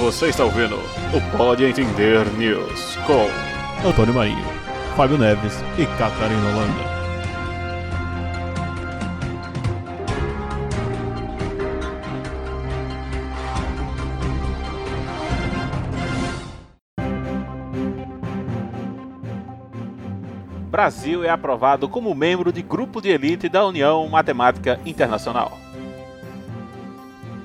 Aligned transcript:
Você 0.00 0.28
está 0.28 0.44
ouvindo 0.44 0.76
o 0.76 1.36
Pode 1.36 1.62
Entender 1.62 2.24
News 2.38 2.96
com 3.06 3.86
Antônio 3.86 4.14
Marinho, 4.14 4.42
Fábio 4.96 5.18
Neves 5.18 5.52
e 5.76 5.84
Catarina 5.98 6.40
Holanda. 6.48 7.00
Brasil 20.70 21.22
é 21.22 21.28
aprovado 21.28 21.90
como 21.90 22.14
membro 22.14 22.50
de 22.50 22.62
grupo 22.62 23.02
de 23.02 23.10
elite 23.10 23.50
da 23.50 23.66
União 23.66 24.08
Matemática 24.08 24.80
Internacional. 24.86 25.69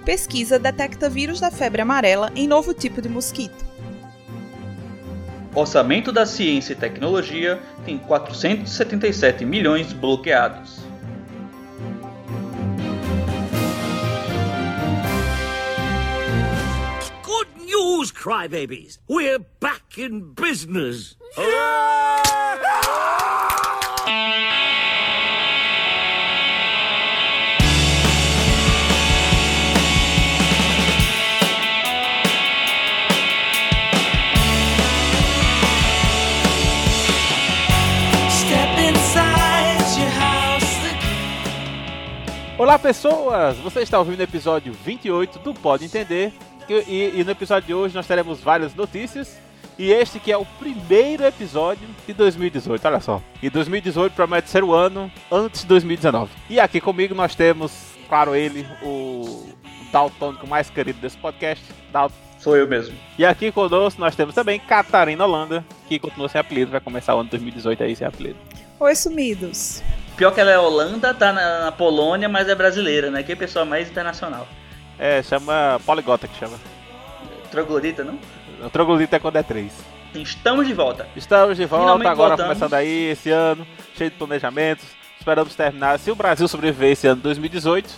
Pesquisa 0.06 0.60
detecta 0.60 1.10
vírus 1.10 1.40
da 1.40 1.50
febre 1.50 1.82
amarela 1.82 2.32
em 2.36 2.48
novo 2.48 2.76
tipo 2.76 3.02
de 3.02 3.10
mosquito. 3.10 3.66
Orçamento 5.56 6.12
da 6.12 6.28
Ciência 6.28 6.74
e 6.74 6.76
Tecnologia 6.76 7.60
tem 7.84 7.98
477 7.98 9.44
milhões 9.44 9.92
bloqueados. 9.94 10.80
Good 17.24 17.66
news, 17.66 18.12
crybabies! 18.12 19.00
We're 19.10 19.44
back 19.60 20.00
in 20.00 20.34
business! 20.36 21.18
Olá 42.58 42.80
pessoas, 42.80 43.58
você 43.58 43.82
está 43.82 44.00
ouvindo 44.00 44.20
o 44.20 44.24
episódio 44.24 44.72
28 44.74 45.40
do 45.40 45.54
Pode 45.54 45.84
Entender 45.86 46.32
e, 46.70 46.74
e- 46.74 47.20
e 47.20 47.24
no 47.24 47.32
episódio 47.32 47.68
de 47.68 47.74
hoje 47.74 47.94
nós 47.94 48.08
teremos 48.08 48.40
várias 48.40 48.74
notícias 48.74 49.38
e 49.78 49.92
este 49.92 50.20
que 50.20 50.32
é 50.32 50.38
o 50.38 50.46
primeiro 50.58 51.26
episódio 51.26 51.86
de 52.08 52.14
2018, 52.14 52.86
olha 52.88 53.02
só. 53.02 53.22
E 53.44 53.50
2018 53.50 54.14
promete 54.14 54.50
ser 54.50 54.64
o 54.64 54.74
ano 54.74 55.12
antes 55.30 55.62
de 55.62 55.68
2019. 55.68 56.32
E 56.50 56.60
aqui 56.62 56.80
comigo 56.80 57.14
nós 57.14 57.36
temos, 57.36 57.74
claro 58.08 58.34
ele, 58.34 58.66
o 58.82 59.50
daltônico 59.92 60.48
mais 60.48 60.70
querido 60.70 61.00
desse 61.02 61.18
podcast, 61.18 61.62
Dalton. 61.92 62.16
Sou 62.40 62.56
eu 62.56 62.66
mesmo. 62.68 62.96
E 63.18 63.26
aqui 63.26 63.52
conosco 63.52 64.00
nós 64.00 64.16
temos 64.16 64.34
também 64.34 64.58
Catarina 64.60 65.26
Holanda, 65.26 65.66
que 65.90 66.00
continua 66.00 66.30
sem 66.30 66.40
apelido, 66.40 66.72
vai 66.72 66.80
começar 66.80 67.14
o 67.16 67.20
ano 67.20 67.30
2018 67.30 67.84
aí 67.84 67.96
sem 67.98 68.08
apelido. 68.08 68.38
Oi, 68.80 68.96
sumidos. 68.96 69.84
Pior 70.16 70.32
que 70.32 70.40
ela 70.40 70.52
é 70.52 70.58
Holanda, 70.58 71.14
tá 71.14 71.34
na, 71.34 71.66
na 71.66 71.72
Polônia, 71.72 72.30
mas 72.30 72.48
é 72.48 72.56
brasileira, 72.56 73.12
né? 73.12 73.22
Que 73.22 73.34
é 73.34 73.36
pessoa 73.36 73.66
mais 73.66 73.90
internacional. 73.90 74.48
É, 74.98 75.22
chama 75.22 75.80
Poligota 75.86 76.28
que 76.28 76.38
chama. 76.40 76.58
Troglodita, 77.52 78.04
não? 78.04 78.18
O 78.66 78.70
troglodita 78.70 79.18
é 79.18 79.20
quando 79.20 79.36
é 79.36 79.44
3. 79.44 79.74
Estamos 80.16 80.66
de 80.66 80.74
volta. 80.74 81.08
Estamos 81.16 81.58
de 81.58 81.66
volta 81.66 81.84
Finalmente 81.84 82.08
agora, 82.08 82.30
voltamos. 82.30 82.54
começando 82.54 82.74
aí 82.74 83.12
esse 83.12 83.30
ano, 83.30 83.68
cheio 83.98 84.10
de 84.10 84.16
planejamentos. 84.16 84.86
Esperamos 85.20 85.56
terminar, 85.56 86.00
se 86.00 86.10
o 86.12 86.16
Brasil 86.16 86.48
sobreviver 86.48 86.92
esse 86.92 87.08
ano 87.08 87.18
de 87.18 87.24
2018, 87.24 87.90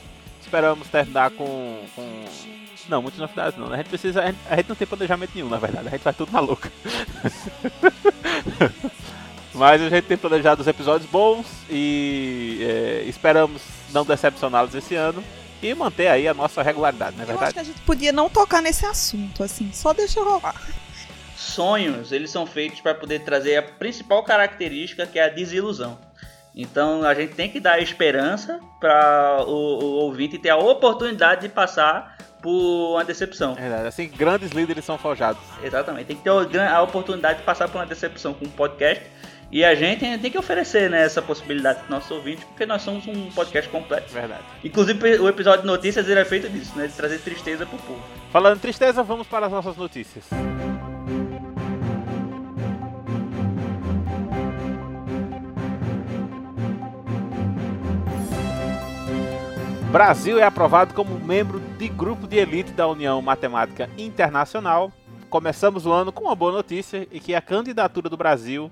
esperamos 0.42 0.88
terminar 0.88 1.30
com. 1.32 1.80
com... 1.96 2.26
Não, 2.90 3.02
muitas 3.02 3.20
novidades 3.20 3.60
não. 3.60 3.68
né? 3.68 3.76
A 3.76 3.78
gente 3.78 3.90
precisa. 3.90 4.24
A 4.24 4.28
gente, 4.28 4.38
a 4.50 4.56
gente 4.56 4.70
não 4.70 4.76
tem 4.76 4.88
planejamento 4.88 5.32
nenhum, 5.36 5.50
na 5.50 5.58
verdade. 5.58 5.88
A 5.88 5.92
gente 5.92 6.02
faz 6.02 6.16
tudo 6.16 6.32
na 6.32 6.40
louca. 6.40 6.72
Mas 9.58 9.82
a 9.82 9.90
gente 9.90 10.06
tem 10.06 10.18
planejado 10.18 10.62
os 10.62 10.68
episódios 10.68 11.10
bons 11.10 11.48
e 11.70 12.60
é, 12.62 13.04
esperamos 13.08 13.62
não 13.92 14.06
decepcioná-los 14.06 14.76
esse 14.76 14.96
ano 14.96 15.24
e 15.62 15.74
manter 15.74 16.08
aí 16.08 16.28
a 16.28 16.34
nossa 16.34 16.62
regularidade, 16.62 17.16
não 17.18 17.24
é 17.24 17.28
Eu 17.28 17.32
acho 17.32 17.40
verdade? 17.40 17.54
que 17.56 17.60
a 17.60 17.64
gente 17.64 17.82
podia 17.82 18.12
não 18.12 18.30
tocar 18.30 18.62
nesse 18.62 18.86
assunto, 18.86 19.44
assim, 19.44 19.72
só 19.74 19.94
deixa 19.94 20.24
rolar. 20.24 20.56
Sonhos, 21.36 22.12
eles 22.12 22.30
são 22.30 22.46
feitos 22.46 22.82
para 22.82 22.94
poder 22.94 23.20
trazer 23.22 23.58
a 23.58 23.64
principal 23.64 24.24
característica, 24.24 25.08
que 25.08 25.18
é 25.18 25.24
a 25.26 25.30
desilusão. 25.30 25.98
Então 26.56 27.04
a 27.04 27.14
gente 27.14 27.34
tem 27.34 27.50
que 27.50 27.60
dar 27.60 27.80
esperança 27.80 28.60
para 28.80 29.44
o, 29.48 29.52
o 29.52 29.86
ouvinte 30.04 30.38
ter 30.38 30.50
a 30.50 30.58
oportunidade 30.58 31.42
de 31.42 31.50
passar 31.50 32.18
por 32.42 32.94
uma 32.94 33.04
decepção. 33.04 33.54
É 33.58 33.62
verdade. 33.62 33.88
Assim, 33.88 34.08
grandes 34.08 34.52
líderes 34.52 34.86
são 34.86 34.98
forjados. 34.98 35.42
Exatamente, 35.64 36.06
tem 36.06 36.16
que 36.18 36.24
ter 36.24 36.60
a 36.62 36.82
oportunidade 36.82 37.40
de 37.40 37.46
passar 37.46 37.68
por 37.68 37.78
uma 37.80 37.86
decepção 37.86 38.34
com 38.34 38.46
um 38.46 38.50
podcast. 38.50 39.04
E 39.50 39.64
a 39.64 39.74
gente 39.76 40.18
tem 40.18 40.30
que 40.30 40.38
oferecer 40.38 40.90
né, 40.90 41.04
essa 41.04 41.22
possibilidade 41.22 41.80
para 41.80 41.90
nossos 41.90 42.12
ouvintes, 42.12 42.44
porque 42.44 42.66
nós 42.66 42.82
somos 42.82 43.08
um 43.08 43.32
podcast 43.32 43.70
completo. 43.72 44.12
Verdade. 44.12 44.44
Inclusive, 44.62 45.20
o 45.20 45.30
episódio 45.30 45.62
de 45.62 45.68
notícias 45.68 46.08
ele 46.10 46.20
é 46.20 46.26
feito 46.26 46.50
disso, 46.50 46.78
né? 46.78 46.88
De 46.88 46.94
trazer 46.94 47.20
tristeza 47.20 47.66
pro 47.66 47.78
povo. 47.78 48.04
Falando 48.30 48.58
em 48.58 48.60
tristeza, 48.60 49.02
vamos 49.04 49.26
para 49.26 49.46
as 49.46 49.52
nossas 49.52 49.78
notícias. 49.78 50.26
Brasil 59.90 60.38
é 60.38 60.44
aprovado 60.44 60.94
como 60.94 61.18
membro 61.18 61.62
de 61.78 61.88
grupo 61.88 62.28
de 62.28 62.36
elite 62.36 62.74
da 62.74 62.86
União 62.86 63.22
Matemática 63.22 63.90
Internacional. 63.98 64.92
Começamos 65.30 65.86
o 65.86 65.92
ano 65.94 66.12
com 66.12 66.26
uma 66.26 66.36
boa 66.36 66.52
notícia 66.52 67.08
e 67.10 67.20
que 67.22 67.34
a 67.34 67.42
candidatura 67.42 68.10
do 68.10 68.18
Brasil 68.18 68.70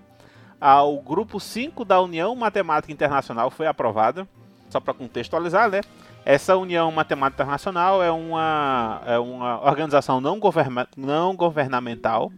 ao 0.60 0.98
grupo 1.00 1.40
5 1.40 1.84
da 1.86 2.02
União 2.02 2.36
Matemática 2.36 2.92
Internacional 2.92 3.50
foi 3.52 3.68
aprovada. 3.68 4.28
Só 4.70 4.80
para 4.80 4.94
contextualizar, 4.94 5.70
né? 5.70 5.82
Essa 6.26 6.58
União 6.58 6.92
Matemática 6.92 7.44
Internacional 7.44 8.02
é 8.02 8.12
uma, 8.12 9.02
é 9.06 9.18
uma 9.20 9.64
organização 9.64 10.20
não, 10.20 10.40
governa, 10.40 10.88
não 10.98 11.36
governamental, 11.36 12.32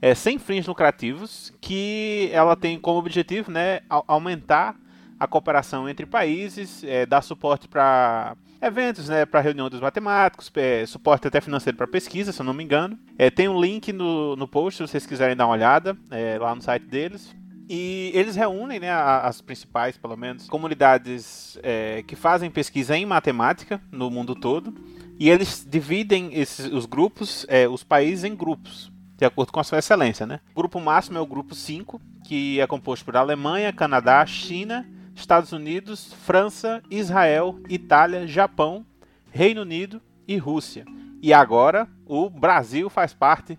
é, 0.00 0.14
sem 0.14 0.38
fins 0.38 0.66
lucrativos, 0.66 1.52
que 1.60 2.28
ela 2.32 2.54
tem 2.54 2.78
como 2.78 2.98
objetivo 2.98 3.50
né, 3.50 3.80
au- 3.88 4.04
aumentar 4.06 4.76
a 5.18 5.26
cooperação 5.26 5.88
entre 5.88 6.04
países, 6.04 6.84
é, 6.84 7.06
dar 7.06 7.22
suporte 7.22 7.66
para 7.66 8.36
eventos, 8.60 9.08
né, 9.08 9.24
para 9.24 9.40
reunião 9.40 9.70
dos 9.70 9.80
matemáticos, 9.80 10.52
é, 10.54 10.84
suporte 10.86 11.26
até 11.26 11.40
financeiro 11.40 11.76
para 11.76 11.86
pesquisa, 11.86 12.32
se 12.32 12.40
eu 12.40 12.44
não 12.44 12.52
me 12.52 12.62
engano. 12.62 12.98
É, 13.18 13.30
tem 13.30 13.48
um 13.48 13.60
link 13.60 13.92
no, 13.92 14.36
no 14.36 14.46
post 14.46 14.76
se 14.76 14.86
vocês 14.86 15.06
quiserem 15.06 15.34
dar 15.34 15.46
uma 15.46 15.54
olhada 15.54 15.96
é, 16.10 16.36
lá 16.38 16.54
no 16.54 16.60
site 16.60 16.84
deles. 16.86 17.34
E 17.74 18.10
eles 18.12 18.36
reúnem, 18.36 18.78
né, 18.78 18.90
as 18.92 19.40
principais, 19.40 19.96
pelo 19.96 20.14
menos, 20.14 20.46
comunidades 20.46 21.58
é, 21.62 22.04
que 22.06 22.14
fazem 22.14 22.50
pesquisa 22.50 22.94
em 22.94 23.06
matemática 23.06 23.80
no 23.90 24.10
mundo 24.10 24.34
todo. 24.34 24.74
E 25.18 25.30
eles 25.30 25.66
dividem 25.66 26.34
esses, 26.34 26.70
os 26.70 26.84
grupos, 26.84 27.46
é, 27.48 27.66
os 27.66 27.82
países 27.82 28.24
em 28.24 28.36
grupos, 28.36 28.92
de 29.16 29.24
acordo 29.24 29.50
com 29.52 29.58
a 29.58 29.64
sua 29.64 29.78
excelência, 29.78 30.26
né? 30.26 30.40
O 30.50 30.56
grupo 30.56 30.78
máximo 30.78 31.16
é 31.16 31.20
o 31.22 31.26
grupo 31.26 31.54
5, 31.54 31.98
que 32.26 32.60
é 32.60 32.66
composto 32.66 33.06
por 33.06 33.16
Alemanha, 33.16 33.72
Canadá, 33.72 34.26
China, 34.26 34.86
Estados 35.14 35.50
Unidos, 35.52 36.12
França, 36.12 36.82
Israel, 36.90 37.58
Itália, 37.70 38.26
Japão, 38.26 38.84
Reino 39.30 39.62
Unido 39.62 39.98
e 40.28 40.36
Rússia. 40.36 40.84
E 41.22 41.32
agora 41.32 41.88
o 42.04 42.28
Brasil 42.28 42.90
faz 42.90 43.14
parte 43.14 43.58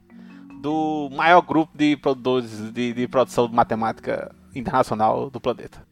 do 0.64 1.10
maior 1.12 1.42
grupo 1.42 1.78
de 1.78 1.98
produtores 1.98 2.72
de, 2.72 2.94
de 2.94 3.06
produção 3.06 3.50
de 3.50 3.54
matemática 3.54 4.34
internacional 4.56 5.30
do 5.30 5.38
planeta. 5.38 5.86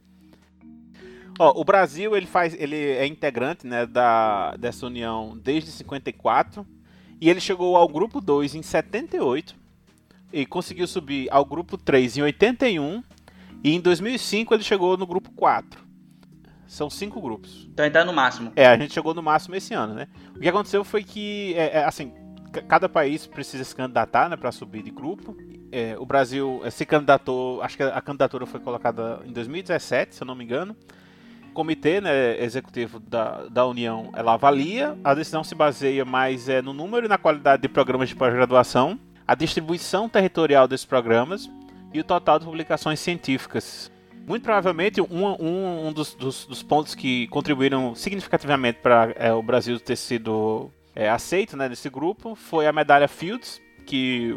Ó, 1.37 1.59
o 1.59 1.65
Brasil 1.65 2.15
ele 2.15 2.25
faz, 2.25 2.55
ele 2.57 2.77
é 2.77 3.05
integrante 3.05 3.67
né, 3.67 3.85
da, 3.85 4.55
dessa 4.55 4.85
união 4.85 5.37
desde 5.43 5.71
54 5.71 6.65
e 7.19 7.29
ele 7.29 7.41
chegou 7.41 7.75
ao 7.75 7.85
grupo 7.85 8.21
2 8.21 8.55
em 8.55 8.61
78 8.61 9.53
e 10.31 10.45
conseguiu 10.45 10.87
subir 10.87 11.27
ao 11.29 11.43
grupo 11.43 11.77
3 11.77 12.19
em 12.19 12.21
81 12.21 13.03
e 13.65 13.75
em 13.75 13.81
2005 13.81 14.53
ele 14.53 14.63
chegou 14.63 14.95
no 14.95 15.05
grupo 15.05 15.31
4. 15.31 15.83
São 16.65 16.89
cinco 16.89 17.19
grupos. 17.19 17.67
Então 17.73 17.83
a 17.83 17.87
gente 17.89 17.93
tá 17.93 18.05
no 18.05 18.13
máximo. 18.13 18.53
É, 18.55 18.67
a 18.67 18.77
gente 18.77 18.93
chegou 18.93 19.13
no 19.13 19.21
máximo 19.21 19.53
esse 19.53 19.73
ano, 19.73 19.93
né? 19.93 20.07
O 20.33 20.39
que 20.39 20.47
aconteceu 20.47 20.85
foi 20.85 21.03
que, 21.03 21.53
é, 21.57 21.79
é, 21.79 21.83
assim, 21.83 22.13
cada 22.67 22.89
país 22.89 23.25
precisa 23.25 23.63
se 23.63 23.75
candidatar, 23.75 24.29
né, 24.29 24.35
para 24.35 24.51
subir 24.51 24.83
de 24.83 24.91
grupo. 24.91 25.37
É, 25.71 25.95
o 25.97 26.05
Brasil 26.05 26.61
é, 26.63 26.69
se 26.69 26.85
candidatou, 26.85 27.61
acho 27.61 27.77
que 27.77 27.83
a 27.83 28.01
candidatura 28.01 28.45
foi 28.45 28.59
colocada 28.59 29.21
em 29.25 29.31
2017, 29.31 30.15
se 30.15 30.23
eu 30.23 30.27
não 30.27 30.35
me 30.35 30.43
engano. 30.43 30.75
O 31.49 31.53
comitê 31.53 32.01
né, 32.01 32.41
executivo 32.43 32.99
da, 32.99 33.45
da 33.49 33.65
União, 33.65 34.11
ela 34.15 34.33
avalia, 34.33 34.97
a 35.03 35.13
decisão 35.13 35.43
se 35.43 35.55
baseia 35.55 36.03
mais 36.03 36.49
é, 36.49 36.61
no 36.61 36.73
número 36.73 37.05
e 37.05 37.09
na 37.09 37.17
qualidade 37.17 37.61
de 37.61 37.69
programas 37.69 38.09
de 38.09 38.15
pós-graduação, 38.15 38.99
a 39.27 39.35
distribuição 39.35 40.09
territorial 40.09 40.67
desses 40.67 40.85
programas 40.85 41.49
e 41.93 41.99
o 41.99 42.03
total 42.03 42.39
de 42.39 42.45
publicações 42.45 42.99
científicas. 42.99 43.91
Muito 44.27 44.43
provavelmente, 44.43 45.01
um, 45.01 45.87
um, 45.87 45.91
dos, 45.91 46.13
dos, 46.13 46.45
dos 46.45 46.61
pontos 46.61 46.95
que 46.95 47.27
contribuíram 47.27 47.95
significativamente 47.95 48.79
para 48.81 49.13
é, 49.17 49.33
o 49.33 49.41
Brasil 49.41 49.79
ter 49.79 49.95
sido 49.95 50.71
é, 50.95 51.09
aceito 51.09 51.55
né, 51.55 51.69
nesse 51.69 51.89
grupo 51.89 52.35
foi 52.35 52.67
a 52.67 52.73
medalha 52.73 53.07
Fields, 53.07 53.61
que 53.85 54.35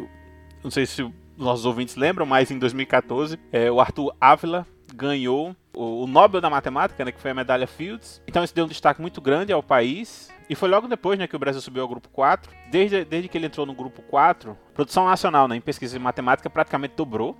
não 0.63 0.71
sei 0.71 0.85
se 0.85 1.07
nossos 1.37 1.65
ouvintes 1.65 1.95
lembram, 1.95 2.25
mas 2.25 2.49
em 2.49 2.57
2014 2.57 3.37
é, 3.51 3.69
o 3.69 3.79
Arthur 3.79 4.15
Ávila 4.19 4.65
ganhou 4.93 5.55
o, 5.73 6.07
Nobel 6.07 6.39
da 6.39 6.49
Matemática, 6.49 7.03
né, 7.03 7.11
que 7.11 7.19
foi 7.19 7.31
a 7.31 7.33
medalha 7.33 7.67
Fields. 7.67 8.21
Então 8.27 8.43
isso 8.43 8.55
deu 8.55 8.65
um 8.65 8.67
destaque 8.67 9.01
muito 9.01 9.19
grande 9.21 9.51
ao 9.51 9.61
país. 9.61 10.33
E 10.49 10.55
foi 10.55 10.69
logo 10.69 10.87
depois 10.87 11.17
né, 11.17 11.27
que 11.27 11.35
o 11.35 11.39
Brasil 11.39 11.61
subiu 11.61 11.81
ao 11.83 11.89
grupo 11.89 12.07
4. 12.09 12.51
Desde, 12.71 13.03
desde 13.03 13.27
que 13.27 13.37
ele 13.37 13.47
entrou 13.47 13.65
no 13.65 13.73
grupo 13.73 14.01
4, 14.03 14.57
produção 14.73 15.05
nacional 15.05 15.47
né, 15.47 15.55
em 15.55 15.61
pesquisa 15.61 15.97
em 15.97 15.99
matemática 15.99 16.49
praticamente 16.49 16.93
dobrou. 16.95 17.35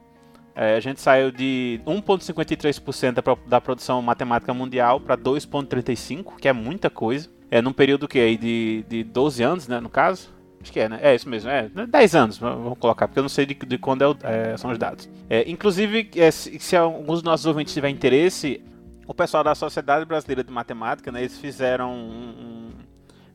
É, 0.55 0.75
a 0.75 0.79
gente 0.79 1.01
saiu 1.01 1.31
de 1.31 1.81
1,53% 1.85 3.11
da, 3.11 3.21
da 3.45 3.61
produção 3.61 4.01
matemática 4.01 4.53
mundial 4.53 4.99
para 4.99 5.17
2,35%, 5.17 6.37
que 6.37 6.47
é 6.47 6.53
muita 6.53 6.89
coisa. 6.89 7.29
É 7.49 7.61
num 7.61 7.73
período 7.73 8.07
que 8.07 8.19
aí 8.19 8.37
de, 8.37 8.85
de 8.87 9.03
12 9.03 9.43
anos, 9.43 9.67
né, 9.67 9.79
no 9.79 9.89
caso. 9.89 10.33
Acho 10.61 10.73
que 10.73 10.79
é, 10.79 10.89
né? 10.89 10.99
É 10.99 11.13
isso 11.13 11.29
mesmo, 11.29 11.47
é 11.47 11.69
10 11.69 12.15
anos, 12.15 12.37
vamos 12.39 12.79
colocar, 12.79 13.07
porque 13.07 13.19
eu 13.19 13.23
não 13.23 13.29
sei 13.29 13.45
de, 13.45 13.53
de 13.53 13.77
quando 13.77 14.01
é 14.01 14.07
o, 14.07 14.17
é, 14.23 14.57
são 14.57 14.71
os 14.71 14.79
dados. 14.79 15.07
É, 15.29 15.47
inclusive, 15.47 16.09
é, 16.15 16.31
se, 16.31 16.59
se, 16.59 16.75
alguns 16.75 17.21
dos 17.21 17.23
nossos 17.23 17.45
ouvintes 17.45 17.71
tiverem 17.71 17.95
interesse, 17.95 18.63
o 19.05 19.13
pessoal 19.13 19.43
da 19.43 19.53
Sociedade 19.53 20.05
Brasileira 20.05 20.43
de 20.43 20.51
Matemática, 20.51 21.11
né, 21.11 21.19
eles 21.19 21.37
fizeram 21.37 21.93
um, 21.93 22.29
um 22.29 22.71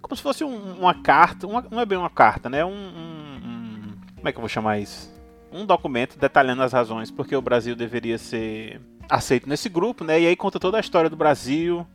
como 0.02 0.16
se 0.16 0.22
fosse 0.22 0.42
um, 0.42 0.80
uma 0.80 0.92
carta, 0.92 1.46
uma, 1.46 1.64
não 1.70 1.78
é 1.78 1.86
bem 1.86 1.96
uma 1.96 2.10
carta, 2.10 2.50
né, 2.50 2.64
um, 2.64 3.92
como 4.16 4.28
é 4.28 4.32
que 4.32 4.38
eu 4.38 4.42
vou 4.42 4.48
chamar 4.48 4.80
isso? 4.80 5.08
Um 5.52 5.64
documento 5.64 6.18
detalhando 6.18 6.62
as 6.62 6.72
razões 6.72 7.12
porque 7.12 7.36
o 7.36 7.42
Brasil 7.42 7.76
deveria 7.76 8.18
ser 8.18 8.80
aceito 9.08 9.48
nesse 9.48 9.68
grupo, 9.68 10.02
né, 10.02 10.20
e 10.20 10.26
aí 10.26 10.34
conta 10.34 10.58
toda 10.58 10.78
a 10.78 10.80
história 10.80 11.08
do 11.08 11.16
Brasil, 11.16 11.86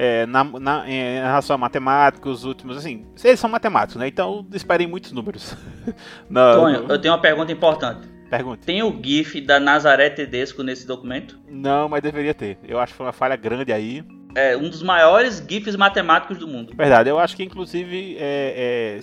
é, 0.00 0.24
na, 0.26 0.44
na, 0.44 0.88
em 0.88 1.20
relação 1.20 1.54
a 1.54 1.58
matemáticos, 1.58 2.38
os 2.38 2.44
últimos, 2.44 2.76
assim, 2.76 3.04
eles 3.24 3.40
são 3.40 3.50
matemáticos, 3.50 3.96
né? 3.96 4.06
Então 4.06 4.46
esperem 4.54 4.86
muitos 4.86 5.10
números. 5.10 5.56
na, 6.30 6.54
Tonho, 6.54 6.82
no... 6.84 6.94
eu 6.94 7.00
tenho 7.00 7.12
uma 7.12 7.20
pergunta 7.20 7.50
importante. 7.50 8.06
Pergunte. 8.30 8.64
Tem 8.64 8.80
o 8.80 8.96
GIF 9.02 9.40
da 9.40 9.58
Nazaré 9.58 10.08
Tedesco 10.08 10.62
nesse 10.62 10.86
documento? 10.86 11.36
Não, 11.50 11.88
mas 11.88 12.00
deveria 12.00 12.32
ter. 12.32 12.58
Eu 12.62 12.78
acho 12.78 12.92
que 12.92 12.96
foi 12.96 13.06
uma 13.06 13.12
falha 13.12 13.34
grande 13.34 13.72
aí. 13.72 14.04
É 14.36 14.56
um 14.56 14.68
dos 14.68 14.84
maiores 14.84 15.44
GIFs 15.48 15.74
matemáticos 15.74 16.38
do 16.38 16.46
mundo. 16.46 16.72
Verdade, 16.76 17.10
eu 17.10 17.18
acho 17.18 17.34
que 17.34 17.42
inclusive 17.42 18.16
é, 18.20 19.00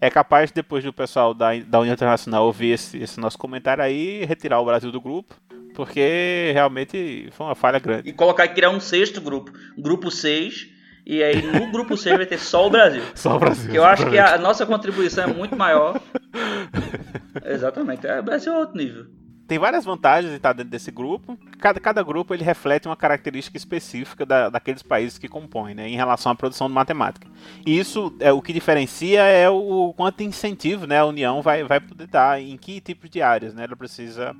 é, 0.00 0.06
é 0.06 0.10
capaz, 0.10 0.50
depois 0.50 0.82
do 0.82 0.92
pessoal 0.92 1.34
da, 1.34 1.54
da 1.58 1.80
União 1.80 1.92
Internacional 1.92 2.46
ouvir 2.46 2.70
esse, 2.70 2.96
esse 2.96 3.20
nosso 3.20 3.36
comentário 3.36 3.84
aí, 3.84 4.24
retirar 4.24 4.58
o 4.60 4.64
Brasil 4.64 4.90
do 4.90 5.02
grupo 5.02 5.34
porque 5.78 6.50
realmente 6.52 7.28
foi 7.30 7.46
uma 7.46 7.54
falha 7.54 7.78
grande. 7.78 8.08
E 8.08 8.12
colocar 8.12 8.46
e 8.46 8.48
criar 8.48 8.68
um 8.70 8.80
sexto 8.80 9.20
grupo, 9.20 9.52
grupo 9.78 10.10
6, 10.10 10.66
e 11.06 11.22
aí 11.22 11.40
no 11.40 11.70
grupo 11.70 11.96
6 11.96 12.16
vai 12.16 12.26
ter 12.26 12.36
só 12.36 12.66
o 12.66 12.70
Brasil. 12.70 13.04
Só 13.14 13.36
o 13.36 13.38
Brasil. 13.38 13.70
Que 13.70 13.78
eu 13.78 13.84
acho 13.84 14.10
que 14.10 14.18
a 14.18 14.36
nossa 14.38 14.66
contribuição 14.66 15.22
é 15.22 15.26
muito 15.28 15.54
maior. 15.54 16.00
Exatamente, 17.46 18.08
é, 18.08 18.18
o 18.18 18.24
Brasil 18.24 18.52
é 18.52 18.58
outro 18.58 18.76
nível. 18.76 19.06
Tem 19.46 19.56
várias 19.56 19.84
vantagens 19.84 20.32
em 20.32 20.36
estar 20.36 20.52
dentro 20.52 20.72
desse 20.72 20.90
grupo. 20.90 21.38
Cada, 21.60 21.78
cada 21.78 22.02
grupo 22.02 22.34
ele 22.34 22.42
reflete 22.42 22.88
uma 22.88 22.96
característica 22.96 23.56
específica 23.56 24.26
da, 24.26 24.50
daqueles 24.50 24.82
países 24.82 25.16
que 25.16 25.28
compõem, 25.28 25.76
né, 25.76 25.88
em 25.88 25.94
relação 25.94 26.32
à 26.32 26.34
produção 26.34 26.66
de 26.66 26.74
matemática. 26.74 27.28
E 27.64 27.78
isso 27.78 28.12
é 28.18 28.32
o 28.32 28.42
que 28.42 28.52
diferencia 28.52 29.22
é 29.22 29.48
o, 29.48 29.90
o 29.90 29.94
quanto 29.94 30.24
incentivo 30.24 30.88
né, 30.88 30.98
a 30.98 31.06
União 31.06 31.40
vai, 31.40 31.62
vai 31.62 31.78
poder 31.78 32.08
dar, 32.08 32.42
em 32.42 32.56
que 32.56 32.80
tipos 32.80 33.08
de 33.08 33.22
áreas 33.22 33.54
né, 33.54 33.62
ela 33.62 33.76
precisa 33.76 34.34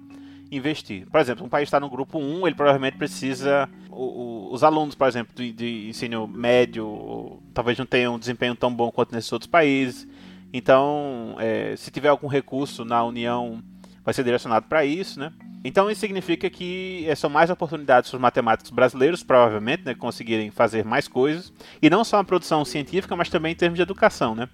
investir. 0.50 1.06
Por 1.10 1.20
exemplo, 1.20 1.44
um 1.44 1.48
país 1.48 1.66
está 1.68 1.78
no 1.78 1.90
grupo 1.90 2.18
1, 2.18 2.46
ele 2.46 2.56
provavelmente 2.56 2.96
precisa. 2.96 3.68
O, 3.90 4.04
o, 4.04 4.52
os 4.52 4.62
alunos, 4.62 4.94
por 4.94 5.06
exemplo, 5.08 5.34
de, 5.34 5.52
de 5.52 5.88
ensino 5.88 6.26
médio, 6.26 7.40
talvez 7.52 7.76
não 7.78 7.86
tenham 7.86 8.14
um 8.14 8.18
desempenho 8.18 8.54
tão 8.54 8.72
bom 8.72 8.90
quanto 8.90 9.14
nesses 9.14 9.32
outros 9.32 9.50
países. 9.50 10.06
Então, 10.52 11.36
é, 11.38 11.74
se 11.76 11.90
tiver 11.90 12.08
algum 12.08 12.26
recurso 12.26 12.84
na 12.84 13.04
União, 13.04 13.62
vai 14.04 14.14
ser 14.14 14.24
direcionado 14.24 14.66
para 14.66 14.84
isso, 14.84 15.20
né? 15.20 15.32
Então 15.64 15.90
isso 15.90 16.00
significa 16.00 16.48
que 16.48 17.04
é, 17.08 17.14
são 17.14 17.28
mais 17.28 17.50
oportunidades 17.50 18.10
para 18.10 18.16
os 18.16 18.22
matemáticos 18.22 18.70
brasileiros, 18.70 19.22
provavelmente, 19.22 19.84
né, 19.84 19.94
conseguirem 19.94 20.50
fazer 20.50 20.84
mais 20.84 21.08
coisas. 21.08 21.52
E 21.82 21.90
não 21.90 22.04
só 22.04 22.18
a 22.18 22.24
produção 22.24 22.64
científica, 22.64 23.16
mas 23.16 23.28
também 23.28 23.52
em 23.52 23.56
termos 23.56 23.76
de 23.76 23.82
educação, 23.82 24.34
né? 24.34 24.48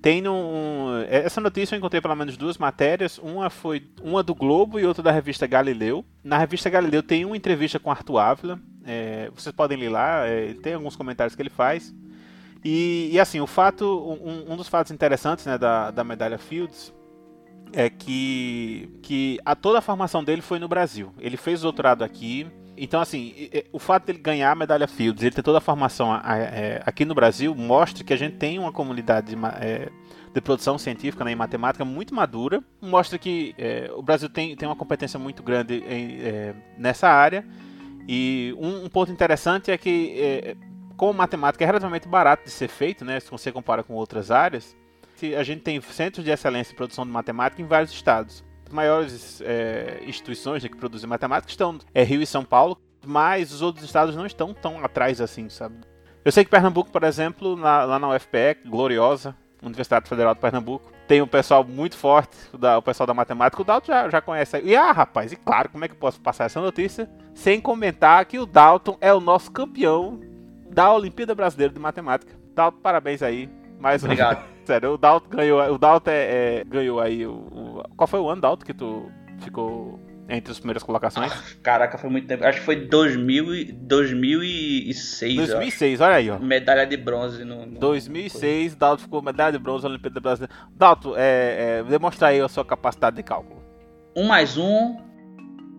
Tem 0.00 0.26
um, 0.28 1.04
essa 1.08 1.40
notícia 1.40 1.74
eu 1.74 1.78
encontrei 1.78 2.00
pelo 2.00 2.14
menos 2.14 2.36
duas 2.36 2.58
matérias. 2.58 3.18
Uma 3.18 3.50
foi 3.50 3.84
uma 4.02 4.22
do 4.22 4.34
Globo 4.34 4.78
e 4.78 4.86
outra 4.86 5.02
da 5.02 5.10
revista 5.10 5.46
Galileu. 5.46 6.04
Na 6.22 6.38
revista 6.38 6.70
Galileu 6.70 7.02
tem 7.02 7.24
uma 7.24 7.36
entrevista 7.36 7.78
com 7.78 7.90
Arthur 7.90 8.18
Ávila. 8.18 8.60
É, 8.84 9.30
vocês 9.34 9.54
podem 9.54 9.76
ler 9.76 9.88
lá, 9.88 10.26
é, 10.26 10.54
tem 10.54 10.74
alguns 10.74 10.94
comentários 10.94 11.34
que 11.34 11.42
ele 11.42 11.50
faz. 11.50 11.92
E, 12.64 13.10
e 13.12 13.20
assim, 13.20 13.40
o 13.40 13.46
fato, 13.46 13.84
um, 13.84 14.52
um, 14.52 14.56
dos 14.56 14.68
fatos 14.68 14.92
interessantes 14.92 15.44
né, 15.44 15.58
da, 15.58 15.90
da 15.90 16.02
medalha 16.02 16.38
Fields 16.38 16.92
é 17.72 17.90
que, 17.90 18.88
que 19.02 19.38
a, 19.44 19.54
toda 19.54 19.78
a 19.78 19.82
formação 19.82 20.22
dele 20.22 20.42
foi 20.42 20.58
no 20.58 20.68
Brasil. 20.68 21.12
Ele 21.18 21.36
fez 21.36 21.60
doutorado 21.60 22.02
aqui. 22.02 22.46
Então, 22.76 23.00
assim, 23.00 23.34
o 23.72 23.78
fato 23.78 24.06
dele 24.06 24.18
ganhar 24.18 24.52
a 24.52 24.54
medalha 24.54 24.86
Fields, 24.86 25.22
ele 25.22 25.34
ter 25.34 25.42
toda 25.42 25.58
a 25.58 25.60
formação 25.60 26.14
é, 26.14 26.82
aqui 26.84 27.04
no 27.04 27.14
Brasil, 27.14 27.54
mostra 27.54 28.04
que 28.04 28.12
a 28.12 28.16
gente 28.16 28.36
tem 28.36 28.58
uma 28.58 28.70
comunidade 28.70 29.34
de, 29.34 29.36
é, 29.60 29.88
de 30.32 30.40
produção 30.42 30.76
científica 30.76 31.24
né, 31.24 31.32
em 31.32 31.36
matemática 31.36 31.84
muito 31.84 32.14
madura. 32.14 32.62
Mostra 32.80 33.18
que 33.18 33.54
é, 33.56 33.90
o 33.94 34.02
Brasil 34.02 34.28
tem, 34.28 34.54
tem 34.54 34.68
uma 34.68 34.76
competência 34.76 35.18
muito 35.18 35.42
grande 35.42 35.82
em, 35.88 36.20
é, 36.20 36.54
nessa 36.76 37.08
área. 37.08 37.46
E 38.06 38.54
um, 38.58 38.84
um, 38.84 38.88
ponto 38.88 39.10
interessante 39.10 39.70
é 39.70 39.78
que, 39.78 40.14
é, 40.20 40.56
como 40.96 41.14
matemática 41.14 41.64
é 41.64 41.66
relativamente 41.66 42.06
barato 42.06 42.44
de 42.44 42.50
ser 42.50 42.68
feito, 42.68 43.04
né, 43.04 43.18
se 43.18 43.30
você 43.30 43.50
compara 43.50 43.82
com 43.82 43.94
outras 43.94 44.30
áreas, 44.30 44.76
a 45.38 45.42
gente 45.42 45.62
tem 45.62 45.80
centros 45.80 46.24
de 46.24 46.30
excelência 46.30 46.72
em 46.72 46.76
produção 46.76 47.06
de 47.06 47.10
matemática 47.10 47.62
em 47.62 47.66
vários 47.66 47.90
estados. 47.90 48.44
Maiores 48.72 49.40
é, 49.42 50.02
instituições 50.06 50.62
né, 50.62 50.68
que 50.68 50.76
produzem 50.76 51.08
matemática 51.08 51.50
estão 51.50 51.78
é 51.94 52.02
Rio 52.02 52.22
e 52.22 52.26
São 52.26 52.44
Paulo, 52.44 52.78
mas 53.04 53.52
os 53.52 53.62
outros 53.62 53.84
estados 53.84 54.16
não 54.16 54.26
estão 54.26 54.52
tão 54.52 54.84
atrás 54.84 55.20
assim, 55.20 55.48
sabe? 55.48 55.76
Eu 56.24 56.32
sei 56.32 56.44
que 56.44 56.50
Pernambuco, 56.50 56.90
por 56.90 57.04
exemplo, 57.04 57.56
na, 57.56 57.84
lá 57.84 57.98
na 57.98 58.08
UFPE, 58.08 58.66
gloriosa, 58.66 59.34
Universidade 59.62 60.08
Federal 60.08 60.34
de 60.34 60.40
Pernambuco, 60.40 60.90
tem 61.06 61.22
um 61.22 61.26
pessoal 61.26 61.62
muito 61.62 61.96
forte, 61.96 62.36
o 62.52 62.82
pessoal 62.82 63.06
da 63.06 63.14
matemática. 63.14 63.62
O 63.62 63.64
Dalton 63.64 63.86
já, 63.86 64.08
já 64.08 64.20
conhece. 64.20 64.60
E 64.62 64.74
ah, 64.74 64.90
rapaz, 64.90 65.32
e 65.32 65.36
claro, 65.36 65.68
como 65.68 65.84
é 65.84 65.88
que 65.88 65.94
eu 65.94 65.98
posso 65.98 66.20
passar 66.20 66.44
essa 66.46 66.60
notícia 66.60 67.08
sem 67.32 67.60
comentar 67.60 68.24
que 68.24 68.38
o 68.38 68.46
Dalton 68.46 68.96
é 69.00 69.12
o 69.12 69.20
nosso 69.20 69.52
campeão 69.52 70.20
da 70.68 70.92
Olimpíada 70.92 71.34
Brasileira 71.34 71.72
de 71.72 71.78
Matemática. 71.78 72.34
Dalton, 72.54 72.80
parabéns 72.80 73.22
aí. 73.22 73.48
Mais 73.78 74.02
Obrigado. 74.02 74.55
Sério, 74.66 74.94
o 74.94 74.98
Dalton 74.98 75.28
ganhou, 75.28 75.60
o 75.72 75.78
Dalton 75.78 76.10
é, 76.10 76.58
é, 76.58 76.64
ganhou 76.64 77.00
aí 77.00 77.24
o, 77.24 77.32
o, 77.32 77.82
Qual 77.96 78.08
foi 78.08 78.18
o 78.18 78.28
ano, 78.28 78.42
Dalton, 78.42 78.66
que 78.66 78.74
tu 78.74 79.08
ficou 79.38 80.00
entre 80.28 80.50
as 80.50 80.58
primeiras 80.58 80.82
colocações? 80.82 81.32
Ah, 81.32 81.40
caraca, 81.62 81.96
foi 81.96 82.10
muito 82.10 82.26
tempo. 82.26 82.44
Acho 82.44 82.58
que 82.58 82.64
foi 82.64 82.74
2000, 82.86 83.74
2006. 83.74 85.36
2006, 85.36 86.00
olha 86.00 86.16
aí, 86.16 86.30
ó. 86.30 86.38
Medalha 86.40 86.84
de 86.84 86.96
bronze 86.96 87.44
no. 87.44 87.64
no 87.64 87.78
2006, 87.78 88.72
no... 88.72 88.78
Dalton 88.78 89.02
ficou 89.02 89.22
medalha 89.22 89.52
de 89.52 89.58
bronze 89.58 89.84
na 89.84 89.90
Olimpíada 89.90 90.18
Brasileira. 90.18 90.52
Dalton, 90.74 91.14
é, 91.16 91.78
é, 91.78 91.84
demonstra 91.84 92.28
aí 92.28 92.40
a 92.40 92.48
sua 92.48 92.64
capacidade 92.64 93.14
de 93.14 93.22
cálculo. 93.22 93.62
Um 94.16 94.26
mais 94.26 94.56
um 94.56 94.96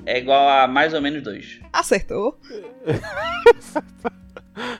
é 0.05 0.17
igual 0.17 0.47
a 0.47 0.65
mais 0.65 0.93
ou 0.93 1.01
menos 1.01 1.21
dois. 1.21 1.59
Acertou. 1.73 2.39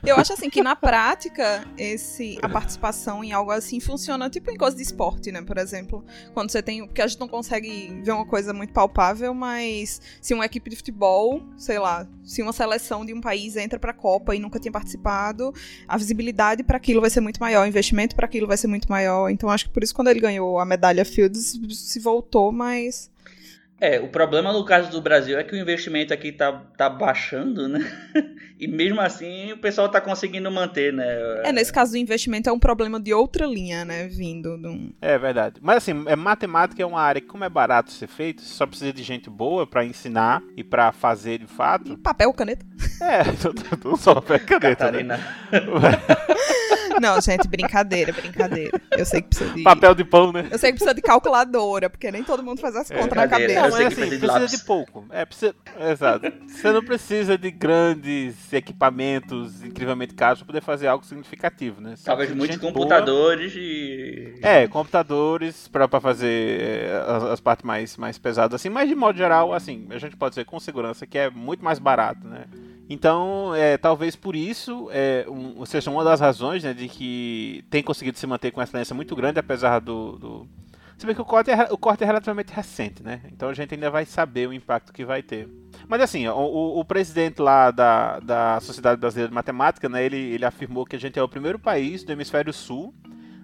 Eu 0.04 0.16
acho 0.16 0.32
assim 0.32 0.50
que 0.50 0.62
na 0.62 0.74
prática, 0.74 1.66
esse, 1.76 2.38
a 2.42 2.48
participação 2.48 3.22
em 3.22 3.32
algo 3.32 3.50
assim 3.50 3.80
funciona 3.80 4.28
tipo 4.28 4.50
em 4.50 4.56
coisa 4.56 4.76
de 4.76 4.82
esporte, 4.82 5.30
né? 5.30 5.42
Por 5.42 5.58
exemplo, 5.58 6.04
quando 6.34 6.50
você 6.50 6.62
tem. 6.62 6.86
Porque 6.86 7.02
a 7.02 7.06
gente 7.06 7.20
não 7.20 7.28
consegue 7.28 8.00
ver 8.02 8.12
uma 8.12 8.26
coisa 8.26 8.52
muito 8.52 8.72
palpável, 8.72 9.32
mas 9.34 10.00
se 10.20 10.34
uma 10.34 10.44
equipe 10.44 10.70
de 10.70 10.76
futebol, 10.76 11.42
sei 11.56 11.78
lá, 11.78 12.06
se 12.24 12.42
uma 12.42 12.52
seleção 12.52 13.04
de 13.04 13.14
um 13.14 13.20
país 13.20 13.56
entra 13.56 13.78
pra 13.78 13.92
Copa 13.92 14.34
e 14.34 14.38
nunca 14.38 14.58
tinha 14.58 14.72
participado, 14.72 15.52
a 15.86 15.96
visibilidade 15.96 16.62
para 16.62 16.76
aquilo 16.76 17.00
vai 17.00 17.10
ser 17.10 17.20
muito 17.20 17.40
maior, 17.40 17.64
o 17.64 17.68
investimento 17.68 18.14
para 18.14 18.26
aquilo 18.26 18.46
vai 18.46 18.56
ser 18.56 18.66
muito 18.68 18.88
maior. 18.88 19.28
Então 19.30 19.48
acho 19.48 19.66
que 19.66 19.70
por 19.70 19.82
isso 19.82 19.94
quando 19.94 20.08
ele 20.08 20.20
ganhou 20.20 20.58
a 20.58 20.64
medalha 20.64 21.04
Fields 21.04 21.58
se 21.70 22.00
voltou, 22.00 22.52
mas 22.52 23.10
é, 23.80 24.00
o 24.00 24.08
problema 24.08 24.52
no 24.52 24.64
caso 24.64 24.90
do 24.90 25.00
Brasil 25.00 25.38
é 25.38 25.44
que 25.44 25.54
o 25.54 25.58
investimento 25.58 26.12
aqui 26.12 26.32
tá, 26.32 26.52
tá 26.76 26.88
baixando, 26.88 27.68
né? 27.68 27.80
E 28.60 28.66
mesmo 28.66 29.00
assim 29.00 29.52
o 29.52 29.58
pessoal 29.58 29.88
tá 29.88 30.00
conseguindo 30.00 30.50
manter, 30.50 30.92
né? 30.92 31.06
É, 31.44 31.52
nesse 31.52 31.72
caso 31.72 31.92
do 31.92 31.96
investimento 31.96 32.50
é 32.50 32.52
um 32.52 32.58
problema 32.58 32.98
de 32.98 33.14
outra 33.14 33.46
linha, 33.46 33.84
né? 33.84 34.08
Vindo 34.08 34.58
de 34.58 34.66
um... 34.66 34.92
É 35.00 35.16
verdade. 35.16 35.60
Mas 35.62 35.76
assim, 35.76 36.02
é, 36.08 36.16
matemática 36.16 36.82
é 36.82 36.84
uma 36.84 37.00
área 37.00 37.20
que, 37.20 37.28
como 37.28 37.44
é 37.44 37.48
barato 37.48 37.92
ser 37.92 38.08
feito, 38.08 38.42
só 38.42 38.66
precisa 38.66 38.92
de 38.92 39.04
gente 39.04 39.30
boa 39.30 39.64
para 39.64 39.84
ensinar 39.84 40.42
e 40.56 40.64
para 40.64 40.90
fazer 40.90 41.38
de 41.38 41.46
fato. 41.46 41.96
Papel, 41.98 42.32
caneta. 42.32 42.66
É, 43.00 43.22
não 43.84 43.96
só 43.96 44.16
papel 44.16 44.38
e 44.38 44.40
caneta. 44.40 44.76
Catarina. 44.76 45.16
Né? 45.16 45.24
Não, 47.00 47.20
gente, 47.20 47.48
brincadeira, 47.48 48.12
brincadeira. 48.12 48.80
Eu 48.96 49.04
sei 49.04 49.22
que 49.22 49.28
precisa 49.28 49.52
de. 49.54 49.62
Papel 49.62 49.94
de 49.94 50.04
pão, 50.04 50.32
né? 50.32 50.48
Eu 50.50 50.58
sei 50.58 50.70
que 50.70 50.76
precisa 50.76 50.94
de 50.94 51.02
calculadora, 51.02 51.88
porque 51.88 52.10
nem 52.10 52.22
todo 52.22 52.42
mundo 52.42 52.60
faz 52.60 52.76
as 52.76 52.88
contas 52.88 53.06
na 53.08 53.26
brincadeira, 53.26 53.54
cabeça. 53.54 53.68
Não, 53.68 53.76
é 53.76 53.80
que 53.80 53.86
assim, 53.86 53.94
precisa 53.94 54.10
de 54.10 54.18
precisa 54.18 54.32
lápis. 54.40 54.50
de 54.50 54.64
pouco. 54.64 55.06
É, 55.10 55.24
precisa... 55.24 55.54
Exato. 55.90 56.32
Você 56.46 56.72
não 56.72 56.82
precisa 56.82 57.38
de 57.38 57.50
grandes 57.50 58.52
equipamentos 58.52 59.62
incrivelmente 59.62 60.14
caros 60.14 60.40
para 60.40 60.46
poder 60.46 60.62
fazer 60.62 60.86
algo 60.86 61.04
significativo, 61.04 61.80
né? 61.80 61.96
Você 61.96 62.04
Talvez 62.04 62.30
muitos 62.30 62.56
gente 62.56 62.60
boa. 62.60 62.72
computadores 62.72 63.52
e. 63.56 64.38
É, 64.42 64.66
computadores 64.66 65.68
para 65.68 65.88
fazer 66.00 66.60
é, 66.60 67.04
as, 67.06 67.24
as 67.24 67.40
partes 67.40 67.64
mais, 67.64 67.96
mais 67.96 68.18
pesadas 68.18 68.60
assim, 68.60 68.68
mas 68.68 68.88
de 68.88 68.94
modo 68.94 69.16
geral, 69.16 69.52
assim, 69.52 69.86
a 69.90 69.98
gente 69.98 70.16
pode 70.16 70.32
dizer 70.32 70.44
com 70.44 70.58
segurança 70.58 71.06
que 71.06 71.18
é 71.18 71.30
muito 71.30 71.64
mais 71.64 71.78
barato, 71.78 72.26
né? 72.26 72.44
Então, 72.88 73.54
é, 73.54 73.76
talvez 73.76 74.16
por 74.16 74.34
isso 74.34 74.88
é, 74.90 75.26
um, 75.28 75.64
seja 75.66 75.90
uma 75.90 76.02
das 76.02 76.20
razões 76.20 76.64
né, 76.64 76.72
de 76.72 76.88
que 76.88 77.62
tem 77.68 77.82
conseguido 77.82 78.16
se 78.18 78.26
manter 78.26 78.50
com 78.50 78.60
uma 78.60 78.64
excelência 78.64 78.94
muito 78.94 79.14
grande, 79.14 79.38
apesar 79.38 79.78
do. 79.80 80.12
do... 80.18 80.46
Se 80.96 81.06
bem 81.06 81.14
que 81.14 81.20
o 81.20 81.24
corte, 81.24 81.50
é, 81.50 81.68
o 81.70 81.78
corte 81.78 82.02
é 82.02 82.06
relativamente 82.06 82.52
recente, 82.52 83.04
né? 83.04 83.20
Então 83.30 83.48
a 83.48 83.54
gente 83.54 83.72
ainda 83.72 83.88
vai 83.88 84.04
saber 84.04 84.48
o 84.48 84.52
impacto 84.52 84.92
que 84.92 85.04
vai 85.04 85.22
ter. 85.22 85.48
Mas 85.86 86.00
assim, 86.00 86.26
o, 86.26 86.32
o- 86.34 86.80
o 86.80 86.84
presidente 86.84 87.40
lá 87.40 87.70
da, 87.70 88.18
da 88.18 88.58
Sociedade 88.60 88.98
Brasileira 89.00 89.28
de 89.28 89.34
Matemática, 89.34 89.88
né, 89.88 90.04
ele, 90.04 90.16
ele 90.16 90.44
afirmou 90.44 90.84
que 90.84 90.96
a 90.96 90.98
gente 90.98 91.16
é 91.18 91.22
o 91.22 91.28
primeiro 91.28 91.56
país 91.58 92.02
do 92.02 92.10
hemisfério 92.10 92.52
sul 92.52 92.92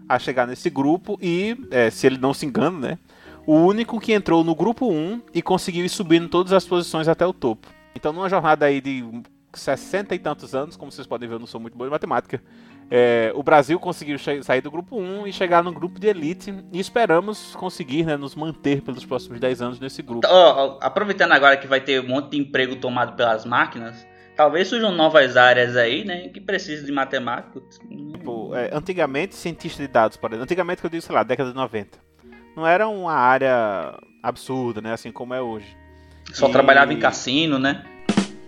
a 0.09 0.19
chegar 0.19 0.47
nesse 0.49 0.69
grupo 0.69 1.17
e, 1.23 1.57
é, 1.71 1.91
se 1.91 2.07
ele 2.07 2.19
não 2.19 2.35
se 2.35 2.45
engana, 2.45 2.89
né, 2.89 2.99
o 3.47 3.55
único 3.55 4.01
que 4.01 4.13
entrou 4.13 4.43
no 4.43 4.55
grupo 4.55 4.91
1 4.91 5.23
e 5.33 5.41
conseguiu 5.41 5.85
ir 5.85 5.89
subindo 5.91 6.29
todas 6.29 6.53
as 6.53 6.65
posições 6.67 7.07
até 7.09 7.25
o 7.25 7.33
topo. 7.33 7.69
Então, 7.95 8.13
numa 8.13 8.29
jornada 8.29 8.67
aí 8.67 8.81
de 8.81 9.05
60 9.59 10.15
e 10.15 10.19
tantos 10.19 10.55
anos, 10.55 10.77
como 10.77 10.91
vocês 10.93 11.07
podem 11.07 11.29
ver, 11.29 11.37
eu 11.37 11.39
não 11.39 11.47
sou 11.47 11.61
muito 11.61 11.77
bom 11.77 11.87
em 11.87 11.91
matemática, 11.91 12.43
é, 12.91 13.33
o 13.35 13.43
Brasil 13.43 13.79
conseguiu 13.81 14.19
sair 14.19 14.61
do 14.61 14.71
grupo 14.71 14.97
1 14.99 15.27
e 15.27 15.33
chegar 15.33 15.63
no 15.65 15.73
grupo 15.73 15.99
de 15.99 16.07
elite 16.07 16.55
e 16.73 16.79
esperamos 16.79 17.55
conseguir 17.57 18.05
né, 18.05 18.17
nos 18.17 18.35
manter 18.35 18.83
pelos 18.83 19.05
próximos 19.07 19.41
10 19.41 19.63
anos 19.63 19.81
nesse 19.81 20.03
grupo. 20.03 20.27
Ó, 20.31 20.79
aproveitando 20.83 21.33
agora 21.33 21.57
que 21.57 21.67
vai 21.67 21.81
ter 21.81 22.01
um 22.01 22.09
monte 22.09 22.33
de 22.33 22.39
emprego 22.39 22.77
tomado 22.77 23.17
pelas 23.17 23.45
máquinas, 23.47 24.07
talvez 24.37 24.69
surjam 24.69 24.93
novas 24.93 25.37
áreas 25.37 25.77
aí, 25.77 26.05
né? 26.05 26.29
Que 26.29 26.41
precisam 26.41 26.85
de 26.85 26.93
matemáticos. 26.93 27.79
Tipo, 28.13 28.55
é, 28.55 28.69
antigamente, 28.73 29.35
cientista 29.35 29.83
de 29.83 29.89
dados, 29.89 30.17
por 30.19 30.29
exemplo, 30.31 30.45
antigamente 30.45 30.81
que 30.83 30.87
eu 30.87 30.91
digo, 30.91 31.03
sei 31.03 31.15
lá, 31.15 31.23
década 31.23 31.51
de 31.51 31.57
90, 31.57 31.99
não 32.55 32.67
era 32.67 32.87
uma 32.87 33.15
área 33.15 33.99
absurda, 34.23 34.81
né, 34.83 34.93
assim 34.93 35.11
como 35.11 35.33
é 35.35 35.41
hoje. 35.41 35.75
Só 36.33 36.49
E- 36.49 36.53
trabalhava 36.53 36.93
em 36.93 36.99
cassino, 36.99 37.59
né? 37.59 37.85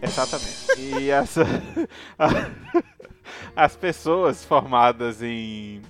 Exatamente. 0.07 0.81
E 0.81 1.11
essa, 1.11 1.45
as 3.55 3.77
pessoas 3.77 4.45
formadas 4.45 5.23
em, 5.23 5.83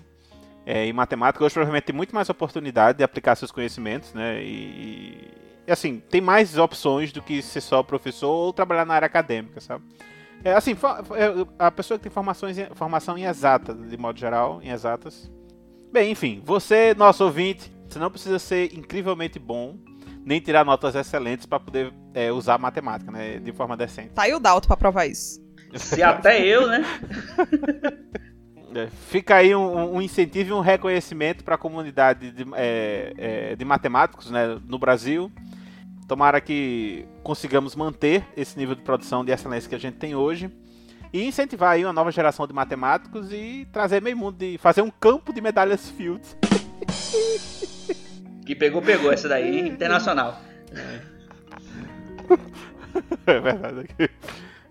é, 0.65 0.87
em 0.87 0.93
matemática 0.93 1.45
hoje 1.45 1.55
provavelmente 1.55 1.85
têm 1.85 1.95
muito 1.95 2.15
mais 2.15 2.29
oportunidade 2.29 2.99
de 2.99 3.05
aplicar 3.05 3.37
seus 3.37 3.51
conhecimentos, 3.51 4.13
né? 4.15 4.43
E, 4.43 5.31
e, 5.67 5.73
assim, 5.73 6.01
tem 6.11 6.21
mais 6.21 6.57
opções 6.57 7.13
do 7.13 7.21
que 7.21 7.43
ser 7.43 7.61
só 7.61 7.83
professor 7.83 8.31
ou 8.31 8.53
trabalhar 8.53 8.85
na 8.85 8.95
área 8.95 9.07
acadêmica, 9.07 9.61
sabe? 9.61 9.85
É, 10.45 10.53
assim, 10.53 10.73
é, 10.73 11.47
a 11.59 11.71
pessoa 11.71 11.99
que 11.99 12.05
tem 12.05 12.13
formações, 12.13 12.57
formação 12.75 13.19
em 13.19 13.25
exatas, 13.25 13.77
de 13.89 13.97
modo 13.97 14.19
geral, 14.19 14.61
em 14.63 14.71
exatas. 14.71 15.31
Bem, 15.93 16.13
enfim, 16.13 16.43
você, 16.45 16.95
nosso 16.95 17.25
ouvinte, 17.25 17.73
você 17.89 17.99
não 17.99 18.11
precisa 18.11 18.39
ser 18.39 18.73
incrivelmente 18.77 19.39
bom, 19.39 19.77
nem 20.27 20.41
tirar 20.41 20.65
notas 20.65 20.97
excelentes 20.97 21.47
para 21.47 21.61
poder 21.61 21.95
é, 22.13 22.33
usar 22.33 22.59
matemática, 22.59 23.13
né? 23.13 23.39
De 23.39 23.53
forma 23.53 23.77
decente. 23.77 24.09
Tá 24.09 24.23
aí 24.23 24.35
o 24.35 24.41
Dalton 24.41 24.67
pra 24.67 24.77
provar 24.77 25.07
isso. 25.07 25.41
Se 25.77 26.03
até 26.03 26.45
eu, 26.45 26.67
né? 26.67 26.85
É, 28.75 28.89
Fica 29.09 29.37
aí 29.37 29.55
um, 29.55 29.95
um 29.95 30.03
incentivo 30.03 30.51
e 30.51 30.53
um 30.53 30.61
reconhecimento 30.61 31.43
para 31.43 31.55
a 31.55 31.59
comunidade 31.59 32.31
de, 32.31 32.45
é, 32.57 33.15
é, 33.17 33.57
de 33.57 33.65
matemáticos 33.65 34.31
né, 34.31 34.61
no 34.67 34.79
Brasil. 34.79 35.33
Tomara 36.07 36.43
que 36.43 37.07
consigamos 37.23 37.75
manter 37.75 38.27
esse 38.37 38.59
nível 38.59 38.75
de 38.75 38.83
produção 38.83 39.25
de 39.25 39.33
excelência 39.33 39.67
que 39.67 39.75
a 39.75 39.79
gente 39.79 39.97
tem 39.97 40.15
hoje 40.15 40.51
e 41.11 41.25
incentivar 41.25 41.71
aí 41.71 41.87
uma 41.87 41.93
nova 41.93 42.13
geração 42.13 42.47
de 42.47 42.53
matemáticos 42.53 43.33
e 43.33 43.67
trazer 43.73 44.03
meio 44.03 44.17
mundo 44.17 44.37
de 44.37 44.59
fazer 44.59 44.83
um 44.83 44.91
campo 44.91 45.33
de 45.33 45.41
medalhas 45.41 45.89
Fields. 45.89 46.37
Que 48.47 48.55
pegou, 48.55 48.81
pegou. 48.81 49.13
Essa 49.13 49.29
daí, 49.29 49.69
internacional. 49.69 50.41
É 53.27 53.41
verdade. 53.41 53.89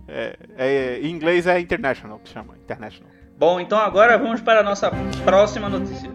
É, 0.07 0.37
é, 0.57 0.99
em 1.01 1.11
inglês 1.11 1.45
é 1.45 1.59
international 1.59 2.19
que 2.19 2.29
chama, 2.29 2.55
international. 2.57 3.11
Bom, 3.37 3.59
então 3.59 3.77
agora 3.77 4.17
vamos 4.17 4.41
para 4.41 4.61
a 4.61 4.63
nossa 4.63 4.89
próxima 5.23 5.67
notícia. 5.67 6.09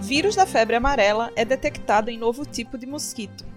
Vírus 0.00 0.34
da 0.34 0.46
febre 0.46 0.74
amarela 0.74 1.30
é 1.36 1.44
detectado 1.44 2.10
em 2.10 2.18
novo 2.18 2.44
tipo 2.44 2.76
de 2.76 2.86
mosquito. 2.86 3.47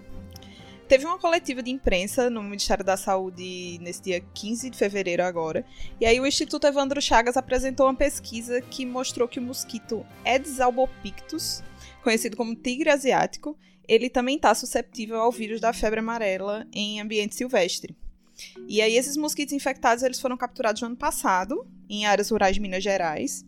Teve 0.88 1.06
uma 1.06 1.18
coletiva 1.18 1.62
de 1.62 1.70
imprensa 1.70 2.28
no 2.28 2.42
Ministério 2.42 2.84
da 2.84 2.96
Saúde 2.96 3.78
nesse 3.80 4.02
dia 4.02 4.20
15 4.20 4.68
de 4.68 4.76
fevereiro 4.76 5.22
agora, 5.22 5.64
e 6.00 6.04
aí 6.04 6.20
o 6.20 6.26
Instituto 6.26 6.66
Evandro 6.66 7.00
Chagas 7.00 7.36
apresentou 7.36 7.86
uma 7.86 7.94
pesquisa 7.94 8.60
que 8.60 8.84
mostrou 8.84 9.26
que 9.26 9.38
o 9.38 9.42
mosquito 9.42 10.04
Aedes 10.24 10.60
albopictus, 10.60 11.62
conhecido 12.02 12.36
como 12.36 12.54
tigre 12.54 12.90
asiático, 12.90 13.56
ele 13.88 14.10
também 14.10 14.36
está 14.36 14.54
susceptível 14.54 15.20
ao 15.20 15.32
vírus 15.32 15.60
da 15.60 15.72
febre 15.72 16.00
amarela 16.00 16.66
em 16.72 17.00
ambiente 17.00 17.34
silvestre. 17.34 17.96
E 18.68 18.80
aí 18.80 18.96
esses 18.96 19.16
mosquitos 19.16 19.52
infectados 19.52 20.02
eles 20.02 20.20
foram 20.20 20.36
capturados 20.36 20.80
no 20.82 20.88
ano 20.88 20.96
passado 20.96 21.66
em 21.88 22.06
áreas 22.06 22.30
rurais 22.30 22.54
de 22.54 22.60
Minas 22.60 22.82
Gerais. 22.82 23.44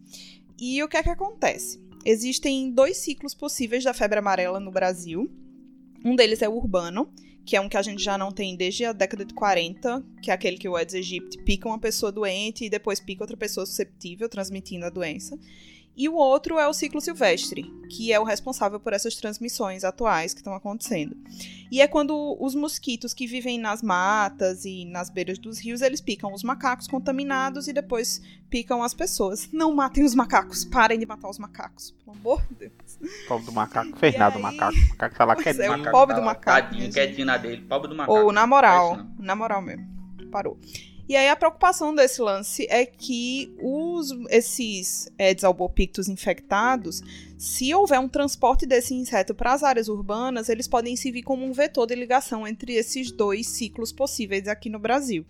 E 0.59 0.83
o 0.83 0.89
que 0.89 0.97
é 0.97 1.03
que 1.03 1.11
acontece? 1.11 1.83
Existem 2.05 2.71
dois 2.71 2.99
ciclos 2.99 3.35
possíveis 3.35 3.85
da 3.85 3.95
febre 3.95 4.19
amarela 4.19 4.61
no 4.61 4.71
Brasil. 4.71 5.31
Um 6.05 6.15
deles 6.15 6.43
é 6.43 6.49
o 6.49 6.55
urbano, 6.55 7.11
que 7.47 7.57
é 7.57 7.61
um 7.61 7.69
que 7.69 7.77
a 7.77 7.83
gente 7.83 8.03
já 8.03 8.19
não 8.19 8.31
tem 8.31 8.57
desde 8.57 8.85
a 8.85 8.93
década 8.93 9.25
de 9.25 9.33
40, 9.33 10.05
que 10.23 10.31
é 10.31 10.35
aquele 10.35 10.59
que 10.59 10.69
o 10.69 10.77
Aedes 10.77 10.95
aegypti 10.95 11.39
pica 11.39 11.69
uma 11.69 11.79
pessoa 11.79 12.13
doente 12.13 12.65
e 12.65 12.71
depois 12.71 13.01
pica 13.01 13.23
outra 13.23 13.37
pessoa 13.37 13.67
susceptível, 13.67 14.29
transmitindo 14.29 14.85
a 14.85 14.91
doença. 14.91 15.39
E 15.97 16.09
o 16.09 16.15
outro 16.15 16.59
é 16.59 16.67
o 16.67 16.73
ciclo 16.73 17.01
silvestre, 17.01 17.65
que 17.89 18.13
é 18.13 18.19
o 18.19 18.25
responsável 18.25 18.81
por 18.81 18.93
essas 18.93 19.15
transmissões 19.15 19.85
atuais 19.85 20.35
que 20.35 20.41
estão 20.41 20.53
acontecendo. 20.55 21.17
E 21.71 21.81
é 21.81 21.87
quando 21.87 22.37
os 22.41 22.55
mosquitos 22.55 23.15
que 23.15 23.27
vivem 23.29 23.59
nas 23.59 23.81
matas 23.81 24.65
e 24.65 24.85
nas 24.87 25.09
beiras 25.09 25.39
dos 25.39 25.59
rios, 25.61 25.83
eles 25.83 26.01
picam 26.01 26.33
os 26.33 26.43
macacos 26.43 26.89
contaminados 26.89 27.69
e 27.69 27.73
depois 27.73 28.21
picam 28.51 28.83
as 28.83 28.93
pessoas. 28.93 29.49
Não 29.53 29.73
matem 29.73 30.05
os 30.05 30.15
macacos, 30.17 30.65
parem 30.65 30.99
de 30.99 31.07
matar 31.07 31.29
os 31.31 31.39
macacos, 31.39 31.93
pelo 32.05 32.17
amor 32.17 32.43
de 32.49 32.55
Deus. 32.69 32.99
Pobre 33.29 33.47
do 33.47 33.53
macaco, 33.53 33.97
fez 33.97 34.19
nada 34.19 34.35
o 34.35 34.39
aí? 34.39 34.43
macaco. 34.43 34.77
O 34.77 34.89
macaco 34.91 35.17
tá 35.17 35.25
lá 35.25 35.35
Pois 35.35 35.47
é, 35.47 35.53
quietinho. 35.53 35.75
o 35.75 35.79
Macaco 35.79 35.97
pobre 35.97 36.15
tá 36.17 36.21
do 36.21 36.27
macaco, 36.27 36.69
Tadinho, 36.71 36.93
quietinho 36.93 37.27
na 37.27 37.37
dele. 37.37 37.63
Pobre 37.69 37.89
do 37.89 37.95
macaco. 37.95 38.19
Ou 38.19 38.33
na 38.33 38.47
moral, 38.47 38.97
não. 38.97 39.15
na 39.19 39.37
moral 39.37 39.63
mesmo. 39.63 39.87
Parou. 40.33 40.59
E 41.07 41.17
aí 41.17 41.29
a 41.29 41.37
preocupação 41.37 41.95
desse 41.95 42.23
lance 42.23 42.67
é 42.71 42.87
que 42.87 43.55
os, 43.61 44.11
esses 44.31 45.07
Aedes 45.19 45.45
albopictus 45.45 46.09
infectados, 46.09 47.03
se 47.37 47.75
houver 47.75 48.01
um 48.01 48.09
transporte 48.09 48.65
desse 48.65 48.95
inseto 48.95 49.35
para 49.35 49.53
as 49.53 49.63
áreas 49.63 49.89
urbanas, 49.89 50.49
eles 50.49 50.67
podem 50.67 50.97
servir 50.97 51.23
como 51.23 51.45
um 51.45 51.53
vetor 51.53 51.87
de 51.87 51.95
ligação 51.95 52.47
entre 52.47 52.73
esses 52.75 53.13
dois 53.13 53.47
ciclos 53.49 53.93
possíveis 53.93 54.49
aqui 54.49 54.71
no 54.71 54.79
Brasil. 54.79 55.27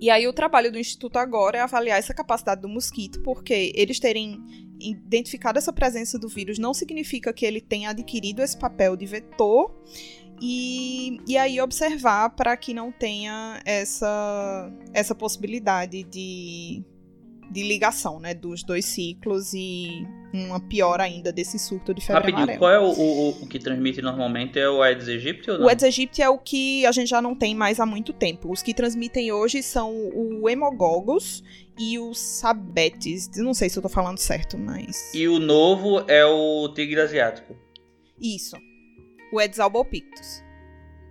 E 0.00 0.10
aí 0.10 0.26
o 0.26 0.32
trabalho 0.32 0.70
do 0.70 0.78
Instituto 0.78 1.16
agora 1.16 1.58
é 1.58 1.60
avaliar 1.60 1.98
essa 1.98 2.12
capacidade 2.12 2.60
do 2.60 2.68
mosquito, 2.68 3.22
porque 3.22 3.72
eles 3.74 3.98
terem 3.98 4.42
identificado 4.78 5.58
essa 5.58 5.72
presença 5.72 6.18
do 6.18 6.28
vírus 6.28 6.58
não 6.58 6.74
significa 6.74 7.32
que 7.32 7.46
ele 7.46 7.60
tenha 7.60 7.90
adquirido 7.90 8.42
esse 8.42 8.58
papel 8.58 8.94
de 8.94 9.06
vetor 9.06 9.74
e, 10.40 11.18
e 11.26 11.36
aí 11.36 11.60
observar 11.60 12.30
para 12.30 12.56
que 12.56 12.74
não 12.74 12.92
tenha 12.92 13.60
essa, 13.64 14.70
essa 14.92 15.14
possibilidade 15.14 16.02
de, 16.02 16.82
de 17.50 17.62
ligação 17.62 18.20
né, 18.20 18.34
dos 18.34 18.62
dois 18.62 18.84
ciclos 18.84 19.54
e 19.54 20.06
uma 20.32 20.60
pior 20.60 21.00
ainda 21.00 21.32
desse 21.32 21.58
surto 21.58 21.94
de 21.94 22.00
febre 22.00 22.20
Rapidinho, 22.20 22.42
amarela. 22.42 22.58
qual 22.58 22.70
é 22.70 22.78
o, 22.78 22.90
o, 22.90 23.28
o 23.42 23.46
que 23.46 23.58
transmite 23.58 24.02
normalmente? 24.02 24.58
É 24.58 24.68
o 24.68 24.82
Aedes 24.82 25.08
aegypti 25.08 25.50
ou 25.50 25.58
não? 25.58 25.66
O 25.66 25.68
Aedes 25.68 25.84
aegypti 25.84 26.20
é 26.20 26.28
o 26.28 26.38
que 26.38 26.84
a 26.84 26.92
gente 26.92 27.08
já 27.08 27.22
não 27.22 27.34
tem 27.34 27.54
mais 27.54 27.80
há 27.80 27.86
muito 27.86 28.12
tempo. 28.12 28.52
Os 28.52 28.62
que 28.62 28.74
transmitem 28.74 29.32
hoje 29.32 29.62
são 29.62 29.90
o 29.92 30.48
Hemogogus 30.48 31.42
e 31.78 31.98
os 31.98 32.18
Sabetes. 32.18 33.30
Não 33.36 33.54
sei 33.54 33.70
se 33.70 33.78
eu 33.78 33.82
tô 33.82 33.88
falando 33.88 34.18
certo, 34.18 34.58
mas... 34.58 35.14
E 35.14 35.26
o 35.26 35.38
novo 35.38 36.00
é 36.08 36.24
o 36.26 36.68
tigre 36.74 37.00
asiático. 37.00 37.56
Isso. 38.20 38.56
O 39.36 39.62
albopictus. 39.62 40.42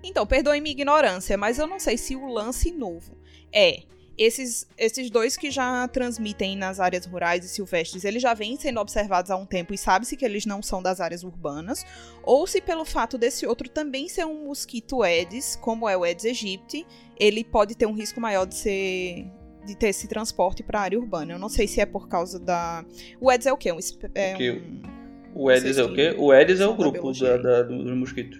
Então, 0.03 0.25
perdoe 0.25 0.61
minha 0.61 0.71
ignorância, 0.73 1.37
mas 1.37 1.57
eu 1.57 1.65
não 1.65 1.79
sei 1.79 1.97
se 1.97 2.15
o 2.15 2.27
lance 2.27 2.71
novo 2.71 3.17
é 3.51 3.83
esses, 4.17 4.67
esses 4.77 5.09
dois 5.09 5.35
que 5.35 5.51
já 5.51 5.87
transmitem 5.87 6.55
nas 6.55 6.79
áreas 6.79 7.05
rurais 7.05 7.43
e 7.43 7.49
silvestres, 7.49 8.05
eles 8.05 8.21
já 8.21 8.33
vêm 8.33 8.55
sendo 8.57 8.79
observados 8.79 9.29
há 9.29 9.35
um 9.35 9.45
tempo 9.45 9.73
e 9.73 9.77
sabe-se 9.77 10.15
que 10.15 10.23
eles 10.23 10.45
não 10.45 10.61
são 10.61 10.81
das 10.81 11.01
áreas 11.01 11.23
urbanas, 11.23 11.85
ou 12.23 12.47
se 12.47 12.61
pelo 12.61 12.85
fato 12.85 13.17
desse 13.17 13.45
outro 13.45 13.67
também 13.67 14.07
ser 14.07 14.25
um 14.25 14.45
mosquito 14.45 15.03
Aedes, 15.03 15.55
como 15.57 15.89
é 15.89 15.97
o 15.97 16.03
Aedes 16.03 16.25
aegypti, 16.25 16.85
ele 17.19 17.43
pode 17.43 17.75
ter 17.75 17.85
um 17.85 17.93
risco 17.93 18.21
maior 18.21 18.45
de 18.45 18.55
ser 18.55 19.25
de 19.65 19.75
ter 19.75 19.87
esse 19.87 20.07
transporte 20.07 20.61
para 20.61 20.79
a 20.79 20.83
área 20.83 20.99
urbana. 20.99 21.33
Eu 21.33 21.39
não 21.39 21.49
sei 21.49 21.67
se 21.67 21.81
é 21.81 21.87
por 21.87 22.07
causa 22.07 22.39
da 22.39 22.85
o 23.19 23.31
Aedes 23.31 23.47
é 23.47 23.51
o 23.51 23.57
quê? 23.57 23.71
Um, 23.71 23.79
é 24.13 24.35
um- 24.51 24.94
O 25.35 25.49
Aedes 25.49 25.77
é 25.77 25.83
o 25.83 25.93
quê? 25.93 26.15
O 26.17 26.31
Aedes 26.31 26.59
é 26.61 26.65
o 26.67 26.75
grupo 26.75 27.11
da, 27.11 27.37
da, 27.37 27.61
dos 27.63 27.97
mosquitos. 27.97 28.39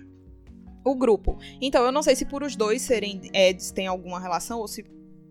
o 0.84 0.96
grupo. 0.96 1.38
Então, 1.62 1.84
eu 1.86 1.92
não 1.92 2.02
sei 2.02 2.16
se 2.16 2.26
por 2.26 2.42
os 2.44 2.56
dois 2.56 2.82
serem 2.82 3.22
Aedes 3.34 3.72
tem 3.72 3.86
alguma 3.88 4.20
relação 4.20 4.60
ou 4.60 4.68
se 4.68 4.84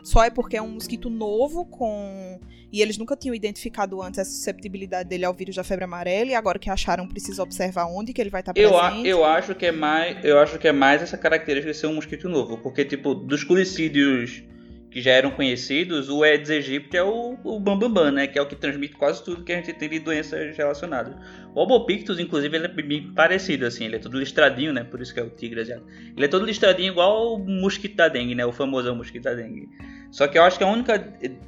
só 0.03 0.23
é 0.23 0.29
porque 0.29 0.55
é 0.55 0.61
um 0.61 0.69
mosquito 0.69 1.09
novo 1.09 1.65
com 1.65 2.39
e 2.71 2.81
eles 2.81 2.97
nunca 2.97 3.15
tinham 3.15 3.33
identificado 3.33 4.01
antes 4.01 4.19
a 4.19 4.25
susceptibilidade 4.25 5.07
dele 5.09 5.23
ao 5.25 5.33
vírus 5.33 5.55
da 5.55 5.63
febre 5.63 5.85
amarela 5.85 6.29
e 6.29 6.35
agora 6.35 6.59
que 6.59 6.69
acharam 6.69 7.07
precisa 7.07 7.41
observar 7.41 7.85
onde 7.87 8.11
que 8.13 8.21
ele 8.21 8.29
vai 8.29 8.41
estar 8.41 8.53
Eu, 8.55 8.77
a- 8.77 8.87
presente. 8.89 9.07
eu 9.09 9.23
acho 9.25 9.55
que 9.55 9.65
é 9.65 9.71
mais, 9.71 10.23
eu 10.23 10.37
acho 10.37 10.59
que 10.59 10.67
é 10.67 10.71
mais 10.71 11.01
essa 11.01 11.17
característica 11.17 11.71
de 11.71 11.77
ser 11.79 11.87
um 11.87 11.95
mosquito 11.95 12.27
novo, 12.29 12.57
porque 12.59 12.83
tipo 12.85 13.15
dos 13.15 13.43
culicídios 13.43 14.43
que 14.95 15.01
já 15.01 15.11
eram 15.11 15.29
conhecidos, 15.29 16.07
o 16.07 16.23
Aedes 16.23 16.49
aegypti 16.49 16.95
é 16.95 17.03
o, 17.03 17.37
o 17.43 17.59
bambambam, 17.59 18.13
né, 18.13 18.27
que 18.27 18.39
é 18.39 18.41
o 18.41 18.45
que 18.45 18.55
transmite 18.55 18.95
quase 18.95 19.21
tudo 19.21 19.43
que 19.43 19.51
a 19.51 19.57
gente 19.57 19.73
tem 19.73 19.89
de 19.89 19.99
doenças 19.99 20.55
relacionadas. 20.55 21.13
O 21.53 21.59
Albopictus, 21.59 22.17
inclusive, 22.17 22.55
ele 22.55 22.67
é 22.67 22.69
bem 22.69 23.11
parecido 23.11 23.65
assim, 23.65 23.83
ele 23.83 23.97
é 23.97 23.99
todo 23.99 24.17
listradinho, 24.17 24.71
né, 24.71 24.85
por 24.85 25.01
isso 25.01 25.13
que 25.13 25.19
é 25.19 25.23
o 25.23 25.29
tigre 25.29 25.59
asiático. 25.59 25.89
Ele 26.15 26.23
é 26.25 26.29
todo 26.29 26.45
listradinho 26.45 26.93
igual 26.93 27.35
o 27.35 27.39
mosquito 27.39 27.97
da 27.97 28.07
dengue, 28.07 28.35
né, 28.35 28.45
o 28.45 28.53
famoso 28.53 28.95
mosquito 28.95 29.23
da 29.23 29.33
dengue. 29.33 29.67
Só 30.11 30.29
que 30.29 30.37
eu 30.37 30.43
acho 30.43 30.57
que 30.57 30.63
a 30.63 30.67
única 30.67 30.93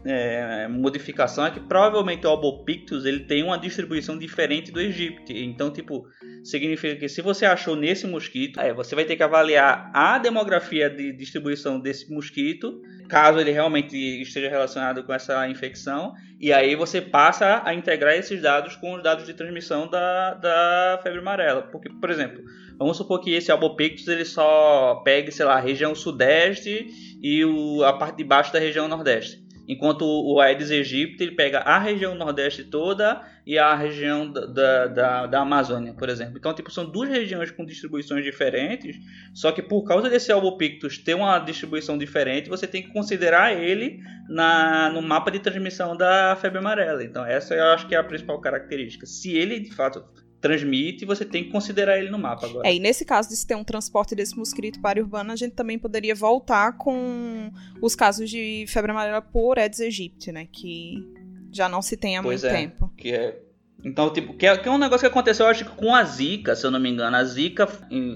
é, 0.04 0.68
modificação 0.68 1.46
é 1.46 1.52
que 1.52 1.62
provavelmente 1.62 2.28
o 2.28 2.30
Albopictus 2.30 3.06
ele 3.06 3.22
tem 3.22 3.44
uma 3.44 3.58
distribuição 3.58 4.20
diferente 4.20 4.74
do 4.74 4.82
Egipto. 4.82 5.32
Então, 5.32 5.72
tipo, 5.72 6.06
significa 6.50 6.96
que 6.96 7.10
se 7.10 7.22
você 7.22 7.46
achou 7.46 7.76
nesse 7.76 8.08
mosquito, 8.08 8.60
é, 8.60 8.74
você 8.74 8.96
vai 8.96 9.04
ter 9.04 9.16
que 9.16 9.24
avaliar 9.24 9.92
a 9.94 10.18
demografia 10.18 10.90
de 10.90 11.12
distribuição 11.12 11.80
desse 11.80 12.12
mosquito, 12.12 12.82
caso 13.10 13.40
ele 13.40 13.52
realmente 13.52 13.96
esteja 14.22 14.50
relacionado 14.50 15.04
com 15.04 15.14
essa 15.14 15.48
infecção, 15.50 16.14
e 16.40 16.54
aí 16.54 16.76
você 16.76 17.02
passa 17.02 17.62
a 17.66 17.74
integrar 17.74 18.16
esses 18.16 18.42
dados 18.42 18.76
com 18.76 18.96
os 18.96 19.04
dados 19.04 19.26
de 19.26 19.34
transmissão 19.34 19.90
da, 19.90 20.36
da 20.36 21.00
febre 21.04 21.20
amarela. 21.20 21.64
Porque, 21.64 21.90
por 21.90 22.10
exemplo, 22.10 22.44
vamos 22.78 22.96
supor 22.96 23.20
que 23.20 23.34
esse 23.34 23.52
Albopictus 23.52 24.08
ele 24.08 24.24
só 24.24 25.02
pegue, 25.04 25.32
sei 25.32 25.46
lá, 25.46 25.56
a 25.56 25.60
região 25.60 25.94
sudeste 25.96 26.88
e 27.22 27.44
o, 27.44 27.84
a 27.84 27.94
parte 27.94 28.18
de 28.18 28.24
baixo 28.24 28.54
da 28.54 28.60
região 28.60 28.88
nordeste. 28.88 29.47
Enquanto 29.68 30.04
o 30.04 30.40
Aedes 30.40 30.72
aegypti 30.72 31.22
ele 31.22 31.36
pega 31.36 31.60
a 31.60 31.78
região 31.78 32.16
nordeste 32.16 32.64
toda 32.64 33.22
e 33.46 33.58
a 33.58 33.76
região 33.76 34.32
da, 34.32 34.46
da, 34.46 34.88
da, 34.88 35.26
da 35.28 35.40
Amazônia, 35.42 35.94
por 35.94 36.08
exemplo. 36.08 36.38
Então, 36.38 36.54
tipo, 36.54 36.72
são 36.72 36.90
duas 36.90 37.10
regiões 37.10 37.52
com 37.52 37.66
distribuições 37.66 38.24
diferentes, 38.24 38.96
só 39.34 39.52
que 39.52 39.62
por 39.62 39.84
causa 39.84 40.10
desse 40.10 40.32
Albopictus 40.32 40.98
ter 40.98 41.16
uma 41.16 41.38
distribuição 41.40 41.98
diferente, 41.98 42.50
você 42.50 42.66
tem 42.66 42.82
que 42.82 42.94
considerar 42.94 43.54
ele 43.54 44.00
na, 44.30 44.90
no 44.90 45.02
mapa 45.02 45.30
de 45.30 45.40
transmissão 45.40 45.98
da 45.98 46.36
febre 46.38 46.60
amarela. 46.60 47.04
Então, 47.04 47.26
essa 47.26 47.54
eu 47.54 47.66
acho 47.66 47.88
que 47.88 47.96
é 47.96 47.98
a 47.98 48.04
principal 48.04 48.40
característica. 48.40 49.06
Se 49.06 49.36
ele, 49.36 49.60
de 49.60 49.74
fato, 49.74 50.04
transmite, 50.40 51.06
você 51.06 51.26
tem 51.26 51.44
que 51.44 51.52
considerar 51.52 51.98
ele 51.98 52.10
no 52.10 52.18
mapa 52.18 52.46
agora. 52.46 52.68
É, 52.68 52.76
e 52.76 52.80
nesse 52.80 53.04
caso 53.04 53.30
de 53.30 53.36
se 53.36 53.46
ter 53.46 53.56
um 53.56 53.64
transporte 53.64 54.16
desse 54.16 54.38
mosquito 54.38 54.80
para 54.80 54.90
a 54.90 54.92
área 54.92 55.04
urbana, 55.04 55.34
a 55.34 55.36
gente 55.36 55.54
também 55.54 55.80
poderia 55.80 56.14
voltar 56.14 56.78
com 56.78 57.52
os 57.82 57.96
casos 57.96 58.30
de 58.30 58.66
febre 58.68 58.92
amarela 58.92 59.22
por 59.22 59.58
Aedes 59.58 59.80
aegypti, 59.80 60.32
né? 60.32 60.48
Que 60.52 61.04
já 61.52 61.68
não 61.68 61.82
se 61.82 61.98
tem 61.98 62.18
há 62.18 62.24
Pois 62.24 62.44
muito 62.44 62.54
é. 62.54 62.58
tempo. 62.58 62.92
Que 62.96 63.12
é. 63.12 63.42
Então, 63.84 64.12
tipo, 64.12 64.34
que 64.34 64.46
é, 64.46 64.58
que 64.58 64.68
é 64.68 64.72
um 64.72 64.78
negócio 64.78 65.02
que 65.08 65.12
aconteceu, 65.12 65.46
eu 65.46 65.52
acho 65.52 65.66
que 65.66 65.72
com 65.72 65.94
a 65.94 66.04
Zika, 66.04 66.56
se 66.56 66.66
eu 66.66 66.72
não 66.72 66.80
me 66.80 66.90
engano. 66.90 67.16
A 67.16 67.24
Zika, 67.24 67.68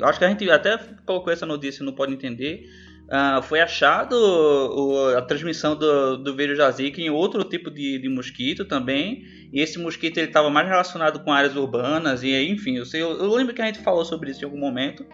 acho 0.04 0.20
que 0.20 0.26
a 0.26 0.30
gente 0.30 0.50
até 0.50 0.78
colocou 1.06 1.32
essa 1.32 1.46
notícia 1.46 1.86
no 1.86 1.94
Pode 1.94 2.14
Entender. 2.14 2.66
Ah, 3.12 3.42
foi 3.42 3.60
achado 3.60 4.14
o- 4.16 5.18
a 5.18 5.22
transmissão 5.22 5.76
do, 5.76 6.18
do 6.18 6.36
vírus 6.36 6.58
da 6.58 6.72
Zika 6.72 7.02
em 7.02 7.10
outro 7.10 7.44
tipo 7.44 7.70
de, 7.70 8.00
de 8.00 8.10
mosquito 8.10 8.66
também. 8.66 9.24
E 9.52 9.60
esse 9.60 9.78
mosquito 9.78 10.18
ele 10.18 10.28
estava 10.28 10.50
mais 10.50 10.68
relacionado 10.68 11.20
com 11.24 11.32
áreas 11.32 11.56
urbanas. 11.56 12.24
E 12.24 12.34
enfim, 12.48 12.78
eu, 12.78 12.86
sei, 12.86 13.02
eu, 13.02 13.12
eu 13.18 13.34
lembro 13.36 13.54
que 13.54 13.62
a 13.62 13.66
gente 13.66 13.80
falou 13.80 14.06
sobre 14.06 14.32
isso 14.32 14.42
em 14.42 14.46
algum 14.46 14.58
momento. 14.58 15.06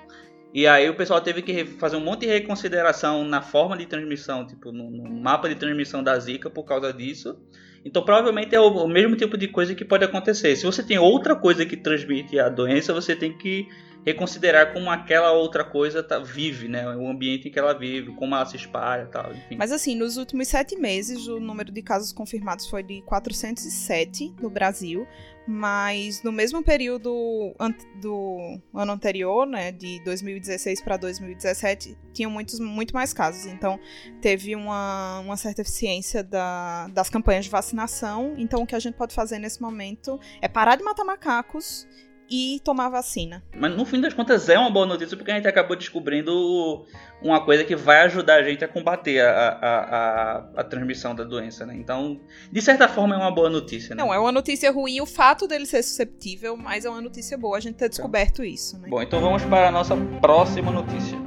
E 0.53 0.65
aí 0.67 0.89
o 0.89 0.95
pessoal 0.95 1.19
teve 1.21 1.41
que 1.41 1.65
fazer 1.65 1.97
um 1.97 2.03
monte 2.03 2.21
de 2.21 2.27
reconsideração 2.27 3.23
na 3.25 3.41
forma 3.41 3.75
de 3.77 3.85
transmissão, 3.85 4.45
tipo, 4.45 4.71
no, 4.71 4.89
no 4.89 5.09
mapa 5.21 5.49
de 5.49 5.55
transmissão 5.55 6.03
da 6.03 6.17
Zika 6.19 6.49
por 6.49 6.63
causa 6.63 6.93
disso. 6.93 7.37
Então 7.83 8.03
provavelmente 8.03 8.55
é 8.55 8.59
o, 8.59 8.67
o 8.67 8.87
mesmo 8.87 9.15
tipo 9.15 9.37
de 9.37 9.47
coisa 9.47 9.73
que 9.75 9.83
pode 9.83 10.05
acontecer. 10.05 10.55
Se 10.55 10.65
você 10.65 10.83
tem 10.83 10.97
outra 10.99 11.35
coisa 11.35 11.65
que 11.65 11.75
transmite 11.77 12.39
a 12.39 12.47
doença, 12.49 12.93
você 12.93 13.15
tem 13.15 13.37
que 13.37 13.67
reconsiderar 14.07 14.71
como 14.71 14.89
aquela 14.89 15.33
outra 15.33 15.65
coisa 15.65 16.01
tá, 16.01 16.17
vive, 16.17 16.69
né? 16.69 16.87
O 16.95 17.09
ambiente 17.09 17.49
em 17.49 17.51
que 17.51 17.59
ela 17.59 17.73
vive, 17.73 18.13
como 18.13 18.33
ela 18.33 18.45
se 18.45 18.55
espalha 18.55 19.05
tal. 19.07 19.33
Enfim. 19.33 19.57
Mas 19.57 19.69
assim, 19.69 19.95
nos 19.95 20.15
últimos 20.15 20.47
sete 20.47 20.77
meses, 20.77 21.27
o 21.27 21.41
número 21.41 21.73
de 21.73 21.81
casos 21.81 22.13
confirmados 22.13 22.67
foi 22.69 22.81
de 22.83 23.01
407 23.01 24.33
no 24.41 24.49
Brasil, 24.49 25.05
mas 25.45 26.23
no 26.23 26.31
mesmo 26.31 26.63
período 26.63 27.53
do 28.01 28.61
ano 28.73 28.93
anterior, 28.93 29.45
né, 29.45 29.73
de 29.73 30.01
2016 30.05 30.81
para 30.81 30.95
2017, 30.95 31.97
tinham 32.13 32.31
muitos, 32.31 32.61
muito 32.61 32.93
mais 32.93 33.11
casos. 33.11 33.45
Então, 33.45 33.77
teve 34.21 34.55
uma, 34.55 35.19
uma 35.19 35.35
certa 35.35 35.61
eficiência 35.63 36.23
da- 36.23 36.87
das 36.93 37.09
campanhas 37.09 37.43
de 37.43 37.51
vacinação. 37.51 38.35
Então, 38.37 38.61
o 38.63 38.65
que 38.65 38.73
a 38.75 38.79
gente 38.79 38.95
pode 38.95 39.13
fazer 39.13 39.37
nesse 39.37 39.61
momento 39.61 40.17
é 40.41 40.47
parar 40.47 40.77
de 40.77 40.83
matar 40.83 41.03
macacos 41.03 41.85
e 42.29 42.59
tomar 42.63 42.89
vacina. 42.89 43.43
Mas 43.55 43.75
no 43.75 43.85
fim 43.85 44.01
das 44.01 44.13
contas 44.13 44.49
é 44.49 44.57
uma 44.57 44.69
boa 44.69 44.85
notícia 44.85 45.15
porque 45.15 45.31
a 45.31 45.35
gente 45.35 45.47
acabou 45.47 45.75
descobrindo 45.75 46.85
uma 47.21 47.43
coisa 47.43 47.63
que 47.63 47.75
vai 47.75 48.01
ajudar 48.01 48.35
a 48.35 48.43
gente 48.43 48.63
a 48.63 48.67
combater 48.67 49.19
a, 49.21 49.31
a, 49.31 49.77
a, 49.77 50.37
a 50.57 50.63
transmissão 50.63 51.15
da 51.15 51.23
doença, 51.23 51.65
né? 51.65 51.75
Então, 51.75 52.19
de 52.51 52.61
certa 52.61 52.87
forma 52.87 53.15
é 53.15 53.17
uma 53.17 53.31
boa 53.31 53.49
notícia, 53.49 53.95
né? 53.95 54.03
Não, 54.03 54.13
é 54.13 54.19
uma 54.19 54.31
notícia 54.31 54.71
ruim 54.71 55.01
o 55.01 55.05
fato 55.05 55.47
dele 55.47 55.65
ser 55.65 55.83
susceptível, 55.83 56.55
mas 56.55 56.85
é 56.85 56.89
uma 56.89 57.01
notícia 57.01 57.37
boa 57.37 57.57
a 57.57 57.59
gente 57.59 57.75
ter 57.75 57.89
descoberto 57.89 58.43
isso, 58.43 58.77
né? 58.77 58.87
Bom, 58.89 59.01
então 59.01 59.19
vamos 59.19 59.43
para 59.43 59.69
a 59.69 59.71
nossa 59.71 59.95
próxima 60.21 60.71
notícia. 60.71 61.17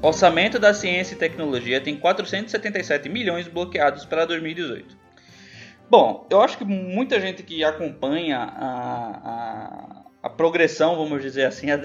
Orçamento 0.00 0.60
da 0.60 0.72
Ciência 0.72 1.14
e 1.14 1.18
Tecnologia 1.18 1.80
tem 1.80 1.96
477 1.96 3.08
milhões 3.08 3.48
bloqueados 3.48 4.04
para 4.04 4.24
2018. 4.24 4.96
Bom, 5.90 6.26
eu 6.30 6.40
acho 6.40 6.56
que 6.56 6.64
muita 6.64 7.20
gente 7.20 7.42
que 7.42 7.64
acompanha 7.64 8.38
a, 8.38 9.08
a, 9.24 10.02
a 10.22 10.30
progressão, 10.30 10.96
vamos 10.96 11.20
dizer 11.20 11.46
assim, 11.46 11.70
a, 11.70 11.80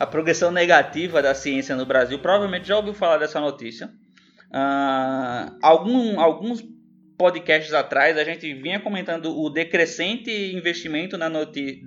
a 0.00 0.06
progressão 0.06 0.50
negativa 0.50 1.20
da 1.20 1.34
ciência 1.34 1.76
no 1.76 1.84
Brasil, 1.84 2.18
provavelmente 2.20 2.68
já 2.68 2.76
ouviu 2.76 2.94
falar 2.94 3.18
dessa 3.18 3.38
notícia. 3.38 3.90
Ah, 4.50 5.52
algum, 5.60 6.20
alguns 6.20 6.64
podcasts 7.18 7.74
atrás 7.74 8.16
a 8.16 8.24
gente 8.24 8.52
vinha 8.54 8.80
comentando 8.80 9.38
o 9.38 9.50
decrescente 9.50 10.30
investimento 10.54 11.18
na, 11.18 11.28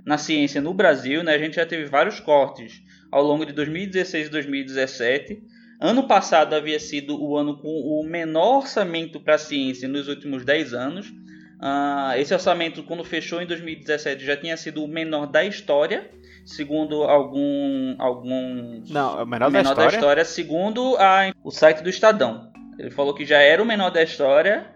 na 0.04 0.18
ciência 0.18 0.60
no 0.60 0.72
Brasil, 0.72 1.24
né? 1.24 1.34
A 1.34 1.38
gente 1.38 1.56
já 1.56 1.66
teve 1.66 1.86
vários 1.86 2.20
cortes 2.20 2.80
ao 3.10 3.22
longo 3.22 3.44
de 3.44 3.52
2016 3.52 4.28
e 4.28 4.30
2017. 4.30 5.55
Ano 5.80 6.04
passado 6.06 6.54
havia 6.54 6.80
sido 6.80 7.22
o 7.22 7.36
ano 7.36 7.56
com 7.58 7.68
o 7.68 8.02
menor 8.04 8.58
orçamento 8.58 9.20
para 9.20 9.34
a 9.34 9.38
ciência 9.38 9.86
nos 9.88 10.08
últimos 10.08 10.44
10 10.44 10.72
anos. 10.72 11.12
Ah, 11.60 12.14
esse 12.18 12.32
orçamento, 12.34 12.82
quando 12.82 13.02
fechou 13.04 13.40
em 13.40 13.46
2017, 13.46 14.24
já 14.24 14.36
tinha 14.36 14.56
sido 14.56 14.84
o 14.84 14.88
menor 14.88 15.26
da 15.26 15.42
história, 15.44 16.10
segundo 16.44 17.02
algum, 17.04 17.94
alguns 17.98 18.90
Não, 18.90 19.20
é 19.20 19.22
o 19.22 19.26
menor, 19.26 19.50
menor 19.50 19.74
da 19.74 19.86
história. 19.86 20.24
segundo 20.24 20.96
a- 20.98 21.32
o 21.42 21.50
site 21.50 21.82
do 21.82 21.88
Estadão. 21.88 22.50
Ele 22.78 22.90
falou 22.90 23.14
que 23.14 23.24
já 23.24 23.38
era 23.40 23.62
o 23.62 23.66
menor 23.66 23.90
da 23.90 24.02
história 24.02 24.66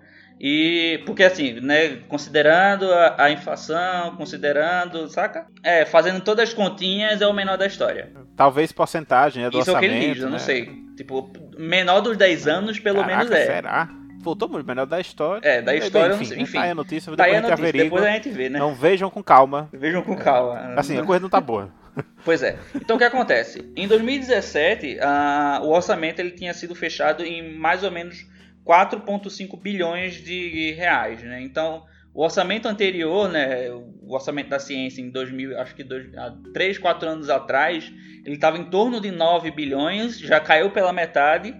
e 0.40 1.02
porque 1.04 1.22
assim, 1.22 1.60
né, 1.60 1.96
considerando 2.08 2.90
a, 2.90 3.24
a 3.24 3.30
inflação, 3.30 4.16
considerando, 4.16 5.06
saca? 5.08 5.46
É, 5.62 5.84
fazendo 5.84 6.22
todas 6.22 6.48
as 6.48 6.54
continhas 6.54 7.20
é 7.20 7.26
o 7.26 7.32
menor 7.34 7.58
da 7.58 7.66
história. 7.66 8.10
Talvez 8.40 8.72
porcentagem 8.72 9.42
né, 9.42 9.50
do 9.50 9.59
Isso 9.61 9.68
é 9.68 9.74
o 9.74 9.79
que 9.79 9.85
orçamento. 9.85 10.03
ele 10.03 10.14
diz, 10.14 10.22
eu 10.22 10.31
não 10.31 10.38
né? 10.38 10.38
sei. 10.38 10.64
Tipo, 10.96 11.31
menor 11.59 12.00
dos 12.00 12.16
10 12.16 12.48
anos 12.48 12.79
pelo 12.79 13.00
Caraca, 13.03 13.18
menos 13.18 13.31
é. 13.31 13.44
Será? 13.44 13.90
Voltou 14.22 14.48
muito, 14.48 14.66
menor 14.66 14.87
da 14.87 14.98
história. 14.98 15.46
É, 15.46 15.61
da 15.61 15.76
história, 15.76 16.14
enfim. 16.14 16.40
Enfim, 16.40 16.57
Tá 16.57 16.62
aí 16.62 16.70
a 16.70 16.74
notícia, 16.74 17.14
Tá 17.14 17.24
depois 17.24 17.37
a 17.37 17.40
notícia, 17.42 17.55
averigua. 17.68 17.98
depois 18.00 18.05
a 18.05 18.11
gente 18.16 18.31
vê, 18.31 18.48
né? 18.48 18.59
Não 18.59 18.74
vejam 18.74 19.11
com 19.11 19.22
calma. 19.22 19.68
Vejam 19.74 20.00
com 20.00 20.16
calma. 20.16 20.72
Assim, 20.74 20.96
a 20.96 21.05
coisa 21.05 21.20
não 21.20 21.29
tá 21.29 21.38
boa. 21.38 21.70
Pois 22.24 22.42
é. 22.42 22.57
Então 22.76 22.96
o 22.96 22.98
que 22.98 23.05
acontece? 23.05 23.70
Em 23.76 23.87
2017, 23.87 25.00
ah, 25.03 25.61
o 25.62 25.68
orçamento 25.68 26.20
ele 26.20 26.31
tinha 26.31 26.55
sido 26.55 26.74
fechado 26.74 27.22
em 27.22 27.55
mais 27.59 27.85
ou 27.85 27.90
menos 27.90 28.26
4,5 28.64 29.61
bilhões 29.61 30.14
de 30.14 30.72
reais. 30.72 31.22
Né? 31.22 31.42
Então 31.42 31.83
O 32.12 32.25
orçamento 32.25 32.66
anterior, 32.66 33.29
né, 33.29 33.70
o 33.70 34.12
orçamento 34.12 34.51
da 34.51 34.59
ciência 34.59 35.01
em 35.01 35.11
2000, 35.11 35.59
acho 35.61 35.75
que 35.75 35.85
dois, 35.85 36.12
há 36.16 36.35
3, 36.53 36.79
4 36.79 37.09
anos 37.09 37.31
atrás, 37.31 37.92
ele 38.25 38.35
estava 38.35 38.59
em 38.59 38.64
torno 38.64 39.01
de 39.01 39.11
9 39.11 39.51
bilhões, 39.53 40.18
já 40.18 40.40
caiu 40.40 40.70
pela 40.70 40.92
metade. 40.92 41.55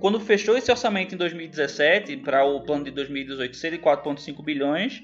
Quando 0.00 0.20
fechou 0.20 0.58
esse 0.58 0.70
orçamento 0.70 1.14
em 1.14 1.18
2017, 1.18 2.18
para 2.18 2.44
o 2.44 2.60
plano 2.60 2.84
de 2.84 2.90
2018 2.90 3.56
ser 3.56 3.70
de 3.70 3.78
4,5 3.78 4.44
bilhões, 4.44 5.02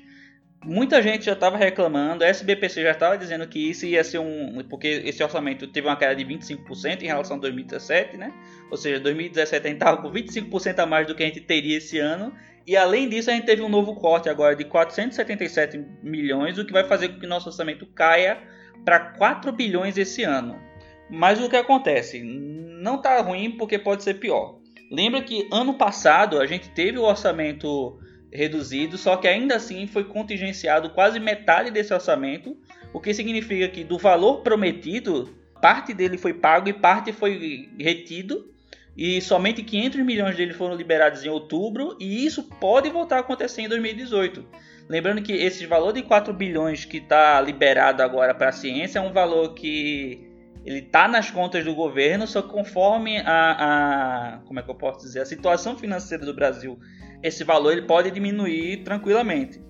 muita 0.64 1.02
gente 1.02 1.24
já 1.24 1.32
estava 1.32 1.56
reclamando, 1.56 2.24
a 2.24 2.26
SBPC 2.26 2.82
já 2.82 2.90
estava 2.90 3.16
dizendo 3.16 3.46
que 3.46 3.70
isso 3.70 3.86
ia 3.86 4.04
ser 4.04 4.18
um. 4.18 4.62
Porque 4.68 5.02
esse 5.04 5.22
orçamento 5.22 5.66
teve 5.66 5.86
uma 5.86 5.96
queda 5.96 6.14
de 6.14 6.24
25% 6.24 7.02
em 7.02 7.06
relação 7.06 7.36
a 7.36 7.40
2017, 7.40 8.16
né? 8.16 8.32
Ou 8.70 8.76
seja, 8.76 9.00
2017 9.00 9.66
a 9.66 9.68
gente 9.68 9.78
estava 9.78 10.02
com 10.02 10.10
25% 10.10 10.78
a 10.78 10.86
mais 10.86 11.06
do 11.06 11.14
que 11.14 11.22
a 11.22 11.26
gente 11.26 11.40
teria 11.40 11.78
esse 11.78 11.98
ano. 11.98 12.32
E 12.66 12.76
além 12.76 13.08
disso, 13.08 13.30
a 13.30 13.32
gente 13.32 13.46
teve 13.46 13.62
um 13.62 13.68
novo 13.68 13.94
corte 13.94 14.28
agora 14.28 14.54
de 14.54 14.64
477 14.64 15.82
milhões, 16.02 16.58
o 16.58 16.64
que 16.64 16.72
vai 16.72 16.84
fazer 16.84 17.08
com 17.08 17.20
que 17.20 17.26
nosso 17.26 17.48
orçamento 17.48 17.86
caia 17.86 18.38
para 18.84 19.00
4 19.00 19.50
bilhões 19.52 19.96
esse 19.96 20.22
ano. 20.22 20.60
Mas 21.08 21.40
o 21.40 21.48
que 21.48 21.56
acontece? 21.56 22.22
Não 22.22 22.96
está 22.96 23.20
ruim 23.20 23.56
porque 23.56 23.78
pode 23.78 24.04
ser 24.04 24.14
pior. 24.14 24.60
Lembra 24.90 25.22
que 25.22 25.48
ano 25.50 25.74
passado 25.74 26.40
a 26.40 26.46
gente 26.46 26.68
teve 26.70 26.98
o 26.98 27.04
orçamento 27.04 27.98
reduzido, 28.32 28.96
só 28.96 29.16
que 29.16 29.26
ainda 29.26 29.56
assim 29.56 29.86
foi 29.86 30.04
contingenciado 30.04 30.90
quase 30.90 31.18
metade 31.18 31.70
desse 31.70 31.92
orçamento, 31.92 32.56
o 32.92 33.00
que 33.00 33.12
significa 33.12 33.68
que 33.68 33.84
do 33.84 33.98
valor 33.98 34.42
prometido, 34.42 35.34
parte 35.60 35.92
dele 35.92 36.16
foi 36.16 36.34
pago 36.34 36.68
e 36.68 36.72
parte 36.72 37.12
foi 37.12 37.68
retido, 37.78 38.50
e 38.96 39.20
somente 39.20 39.62
500 39.62 40.00
milhões 40.00 40.36
dele 40.36 40.52
foram 40.52 40.74
liberados 40.74 41.24
em 41.24 41.28
outubro, 41.28 41.96
e 41.98 42.24
isso 42.24 42.42
pode 42.42 42.88
voltar 42.90 43.16
a 43.16 43.20
acontecer 43.20 43.62
em 43.62 43.68
2018. 43.68 44.44
Lembrando 44.88 45.22
que 45.22 45.32
esse 45.32 45.66
valor 45.66 45.92
de 45.92 46.02
4 46.02 46.32
bilhões 46.34 46.84
que 46.84 46.96
está 46.96 47.40
liberado 47.40 48.02
agora 48.02 48.34
para 48.34 48.48
a 48.48 48.52
ciência 48.52 48.98
é 48.98 49.02
um 49.02 49.12
valor 49.12 49.54
que 49.54 50.29
ele 50.64 50.80
está 50.80 51.08
nas 51.08 51.30
contas 51.30 51.64
do 51.64 51.74
governo, 51.74 52.26
só 52.26 52.42
que 52.42 52.48
conforme 52.48 53.18
a, 53.18 53.24
a, 53.26 54.38
como 54.46 54.60
é 54.60 54.62
que 54.62 54.70
eu 54.70 54.74
posso 54.74 55.00
dizer, 55.00 55.20
a 55.20 55.26
situação 55.26 55.76
financeira 55.76 56.24
do 56.24 56.34
Brasil, 56.34 56.78
esse 57.22 57.44
valor 57.44 57.72
ele 57.72 57.82
pode 57.82 58.10
diminuir 58.10 58.82
tranquilamente. 58.84 59.60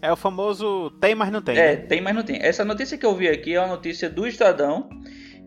É 0.00 0.12
o 0.12 0.16
famoso 0.16 0.90
tem, 1.00 1.14
mas 1.14 1.32
não 1.32 1.42
tem. 1.42 1.56
É, 1.56 1.76
né? 1.76 1.76
tem, 1.76 2.00
mas 2.00 2.14
não 2.14 2.22
tem. 2.22 2.38
Essa 2.40 2.64
notícia 2.64 2.98
que 2.98 3.06
eu 3.06 3.14
vi 3.14 3.28
aqui 3.28 3.54
é 3.54 3.60
uma 3.60 3.68
notícia 3.68 4.08
do 4.08 4.26
Estadão. 4.26 4.88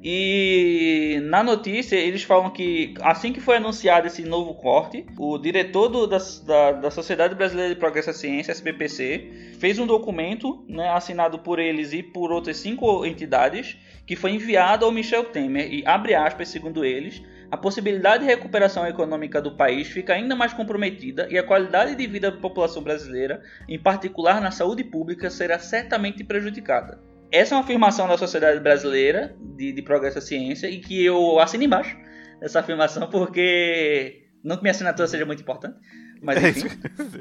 E 0.02 1.20
na 1.24 1.44
notícia 1.44 1.98
eles 1.98 2.24
falam 2.24 2.50
que 2.50 2.94
assim 3.02 3.34
que 3.34 3.42
foi 3.42 3.58
anunciado 3.58 4.08
esse 4.08 4.24
novo 4.24 4.54
corte, 4.54 5.06
o 5.18 5.38
diretor 5.38 5.90
do, 5.90 6.08
da, 6.08 6.18
da, 6.46 6.72
da, 6.72 6.92
Sociedade 6.92 7.36
Brasileira 7.36 7.74
de 7.74 7.80
Progresso 7.80 8.08
da 8.08 8.14
Ciência, 8.14 8.54
SBPC, 8.54 9.56
fez 9.60 9.78
um 9.78 9.86
documento 9.86 10.64
né, 10.70 10.88
assinado 10.92 11.40
por 11.40 11.60
eles 11.60 11.92
e 11.92 12.02
por 12.02 12.32
outras 12.32 12.56
cinco 12.56 13.06
entidades 13.06 13.78
que 14.10 14.16
foi 14.16 14.32
enviado 14.32 14.86
ao 14.86 14.92
Michel 14.92 15.26
Temer 15.26 15.72
e 15.72 15.84
abre 15.86 16.16
aspas 16.16 16.50
segundo 16.50 16.84
eles 16.84 17.22
a 17.52 17.56
possibilidade 17.56 18.24
de 18.24 18.30
recuperação 18.32 18.88
econômica 18.88 19.40
do 19.40 19.56
país 19.56 19.88
fica 19.88 20.14
ainda 20.14 20.36
mais 20.36 20.52
comprometida 20.52 21.28
e 21.30 21.38
a 21.38 21.44
qualidade 21.44 21.94
de 21.94 22.08
vida 22.08 22.32
da 22.32 22.38
população 22.38 22.82
brasileira, 22.82 23.40
em 23.68 23.78
particular 23.78 24.42
na 24.42 24.50
saúde 24.50 24.84
pública, 24.84 25.30
será 25.30 25.60
certamente 25.60 26.24
prejudicada. 26.24 27.00
Essa 27.32 27.54
é 27.54 27.56
uma 27.56 27.64
afirmação 27.64 28.08
da 28.08 28.18
Sociedade 28.18 28.60
Brasileira 28.60 29.36
de, 29.40 29.72
de 29.74 29.82
Progresso 29.84 30.16
da 30.16 30.22
Ciência 30.22 30.68
e 30.68 30.80
que 30.80 31.06
eu 31.06 31.38
assino 31.38 31.64
embaixo 31.64 31.96
essa 32.42 32.62
afirmação 32.62 33.08
porque 33.12 34.24
não 34.44 34.56
que 34.56 34.64
minha 34.64 34.72
assinatura 34.72 35.08
seja 35.08 35.24
muito 35.24 35.44
importante, 35.44 35.78
mas 36.22 36.58
enfim. 36.58 36.70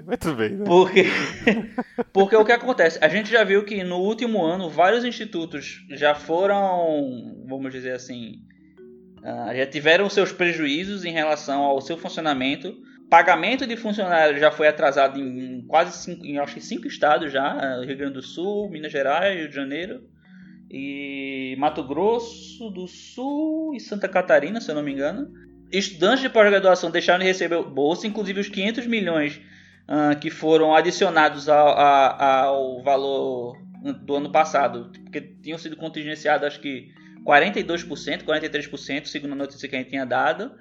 mas 0.06 0.18
tudo 0.18 0.36
bem, 0.36 0.50
né? 0.50 0.64
Porque, 0.64 1.04
porque 2.12 2.36
o 2.36 2.44
que 2.44 2.52
acontece? 2.52 2.98
A 3.02 3.08
gente 3.08 3.30
já 3.30 3.44
viu 3.44 3.64
que 3.64 3.82
no 3.84 3.98
último 3.98 4.44
ano 4.44 4.68
vários 4.68 5.04
institutos 5.04 5.84
já 5.90 6.14
foram, 6.14 7.44
vamos 7.46 7.72
dizer 7.72 7.92
assim, 7.92 8.42
uh, 9.18 9.56
já 9.56 9.66
tiveram 9.66 10.08
seus 10.10 10.32
prejuízos 10.32 11.04
em 11.04 11.12
relação 11.12 11.62
ao 11.62 11.80
seu 11.80 11.96
funcionamento. 11.96 12.74
Pagamento 13.08 13.66
de 13.66 13.76
funcionários 13.76 14.38
já 14.38 14.50
foi 14.50 14.68
atrasado 14.68 15.18
em 15.18 15.64
quase 15.66 15.96
cinco, 15.96 16.26
em 16.26 16.38
acho 16.38 16.54
que 16.54 16.60
cinco 16.60 16.86
estados 16.86 17.32
já, 17.32 17.80
Rio 17.80 17.96
Grande 17.96 18.14
do 18.14 18.22
Sul, 18.22 18.68
Minas 18.70 18.92
Gerais, 18.92 19.38
Rio 19.38 19.48
de 19.48 19.54
Janeiro 19.54 20.02
e 20.70 21.56
Mato 21.58 21.82
Grosso 21.82 22.68
do 22.70 22.86
Sul 22.86 23.74
e 23.74 23.80
Santa 23.80 24.08
Catarina, 24.08 24.60
se 24.60 24.70
eu 24.70 24.74
não 24.74 24.82
me 24.82 24.92
engano. 24.92 25.28
Estudantes 25.70 26.20
de 26.20 26.28
pós-graduação 26.28 26.90
deixaram 26.90 27.20
de 27.20 27.26
receber 27.26 27.62
bolsa, 27.62 28.06
inclusive 28.06 28.40
os 28.40 28.48
500 28.48 28.86
milhões 28.86 29.40
uh, 29.88 30.18
que 30.18 30.30
foram 30.30 30.74
adicionados 30.74 31.48
ao, 31.48 31.78
ao 31.78 32.82
valor 32.82 33.56
do 34.02 34.16
ano 34.16 34.32
passado, 34.32 34.90
porque 35.04 35.20
tinham 35.20 35.58
sido 35.58 35.76
contingenciados 35.76 36.46
acho 36.46 36.60
que 36.60 36.90
42%, 37.24 38.24
43%, 38.24 39.06
segundo 39.06 39.32
a 39.32 39.36
notícia 39.36 39.68
que 39.68 39.76
a 39.76 39.78
gente 39.78 39.90
tinha 39.90 40.06
dado. 40.06 40.52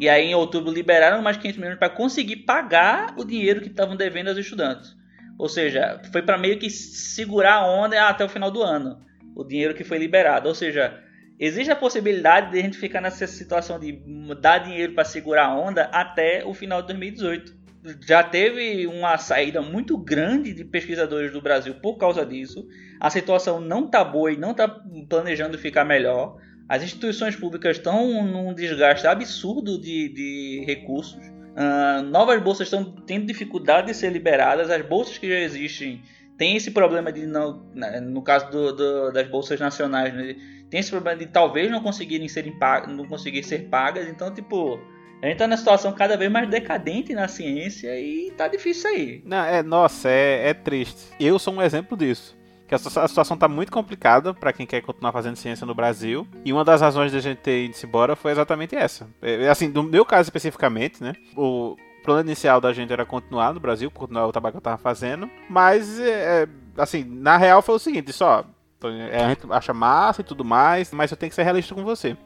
E 0.00 0.08
aí 0.08 0.26
em 0.26 0.34
outubro 0.34 0.72
liberaram 0.72 1.22
mais 1.22 1.36
500 1.36 1.60
milhões 1.60 1.78
para 1.78 1.90
conseguir 1.90 2.36
pagar 2.36 3.14
o 3.16 3.24
dinheiro 3.24 3.60
que 3.60 3.68
estavam 3.68 3.94
devendo 3.94 4.28
aos 4.28 4.38
estudantes. 4.38 4.96
Ou 5.38 5.48
seja, 5.48 6.00
foi 6.10 6.22
para 6.22 6.38
meio 6.38 6.58
que 6.58 6.70
segurar 6.70 7.54
a 7.54 7.66
onda 7.66 8.08
até 8.08 8.24
o 8.24 8.28
final 8.28 8.50
do 8.50 8.62
ano, 8.62 9.04
o 9.36 9.44
dinheiro 9.44 9.74
que 9.74 9.84
foi 9.84 9.98
liberado. 9.98 10.48
Ou 10.48 10.54
seja, 10.54 11.00
existe 11.38 11.70
a 11.70 11.76
possibilidade 11.76 12.52
de 12.52 12.58
a 12.58 12.62
gente 12.62 12.78
ficar 12.78 13.00
nessa 13.00 13.26
situação 13.26 13.78
de 13.78 14.00
dar 14.40 14.58
dinheiro 14.58 14.94
para 14.94 15.04
segurar 15.04 15.46
a 15.46 15.56
onda 15.56 15.84
até 15.84 16.44
o 16.44 16.54
final 16.54 16.80
de 16.80 16.88
2018. 16.88 17.64
Já 18.06 18.22
teve 18.22 18.86
uma 18.86 19.18
saída 19.18 19.60
muito 19.60 19.96
grande 19.98 20.54
de 20.54 20.64
pesquisadores 20.64 21.32
do 21.32 21.42
Brasil 21.42 21.74
por 21.74 21.96
causa 21.98 22.24
disso. 22.24 22.66
A 22.98 23.10
situação 23.10 23.60
não 23.60 23.84
está 23.84 24.02
boa 24.02 24.32
e 24.32 24.38
não 24.38 24.52
está 24.52 24.66
planejando 25.08 25.58
ficar 25.58 25.84
melhor. 25.84 26.38
As 26.66 26.82
instituições 26.82 27.36
públicas 27.36 27.76
estão 27.76 28.24
num 28.24 28.54
desgaste 28.54 29.06
absurdo 29.06 29.78
de, 29.78 30.08
de 30.08 30.64
recursos. 30.66 31.18
Uh, 31.54 32.02
novas 32.10 32.42
bolsas 32.42 32.66
estão 32.68 32.84
tendo 33.06 33.26
dificuldade 33.26 33.88
de 33.88 33.94
ser 33.94 34.10
liberadas. 34.10 34.70
As 34.70 34.80
bolsas 34.82 35.18
que 35.18 35.28
já 35.28 35.40
existem 35.40 36.02
têm 36.38 36.56
esse 36.56 36.70
problema 36.70 37.12
de 37.12 37.26
não, 37.26 37.66
né, 37.74 38.00
no 38.00 38.22
caso 38.22 38.50
do, 38.50 38.72
do, 38.72 39.12
das 39.12 39.28
bolsas 39.28 39.60
nacionais, 39.60 40.14
né, 40.14 40.36
tem 40.74 40.80
esse 40.80 40.90
problema 40.90 41.16
de 41.16 41.26
talvez 41.26 41.70
não 41.70 41.80
conseguirem 41.80 42.26
serem 42.26 42.52
não 42.88 43.06
conseguir 43.06 43.44
ser 43.44 43.68
pagas. 43.68 44.08
Então, 44.08 44.34
tipo, 44.34 44.76
a 45.22 45.26
gente 45.28 45.38
tá 45.38 45.46
numa 45.46 45.56
situação 45.56 45.92
cada 45.92 46.16
vez 46.16 46.28
mais 46.28 46.50
decadente 46.50 47.14
na 47.14 47.28
ciência 47.28 47.96
e 47.96 48.32
tá 48.32 48.48
difícil 48.48 48.90
aí. 48.90 49.22
Não, 49.24 49.44
é, 49.44 49.62
nossa, 49.62 50.08
é, 50.10 50.48
é 50.48 50.52
triste. 50.52 51.12
Eu 51.20 51.38
sou 51.38 51.54
um 51.54 51.62
exemplo 51.62 51.96
disso 51.96 52.36
que 52.66 52.74
a 52.74 52.78
situação 52.78 53.34
está 53.34 53.46
muito 53.46 53.70
complicada 53.70 54.34
para 54.34 54.52
quem 54.52 54.66
quer 54.66 54.80
continuar 54.80 55.12
fazendo 55.12 55.36
ciência 55.36 55.64
no 55.64 55.76
Brasil. 55.76 56.26
E 56.44 56.52
uma 56.52 56.64
das 56.64 56.80
razões 56.80 57.12
de 57.12 57.18
a 57.18 57.20
gente 57.20 57.38
ter 57.38 57.66
ido 57.66 57.76
embora 57.84 58.16
foi 58.16 58.32
exatamente 58.32 58.74
essa. 58.74 59.06
É, 59.22 59.48
assim, 59.48 59.68
no 59.68 59.84
meu 59.84 60.04
caso 60.04 60.26
especificamente, 60.26 61.00
né? 61.00 61.12
O 61.36 61.76
plano 62.02 62.22
inicial 62.22 62.60
da 62.60 62.72
gente 62.72 62.92
era 62.92 63.06
continuar 63.06 63.54
no 63.54 63.60
Brasil, 63.60 63.90
continuar 63.92 64.26
o 64.26 64.32
trabalho 64.32 64.54
que 64.54 64.56
eu 64.56 64.60
estava 64.60 64.78
fazendo. 64.78 65.30
Mas, 65.48 66.00
é, 66.00 66.48
assim, 66.76 67.04
na 67.04 67.36
real 67.36 67.62
foi 67.62 67.76
o 67.76 67.78
seguinte: 67.78 68.12
só. 68.12 68.44
É, 68.88 69.24
a 69.24 69.28
gente 69.28 69.46
acha 69.50 69.74
massa 69.74 70.20
e 70.20 70.24
tudo 70.24 70.44
mais, 70.44 70.92
mas 70.92 71.10
eu 71.10 71.16
tenho 71.16 71.30
que 71.30 71.36
ser 71.36 71.42
realista 71.42 71.74
com 71.74 71.84
você. 71.84 72.16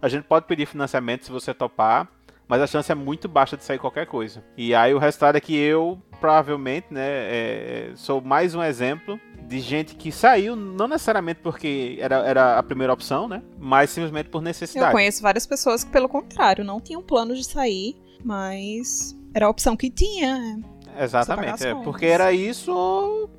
A 0.00 0.08
gente 0.08 0.24
pode 0.24 0.46
pedir 0.46 0.66
financiamento 0.66 1.24
se 1.24 1.32
você 1.32 1.52
topar, 1.52 2.08
mas 2.46 2.62
a 2.62 2.66
chance 2.66 2.90
é 2.90 2.94
muito 2.94 3.28
baixa 3.28 3.56
de 3.56 3.64
sair 3.64 3.78
qualquer 3.78 4.06
coisa. 4.06 4.42
E 4.56 4.74
aí 4.74 4.94
o 4.94 4.98
resultado 4.98 5.36
é 5.36 5.40
que 5.40 5.56
eu, 5.56 6.00
provavelmente, 6.20 6.86
né, 6.90 7.02
é, 7.04 7.92
sou 7.94 8.20
mais 8.20 8.54
um 8.54 8.62
exemplo 8.62 9.20
de 9.46 9.60
gente 9.60 9.94
que 9.94 10.12
saiu, 10.12 10.54
não 10.54 10.86
necessariamente 10.86 11.40
porque 11.42 11.96
era, 12.00 12.16
era 12.16 12.58
a 12.58 12.62
primeira 12.62 12.92
opção, 12.92 13.26
né? 13.26 13.42
Mas 13.58 13.90
simplesmente 13.90 14.28
por 14.28 14.42
necessidade. 14.42 14.90
Eu 14.90 14.92
conheço 14.92 15.22
várias 15.22 15.46
pessoas 15.46 15.82
que, 15.84 15.90
pelo 15.90 16.08
contrário, 16.08 16.64
não 16.64 16.80
tinham 16.80 17.02
plano 17.02 17.34
de 17.34 17.44
sair, 17.44 17.96
mas 18.22 19.16
era 19.34 19.46
a 19.46 19.48
opção 19.48 19.76
que 19.76 19.90
tinha. 19.90 20.38
né? 20.38 20.62
Exatamente, 21.00 21.66
é, 21.66 21.74
porque 21.74 22.06
era 22.06 22.32
isso 22.32 22.72
ou 22.72 23.30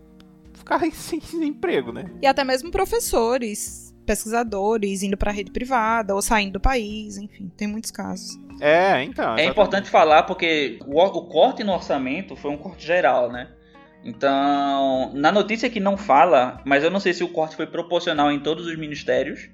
ficar 0.69 0.91
sem, 0.91 1.19
sem 1.19 1.47
emprego, 1.47 1.91
né? 1.91 2.05
E 2.21 2.27
até 2.27 2.43
mesmo 2.43 2.69
professores, 2.69 3.95
pesquisadores, 4.05 5.01
indo 5.01 5.17
para 5.17 5.32
a 5.32 5.34
rede 5.34 5.51
privada 5.51 6.13
ou 6.13 6.21
saindo 6.21 6.53
do 6.53 6.60
país, 6.60 7.17
enfim, 7.17 7.51
tem 7.58 7.67
muitos 7.67 7.89
casos. 7.89 8.38
É, 8.62 9.03
então. 9.03 9.23
É 9.23 9.45
exatamente. 9.45 9.49
importante 9.49 9.89
falar 9.89 10.23
porque 10.23 10.79
o, 10.86 10.99
o 11.01 11.27
corte 11.27 11.63
no 11.63 11.73
orçamento 11.73 12.36
foi 12.36 12.51
um 12.51 12.58
corte 12.58 12.86
geral, 12.86 13.32
né? 13.32 13.49
Então, 14.03 15.12
na 15.13 15.32
notícia 15.32 15.69
que 15.69 15.79
não 15.79 15.97
fala, 15.97 16.62
mas 16.65 16.84
eu 16.84 16.89
não 16.89 17.01
sei 17.01 17.13
se 17.13 17.23
o 17.23 17.29
corte 17.29 17.55
foi 17.55 17.67
proporcional 17.67 18.32
em 18.32 18.39
todos 18.39 18.65
os 18.65 18.77
ministérios 18.77 19.49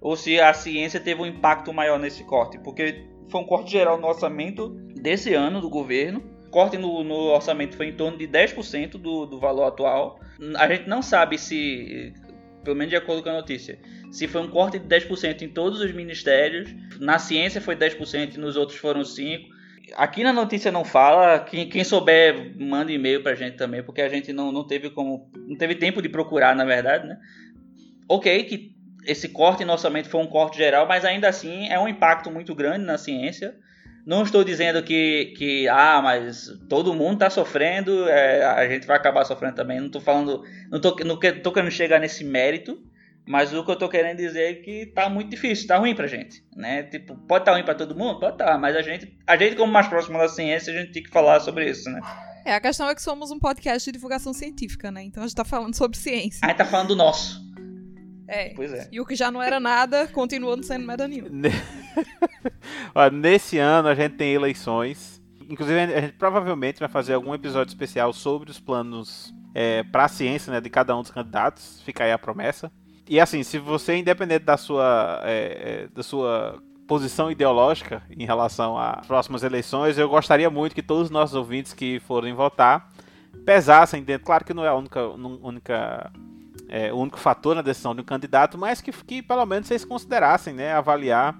ou 0.00 0.16
se 0.16 0.38
a 0.38 0.52
ciência 0.52 1.00
teve 1.00 1.22
um 1.22 1.26
impacto 1.26 1.72
maior 1.72 1.98
nesse 1.98 2.22
corte, 2.24 2.58
porque 2.58 3.06
foi 3.30 3.40
um 3.40 3.44
corte 3.44 3.70
geral 3.72 3.98
no 3.98 4.06
orçamento 4.06 4.68
desse 4.94 5.32
ano 5.32 5.62
do 5.62 5.70
governo. 5.70 6.22
O 6.46 6.50
corte 6.50 6.76
no, 6.76 7.02
no 7.02 7.32
orçamento 7.32 7.74
foi 7.74 7.88
em 7.88 7.96
torno 7.96 8.18
de 8.18 8.28
10% 8.28 8.92
do, 8.98 9.24
do 9.24 9.40
valor 9.40 9.64
atual. 9.64 10.20
A 10.56 10.68
gente 10.68 10.88
não 10.88 11.02
sabe 11.02 11.38
se, 11.38 12.12
pelo 12.62 12.76
menos 12.76 12.90
de 12.90 12.96
acordo 12.96 13.22
com 13.22 13.30
a 13.30 13.34
notícia, 13.34 13.78
se 14.10 14.26
foi 14.26 14.42
um 14.42 14.48
corte 14.48 14.78
de 14.78 14.86
10% 14.86 15.42
em 15.42 15.48
todos 15.48 15.80
os 15.80 15.92
ministérios. 15.92 16.74
Na 16.98 17.18
ciência 17.18 17.60
foi 17.60 17.76
10% 17.76 18.34
e 18.34 18.38
nos 18.38 18.56
outros 18.56 18.78
foram 18.78 19.02
5%. 19.02 19.46
aqui 19.94 20.22
na 20.22 20.32
notícia 20.32 20.70
não 20.70 20.84
fala. 20.84 21.40
Quem, 21.40 21.68
quem 21.68 21.84
souber, 21.84 22.54
manda 22.58 22.92
e-mail 22.92 23.22
pra 23.22 23.34
gente 23.34 23.56
também, 23.56 23.82
porque 23.82 24.02
a 24.02 24.08
gente 24.08 24.32
não, 24.32 24.52
não 24.52 24.66
teve 24.66 24.90
como. 24.90 25.30
Não 25.34 25.56
teve 25.56 25.74
tempo 25.74 26.02
de 26.02 26.08
procurar, 26.08 26.54
na 26.54 26.64
verdade, 26.64 27.06
né? 27.06 27.18
Ok, 28.08 28.44
que 28.44 28.76
esse 29.04 29.28
corte 29.28 29.64
no 29.64 29.72
orçamento 29.72 30.08
foi 30.08 30.20
um 30.20 30.26
corte 30.26 30.58
geral, 30.58 30.86
mas 30.86 31.04
ainda 31.04 31.28
assim 31.28 31.68
é 31.68 31.78
um 31.78 31.88
impacto 31.88 32.30
muito 32.30 32.54
grande 32.54 32.84
na 32.84 32.98
ciência. 32.98 33.56
Não 34.06 34.22
estou 34.22 34.44
dizendo 34.44 34.84
que, 34.84 35.34
que 35.36 35.68
ah, 35.68 36.00
mas 36.00 36.48
todo 36.68 36.94
mundo 36.94 37.14
está 37.14 37.28
sofrendo, 37.28 38.08
é, 38.08 38.44
a 38.44 38.68
gente 38.68 38.86
vai 38.86 38.96
acabar 38.96 39.24
sofrendo 39.24 39.56
também. 39.56 39.80
Não 39.80 39.86
estou 39.86 40.00
falando, 40.00 40.44
não 40.70 40.76
estou 40.76 40.96
não 41.04 41.18
tô 41.42 41.52
querendo 41.52 41.72
chegar 41.72 41.98
nesse 41.98 42.22
mérito, 42.22 42.80
mas 43.26 43.52
o 43.52 43.64
que 43.64 43.70
eu 43.70 43.74
estou 43.74 43.88
querendo 43.88 44.18
dizer 44.18 44.52
é 44.52 44.54
que 44.54 44.86
tá 44.86 45.08
muito 45.08 45.30
difícil, 45.30 45.66
tá 45.66 45.76
ruim 45.76 45.92
pra 45.92 46.06
gente, 46.06 46.44
né? 46.54 46.84
Tipo, 46.84 47.16
pode 47.16 47.42
estar 47.42 47.52
ruim 47.54 47.64
para 47.64 47.74
todo 47.74 47.96
mundo, 47.96 48.20
pode 48.20 48.34
estar, 48.34 48.56
mas 48.58 48.76
a 48.76 48.82
gente, 48.82 49.12
a 49.26 49.36
gente 49.36 49.56
como 49.56 49.72
mais 49.72 49.88
próximo 49.88 50.16
da 50.18 50.28
ciência, 50.28 50.72
a 50.72 50.76
gente 50.76 50.92
tem 50.92 51.02
que 51.02 51.10
falar 51.10 51.40
sobre 51.40 51.68
isso, 51.68 51.90
né? 51.90 52.00
É, 52.44 52.54
a 52.54 52.60
questão 52.60 52.88
é 52.88 52.94
que 52.94 53.02
somos 53.02 53.32
um 53.32 53.40
podcast 53.40 53.84
de 53.84 53.92
divulgação 53.92 54.32
científica, 54.32 54.92
né? 54.92 55.02
Então 55.02 55.24
a 55.24 55.26
gente 55.26 55.34
tá 55.34 55.44
falando 55.44 55.74
sobre 55.74 55.98
ciência. 55.98 56.38
A 56.44 56.48
gente 56.48 56.58
tá 56.58 56.64
falando 56.64 56.88
do 56.88 56.96
nosso. 56.96 57.44
É. 58.28 58.52
Pois 58.54 58.72
é. 58.72 58.88
E 58.90 59.00
o 59.00 59.06
que 59.06 59.14
já 59.14 59.30
não 59.30 59.42
era 59.42 59.60
nada, 59.60 60.06
continua 60.08 60.56
não 60.56 60.62
sendo 60.62 60.86
merda 60.86 61.06
nenhuma. 61.06 61.30
Ó, 62.94 63.08
nesse 63.10 63.58
ano 63.58 63.88
a 63.88 63.94
gente 63.94 64.16
tem 64.16 64.34
eleições. 64.34 65.22
Inclusive, 65.48 65.78
a 65.78 66.00
gente 66.00 66.14
provavelmente 66.14 66.80
vai 66.80 66.88
fazer 66.88 67.14
algum 67.14 67.32
episódio 67.32 67.70
especial 67.70 68.12
sobre 68.12 68.50
os 68.50 68.58
planos 68.58 69.32
é, 69.54 69.84
para 69.84 70.04
a 70.04 70.08
ciência 70.08 70.52
né, 70.52 70.60
de 70.60 70.68
cada 70.68 70.96
um 70.96 71.02
dos 71.02 71.10
candidatos. 71.10 71.80
Fica 71.82 72.04
aí 72.04 72.12
a 72.12 72.18
promessa. 72.18 72.70
E 73.08 73.20
assim, 73.20 73.42
se 73.44 73.58
você, 73.58 73.96
independente 73.96 74.44
da 74.44 74.56
sua, 74.56 75.20
é, 75.24 75.84
é, 75.84 75.88
da 75.88 76.02
sua 76.02 76.60
posição 76.88 77.30
ideológica 77.30 78.02
em 78.10 78.24
relação 78.24 78.76
às 78.78 79.06
próximas 79.06 79.42
eleições, 79.42 79.98
eu 79.98 80.08
gostaria 80.08 80.50
muito 80.50 80.74
que 80.74 80.82
todos 80.82 81.04
os 81.04 81.10
nossos 81.10 81.34
ouvintes 81.34 81.72
que 81.72 82.00
forem 82.00 82.34
votar 82.34 82.92
pesassem 83.44 84.02
dentro. 84.02 84.26
Claro 84.26 84.44
que 84.44 84.54
não 84.54 84.64
é 84.64 84.68
a 84.68 84.74
única, 84.74 85.06
única 85.06 86.12
é, 86.68 86.92
o 86.92 86.96
único 86.96 87.18
fator 87.18 87.54
na 87.54 87.62
decisão 87.62 87.94
de 87.94 88.00
um 88.00 88.04
candidato, 88.04 88.58
mas 88.58 88.80
que, 88.80 88.92
que 88.92 89.22
pelo 89.22 89.46
menos 89.46 89.68
vocês 89.68 89.84
considerassem, 89.84 90.54
né, 90.54 90.72
avaliar 90.72 91.38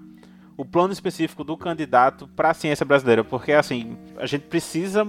o 0.56 0.64
plano 0.64 0.92
específico 0.92 1.44
do 1.44 1.56
candidato 1.56 2.26
para 2.28 2.50
a 2.50 2.54
ciência 2.54 2.86
brasileira, 2.86 3.22
porque 3.22 3.52
assim 3.52 3.96
a 4.16 4.26
gente 4.26 4.46
precisa 4.46 5.06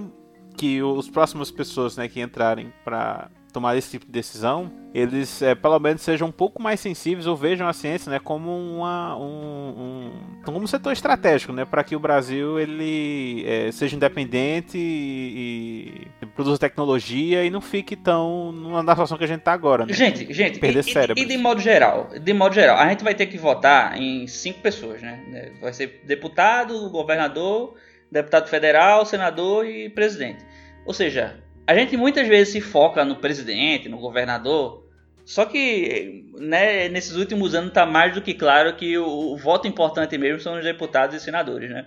que 0.56 0.82
os 0.82 1.08
próximas 1.08 1.50
pessoas, 1.50 1.96
né, 1.96 2.08
que 2.08 2.20
entrarem 2.20 2.72
para 2.84 3.30
tomar 3.58 3.76
esse 3.76 3.90
tipo 3.90 4.06
de 4.06 4.12
decisão, 4.12 4.70
eles 4.94 5.42
é, 5.42 5.52
pelo 5.52 5.78
menos 5.80 6.00
sejam 6.02 6.28
um 6.28 6.32
pouco 6.32 6.62
mais 6.62 6.78
sensíveis 6.78 7.26
ou 7.26 7.36
vejam 7.36 7.66
a 7.66 7.72
ciência, 7.72 8.08
né, 8.08 8.20
como 8.20 8.50
uma, 8.50 9.16
um, 9.16 9.20
um 9.20 10.42
como 10.44 10.58
um 10.60 10.66
setor 10.66 10.92
estratégico, 10.92 11.52
né, 11.52 11.64
para 11.64 11.82
que 11.82 11.96
o 11.96 11.98
Brasil 11.98 12.58
ele 12.58 13.44
é, 13.44 13.72
seja 13.72 13.96
independente 13.96 14.78
e, 14.78 16.06
e 16.22 16.26
produza 16.26 16.56
tecnologia 16.58 17.44
e 17.44 17.50
não 17.50 17.60
fique 17.60 17.96
tão 17.96 18.52
na 18.52 18.92
situação 18.92 19.18
que 19.18 19.24
a 19.24 19.28
gente 19.28 19.40
está 19.40 19.52
agora, 19.52 19.84
né? 19.84 19.92
Gente, 19.92 20.32
gente, 20.32 20.60
Perder 20.60 20.84
e, 20.86 21.20
e- 21.20 21.22
e 21.22 21.26
de 21.26 21.36
modo 21.36 21.60
geral, 21.60 22.10
de 22.22 22.32
modo 22.32 22.54
geral, 22.54 22.78
a 22.78 22.88
gente 22.88 23.02
vai 23.02 23.14
ter 23.14 23.26
que 23.26 23.36
votar 23.36 24.00
em 24.00 24.26
cinco 24.28 24.60
pessoas, 24.60 25.02
né? 25.02 25.50
Vai 25.60 25.72
ser 25.72 26.00
deputado, 26.06 26.88
governador, 26.90 27.74
deputado 28.10 28.48
federal, 28.48 29.04
senador 29.04 29.66
e 29.66 29.88
presidente. 29.90 30.44
Ou 30.86 30.94
seja, 30.94 31.42
a 31.68 31.74
gente 31.74 31.98
muitas 31.98 32.26
vezes 32.26 32.50
se 32.54 32.62
foca 32.62 33.04
no 33.04 33.16
presidente, 33.16 33.90
no 33.90 33.98
governador, 33.98 34.88
só 35.22 35.44
que 35.44 36.24
né, 36.38 36.88
nesses 36.88 37.14
últimos 37.14 37.54
anos 37.54 37.68
está 37.68 37.84
mais 37.84 38.14
do 38.14 38.22
que 38.22 38.32
claro 38.32 38.74
que 38.74 38.96
o, 38.96 39.06
o 39.06 39.36
voto 39.36 39.68
importante 39.68 40.16
mesmo 40.16 40.40
são 40.40 40.56
os 40.56 40.64
deputados 40.64 41.14
e 41.14 41.20
senadores, 41.20 41.68
né? 41.68 41.84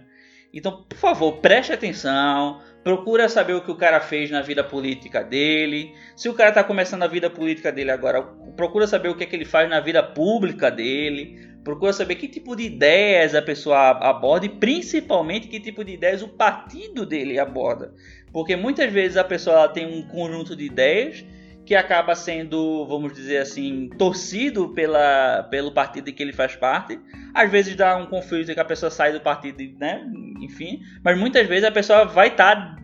Então, 0.53 0.83
por 0.83 0.97
favor, 0.99 1.37
preste 1.37 1.73
atenção, 1.73 2.61
procura 2.83 3.27
saber 3.27 3.53
o 3.53 3.61
que 3.61 3.71
o 3.71 3.75
cara 3.75 3.99
fez 3.99 4.29
na 4.29 4.43
vida 4.43 4.63
política 4.63 5.23
dele. 5.23 5.95
Se 6.15 6.29
o 6.29 6.33
cara 6.35 6.51
tá 6.51 6.63
começando 6.63 7.01
a 7.01 7.07
vida 7.07 7.27
política 7.27 7.71
dele 7.71 7.89
agora, 7.89 8.21
procura 8.55 8.85
saber 8.85 9.09
o 9.09 9.15
que 9.15 9.23
é 9.23 9.25
que 9.25 9.35
ele 9.35 9.45
faz 9.45 9.67
na 9.67 9.79
vida 9.79 10.03
pública 10.03 10.69
dele. 10.69 11.49
Procura 11.63 11.93
saber 11.93 12.15
que 12.15 12.27
tipo 12.27 12.55
de 12.55 12.63
ideias 12.63 13.33
a 13.33 13.41
pessoa 13.41 13.91
aborda 13.91 14.45
e 14.45 14.49
principalmente 14.49 15.47
que 15.47 15.59
tipo 15.59 15.83
de 15.83 15.93
ideias 15.93 16.21
o 16.21 16.27
partido 16.27 17.05
dele 17.05 17.39
aborda. 17.39 17.93
Porque 18.31 18.55
muitas 18.55 18.91
vezes 18.91 19.17
a 19.17 19.23
pessoa 19.23 19.67
tem 19.67 19.85
um 19.85 20.01
conjunto 20.07 20.55
de 20.55 20.65
ideias 20.65 21.25
que 21.65 21.75
acaba 21.75 22.15
sendo, 22.15 22.85
vamos 22.85 23.13
dizer 23.13 23.37
assim, 23.37 23.89
torcido 23.97 24.69
pela, 24.69 25.43
pelo 25.49 25.71
partido 25.71 26.09
em 26.09 26.13
que 26.13 26.23
ele 26.23 26.33
faz 26.33 26.55
parte. 26.55 26.99
Às 27.33 27.51
vezes 27.51 27.75
dá 27.75 27.95
um 27.97 28.07
conflito 28.07 28.53
que 28.53 28.59
a 28.59 28.65
pessoa 28.65 28.89
sai 28.89 29.13
do 29.13 29.21
partido, 29.21 29.61
né? 29.79 30.03
Enfim. 30.41 30.81
Mas 31.03 31.17
muitas 31.17 31.47
vezes 31.47 31.63
a 31.63 31.71
pessoa 31.71 32.05
vai 32.05 32.29
estar 32.29 32.75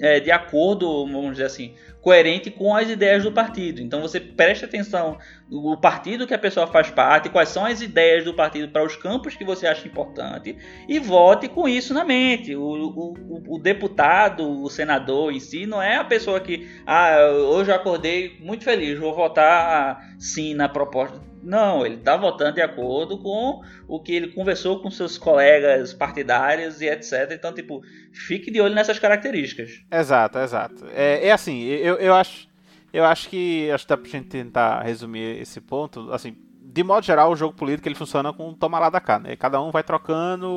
é, 0.00 0.20
de 0.20 0.30
acordo, 0.30 1.06
vamos 1.06 1.32
dizer 1.32 1.44
assim, 1.44 1.74
coerente 2.00 2.50
com 2.50 2.74
as 2.74 2.88
ideias 2.88 3.22
do 3.24 3.32
partido. 3.32 3.80
Então 3.80 4.00
você 4.00 4.18
preste 4.20 4.64
atenção 4.64 5.18
no 5.50 5.76
partido 5.76 6.26
que 6.26 6.34
a 6.34 6.38
pessoa 6.38 6.66
faz 6.66 6.90
parte, 6.90 7.28
quais 7.28 7.48
são 7.48 7.64
as 7.64 7.80
ideias 7.82 8.24
do 8.24 8.32
partido 8.34 8.68
para 8.68 8.84
os 8.84 8.96
campos 8.96 9.34
que 9.36 9.44
você 9.44 9.66
acha 9.66 9.86
importante 9.86 10.56
e 10.88 10.98
vote 10.98 11.48
com 11.48 11.68
isso 11.68 11.92
na 11.92 12.04
mente. 12.04 12.54
O, 12.56 12.62
o, 12.62 13.54
o- 13.56 13.58
deputado, 13.58 14.62
o 14.62 14.70
senador 14.70 15.32
em 15.32 15.40
si, 15.40 15.66
não 15.66 15.82
é 15.82 15.96
a 15.96 16.04
pessoa 16.04 16.40
que, 16.40 16.68
ah, 16.86 17.18
hoje 17.50 17.70
eu 17.70 17.74
acordei 17.74 18.36
muito 18.40 18.64
feliz, 18.64 18.98
vou 18.98 19.14
votar 19.14 20.00
sim 20.18 20.54
na 20.54 20.68
proposta. 20.68 21.29
Não, 21.42 21.86
ele 21.86 21.96
está 21.96 22.16
votando 22.16 22.54
de 22.54 22.60
acordo 22.60 23.18
com 23.18 23.62
o 23.88 24.00
que 24.00 24.14
ele 24.14 24.28
conversou 24.28 24.80
com 24.80 24.90
seus 24.90 25.16
colegas 25.16 25.92
partidários 25.92 26.80
e 26.80 26.86
etc. 26.86 27.30
Então, 27.32 27.52
tipo, 27.52 27.82
fique 28.12 28.50
de 28.50 28.60
olho 28.60 28.74
nessas 28.74 28.98
características. 28.98 29.82
Exato, 29.90 30.38
exato. 30.38 30.86
É, 30.92 31.28
é 31.28 31.32
assim, 31.32 31.62
eu, 31.62 31.96
eu 31.96 32.14
acho. 32.14 32.48
Eu 32.92 33.04
acho 33.04 33.28
que 33.28 33.70
acho 33.70 33.84
que 33.84 33.88
dá 33.88 33.96
pra 33.96 34.10
gente 34.10 34.28
tentar 34.28 34.82
resumir 34.82 35.40
esse 35.40 35.60
ponto. 35.60 36.12
Assim, 36.12 36.36
de 36.60 36.82
modo 36.82 37.04
geral, 37.04 37.30
o 37.30 37.36
jogo 37.36 37.54
político 37.54 37.88
ele 37.88 37.94
funciona 37.94 38.32
com 38.32 38.52
toma 38.52 38.78
lá 38.78 38.90
da 38.90 39.00
cá, 39.00 39.18
né? 39.18 39.36
Cada 39.36 39.60
um 39.60 39.70
vai 39.70 39.82
trocando 39.82 40.48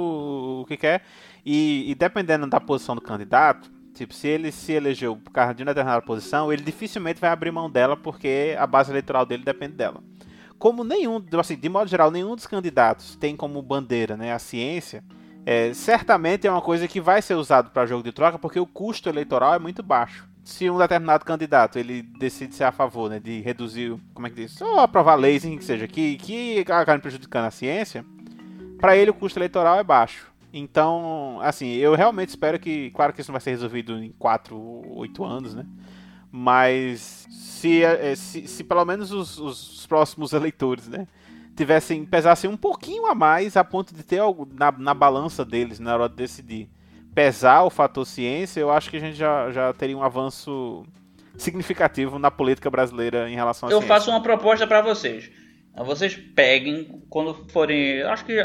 o 0.61 0.65
que 0.67 0.77
quer. 0.77 1.03
E, 1.45 1.89
e 1.89 1.95
dependendo 1.95 2.47
da 2.47 2.59
posição 2.59 2.95
do 2.95 3.01
candidato, 3.01 3.71
tipo, 3.93 4.13
se 4.13 4.27
ele 4.27 4.51
se 4.51 4.71
elegeu 4.73 5.15
por 5.15 5.31
causa 5.31 5.53
de 5.53 5.63
uma 5.63 5.73
determinada 5.73 6.01
posição, 6.01 6.51
ele 6.51 6.63
dificilmente 6.63 7.21
vai 7.21 7.29
abrir 7.29 7.51
mão 7.51 7.69
dela 7.69 7.95
porque 7.95 8.55
a 8.57 8.65
base 8.65 8.91
eleitoral 8.91 9.25
dele 9.25 9.43
depende 9.43 9.73
dela. 9.73 10.01
Como 10.63 10.85
nenhum, 10.85 11.21
assim, 11.37 11.57
de 11.57 11.67
modo 11.67 11.89
geral, 11.89 12.09
nenhum 12.09 12.37
dos 12.37 12.47
candidatos 12.47 13.17
tem 13.17 13.35
como 13.35 13.61
bandeira 13.61 14.15
né, 14.15 14.31
a 14.31 14.39
ciência, 14.39 15.03
é, 15.45 15.73
certamente 15.73 16.47
é 16.47 16.49
uma 16.49 16.61
coisa 16.61 16.87
que 16.87 17.01
vai 17.01 17.21
ser 17.21 17.33
usado 17.33 17.69
para 17.71 17.85
jogo 17.85 18.01
de 18.01 18.13
troca 18.13 18.39
porque 18.39 18.61
o 18.61 18.65
custo 18.65 19.09
eleitoral 19.09 19.53
é 19.53 19.59
muito 19.59 19.83
baixo. 19.83 20.25
Se 20.41 20.69
um 20.69 20.77
determinado 20.77 21.25
candidato 21.25 21.77
ele 21.77 22.01
decide 22.01 22.55
ser 22.55 22.63
a 22.63 22.71
favor 22.71 23.09
né, 23.09 23.19
de 23.19 23.41
reduzir, 23.41 23.93
como 24.13 24.25
é 24.25 24.29
que 24.29 24.37
diz, 24.37 24.53
só 24.53 24.79
aprovar 24.79 25.15
leis, 25.15 25.43
que 25.43 25.61
seja, 25.65 25.85
que, 25.85 26.15
que 26.15 26.61
acabem 26.61 27.01
prejudicando 27.01 27.47
a 27.47 27.51
ciência, 27.51 28.05
para 28.79 28.95
ele 28.95 29.11
o 29.11 29.13
custo 29.13 29.37
eleitoral 29.39 29.77
é 29.77 29.83
baixo. 29.83 30.31
Então, 30.53 31.39
assim, 31.41 31.73
eu 31.73 31.93
realmente 31.93 32.29
espero 32.29 32.57
que, 32.57 32.89
claro 32.91 33.11
que 33.11 33.19
isso 33.19 33.31
não 33.31 33.33
vai 33.33 33.41
ser 33.41 33.49
resolvido 33.49 34.01
em 34.01 34.13
4, 34.13 34.57
8 34.95 35.25
anos, 35.25 35.55
né? 35.55 35.65
Mas 36.35 37.27
se, 37.29 37.83
eh, 37.83 38.15
se, 38.15 38.47
se 38.47 38.63
pelo 38.63 38.83
menos 38.83 39.11
os, 39.11 39.37
os 39.37 39.85
próximos 39.85 40.33
eleitores, 40.33 40.87
né? 40.87 41.07
Tivessem, 41.55 42.03
pesassem 42.03 42.49
um 42.49 42.57
pouquinho 42.57 43.05
a 43.05 43.13
mais 43.13 43.55
a 43.55 43.63
ponto 43.63 43.93
de 43.93 44.01
ter 44.01 44.17
algo 44.17 44.49
na, 44.51 44.71
na 44.71 44.95
balança 44.95 45.45
deles 45.45 45.79
na 45.79 45.93
hora 45.93 46.09
de 46.09 46.15
decidir 46.15 46.67
pesar 47.13 47.61
o 47.61 47.69
fator 47.69 48.03
ciência, 48.05 48.59
eu 48.59 48.71
acho 48.71 48.89
que 48.89 48.97
a 48.97 48.99
gente 48.99 49.15
já, 49.15 49.51
já 49.51 49.71
teria 49.73 49.95
um 49.95 50.01
avanço 50.01 50.83
significativo 51.37 52.17
na 52.17 52.31
política 52.31 52.69
brasileira 52.69 53.29
em 53.29 53.35
relação 53.35 53.69
à 53.69 53.71
Eu 53.71 53.77
ciência. 53.77 53.95
faço 53.95 54.09
uma 54.09 54.23
proposta 54.23 54.65
para 54.65 54.81
vocês. 54.81 55.29
Vocês 55.75 56.15
peguem, 56.15 57.03
quando 57.09 57.33
forem. 57.49 58.03
Acho 58.03 58.25
que 58.25 58.35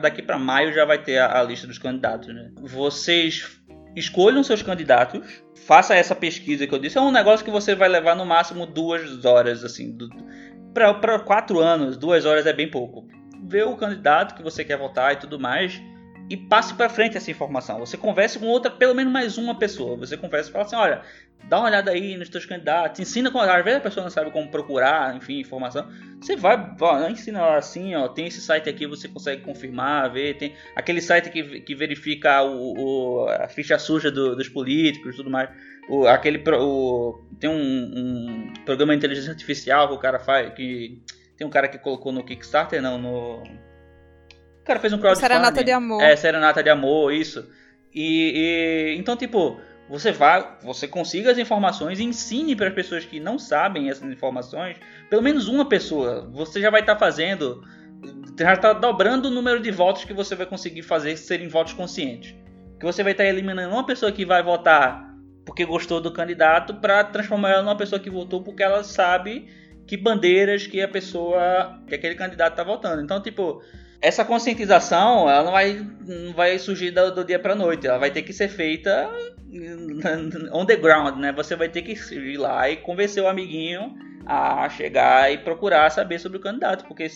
daqui 0.00 0.22
para 0.22 0.38
maio 0.38 0.72
já 0.72 0.84
vai 0.84 0.98
ter 0.98 1.18
a, 1.18 1.40
a 1.40 1.42
lista 1.42 1.66
dos 1.66 1.78
candidatos, 1.78 2.28
né? 2.32 2.52
Vocês 2.60 3.57
escolham 3.98 4.42
seus 4.42 4.62
candidatos, 4.62 5.42
faça 5.66 5.94
essa 5.94 6.14
pesquisa 6.14 6.66
que 6.66 6.74
eu 6.74 6.78
disse. 6.78 6.98
É 6.98 7.00
um 7.00 7.12
negócio 7.12 7.44
que 7.44 7.50
você 7.50 7.74
vai 7.74 7.88
levar 7.88 8.14
no 8.14 8.24
máximo 8.24 8.66
duas 8.66 9.24
horas, 9.24 9.64
assim. 9.64 9.96
Para 10.72 11.18
quatro 11.20 11.60
anos, 11.60 11.96
duas 11.96 12.24
horas 12.24 12.46
é 12.46 12.52
bem 12.52 12.70
pouco. 12.70 13.06
Vê 13.46 13.62
o 13.62 13.76
candidato 13.76 14.34
que 14.34 14.42
você 14.42 14.64
quer 14.64 14.78
votar 14.78 15.12
e 15.12 15.16
tudo 15.16 15.38
mais. 15.38 15.80
E 16.28 16.36
passe 16.36 16.74
para 16.74 16.88
frente 16.88 17.16
essa 17.16 17.30
informação. 17.30 17.78
Você 17.78 17.96
converse 17.96 18.38
com 18.38 18.46
outra, 18.46 18.70
pelo 18.70 18.94
menos 18.94 19.12
mais 19.12 19.38
uma 19.38 19.58
pessoa. 19.58 19.96
Você 19.96 20.16
conversa 20.16 20.50
e 20.50 20.52
fala 20.52 20.64
assim: 20.64 20.76
olha, 20.76 21.02
dá 21.44 21.58
uma 21.58 21.66
olhada 21.68 21.90
aí 21.90 22.16
nos 22.18 22.28
teus 22.28 22.44
candidatos, 22.44 23.00
ensina 23.00 23.30
como. 23.30 23.44
Às 23.44 23.64
vezes 23.64 23.78
a 23.78 23.82
pessoa 23.82 24.04
não 24.04 24.10
sabe 24.10 24.30
como 24.30 24.50
procurar, 24.50 25.16
enfim, 25.16 25.40
informação. 25.40 25.88
Você 26.20 26.36
vai, 26.36 26.74
ó, 26.80 27.08
ensina 27.08 27.56
assim, 27.56 27.94
ó, 27.94 28.08
tem 28.08 28.26
esse 28.26 28.40
site 28.42 28.68
aqui, 28.68 28.86
você 28.86 29.08
consegue 29.08 29.42
confirmar, 29.42 30.12
ver, 30.12 30.36
tem 30.36 30.54
aquele 30.76 31.00
site 31.00 31.30
que, 31.30 31.60
que 31.60 31.74
verifica 31.74 32.42
o, 32.42 32.74
o- 33.24 33.28
a 33.28 33.48
ficha 33.48 33.78
suja 33.78 34.10
do- 34.10 34.36
dos 34.36 34.48
políticos 34.48 35.16
tudo 35.16 35.30
mais. 35.30 35.48
O, 35.88 36.06
aquele, 36.06 36.42
o, 36.58 37.22
tem 37.40 37.48
um, 37.48 37.54
um 37.54 38.52
programa 38.66 38.92
de 38.92 38.98
inteligência 38.98 39.30
artificial 39.30 39.88
que 39.88 39.94
o 39.94 39.98
cara 39.98 40.18
faz, 40.18 40.52
que 40.52 41.00
tem 41.38 41.46
um 41.46 41.50
cara 41.50 41.68
que 41.68 41.78
colocou 41.78 42.12
no 42.12 42.22
Kickstarter, 42.22 42.82
não, 42.82 42.98
no... 42.98 43.42
O 44.68 44.70
cara 44.70 44.80
fez 44.80 44.92
um 44.92 44.98
crowdfunding. 44.98 45.32
Serenata 45.32 45.64
de 45.64 45.70
Amor. 45.72 46.02
É, 46.02 46.14
Serenata 46.14 46.62
de 46.62 46.68
Amor, 46.68 47.10
isso. 47.10 47.48
E, 47.94 48.92
e- 48.92 48.98
então, 48.98 49.16
tipo, 49.16 49.58
você 49.88 50.12
vai, 50.12 50.58
você 50.62 50.86
consiga 50.86 51.30
as 51.30 51.38
informações 51.38 51.98
e 51.98 52.04
ensine 52.04 52.54
para 52.54 52.68
as 52.68 52.74
pessoas 52.74 53.02
que 53.02 53.18
não 53.18 53.38
sabem 53.38 53.88
essas 53.88 54.10
informações, 54.12 54.76
pelo 55.08 55.22
menos 55.22 55.48
uma 55.48 55.66
pessoa, 55.66 56.28
você 56.30 56.60
já 56.60 56.68
vai 56.68 56.80
estar 56.82 56.96
fazendo, 56.96 57.64
já 58.38 58.52
está 58.52 58.74
dobrando 58.74 59.28
o 59.28 59.30
número 59.30 59.58
de 59.58 59.70
votos 59.70 60.04
que 60.04 60.12
você 60.12 60.34
vai 60.34 60.44
conseguir 60.44 60.82
fazer 60.82 61.16
serem 61.16 61.48
votos 61.48 61.72
conscientes. 61.72 62.34
Que 62.78 62.84
você 62.84 63.02
vai 63.02 63.12
estar 63.12 63.24
eliminando 63.24 63.72
uma 63.74 63.86
pessoa 63.86 64.12
que 64.12 64.26
vai 64.26 64.42
votar 64.42 65.08
porque 65.46 65.64
gostou 65.64 65.98
do 65.98 66.12
candidato 66.12 66.74
para 66.74 67.02
transformar 67.04 67.52
ela 67.52 67.62
numa 67.62 67.76
pessoa 67.76 67.98
que 67.98 68.10
votou 68.10 68.42
porque 68.42 68.62
ela 68.62 68.84
sabe 68.84 69.48
que 69.86 69.96
bandeiras 69.96 70.66
que 70.66 70.82
a 70.82 70.86
pessoa, 70.86 71.80
que 71.86 71.94
aquele 71.94 72.14
candidato 72.14 72.52
está 72.52 72.62
votando. 72.62 73.00
Então, 73.00 73.22
tipo, 73.22 73.62
essa 74.00 74.24
conscientização, 74.24 75.28
ela 75.28 75.44
não 75.44 75.52
vai, 75.52 75.86
não 76.06 76.32
vai 76.32 76.58
surgir 76.58 76.90
do, 76.90 77.14
do 77.14 77.24
dia 77.24 77.38
para 77.38 77.54
noite, 77.54 77.86
ela 77.86 77.98
vai 77.98 78.10
ter 78.10 78.22
que 78.22 78.32
ser 78.32 78.48
feita 78.48 79.10
on 80.52 80.64
the 80.64 80.76
ground, 80.76 81.18
né? 81.18 81.32
Você 81.32 81.56
vai 81.56 81.68
ter 81.68 81.82
que 81.82 81.92
ir 81.92 82.36
lá 82.36 82.68
e 82.70 82.76
convencer 82.76 83.22
o 83.22 83.28
amiguinho 83.28 83.94
a 84.24 84.68
chegar 84.68 85.32
e 85.32 85.38
procurar 85.38 85.90
saber 85.90 86.18
sobre 86.18 86.38
o 86.38 86.40
candidato, 86.40 86.84
porque 86.86 87.08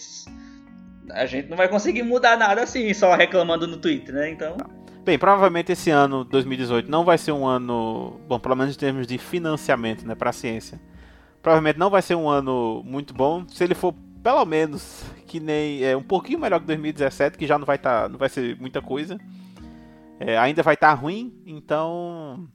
a 1.10 1.26
gente 1.26 1.48
não 1.48 1.56
vai 1.56 1.68
conseguir 1.68 2.02
mudar 2.02 2.36
nada 2.36 2.62
assim, 2.62 2.92
só 2.94 3.14
reclamando 3.14 3.66
no 3.66 3.76
Twitter, 3.76 4.14
né? 4.14 4.30
Então, 4.30 4.56
Bem, 5.04 5.18
provavelmente 5.18 5.72
esse 5.72 5.90
ano, 5.90 6.22
2018, 6.22 6.88
não 6.88 7.04
vai 7.04 7.18
ser 7.18 7.32
um 7.32 7.44
ano, 7.44 8.20
bom, 8.28 8.38
pelo 8.38 8.54
menos 8.54 8.76
em 8.76 8.78
termos 8.78 9.04
de 9.04 9.18
financiamento, 9.18 10.06
né, 10.06 10.14
para 10.14 10.30
a 10.30 10.32
ciência. 10.32 10.80
Provavelmente 11.42 11.76
não 11.76 11.90
vai 11.90 12.00
ser 12.00 12.14
um 12.14 12.28
ano 12.28 12.84
muito 12.86 13.12
bom. 13.12 13.44
Se 13.48 13.64
ele 13.64 13.74
for 13.74 13.92
pelo 14.22 14.44
menos 14.44 15.04
que 15.26 15.40
nem 15.40 15.84
é 15.84 15.96
um 15.96 16.02
pouquinho 16.02 16.38
melhor 16.38 16.60
que 16.60 16.66
2017, 16.66 17.38
que 17.38 17.46
já 17.46 17.58
não 17.58 17.66
vai 17.66 17.78
tá, 17.78 18.08
não 18.08 18.18
vai 18.18 18.28
ser 18.28 18.56
muita 18.58 18.80
coisa. 18.80 19.18
É, 20.20 20.38
ainda 20.38 20.62
vai 20.62 20.74
estar 20.74 20.92
ruim, 20.94 21.34
então 21.46 22.48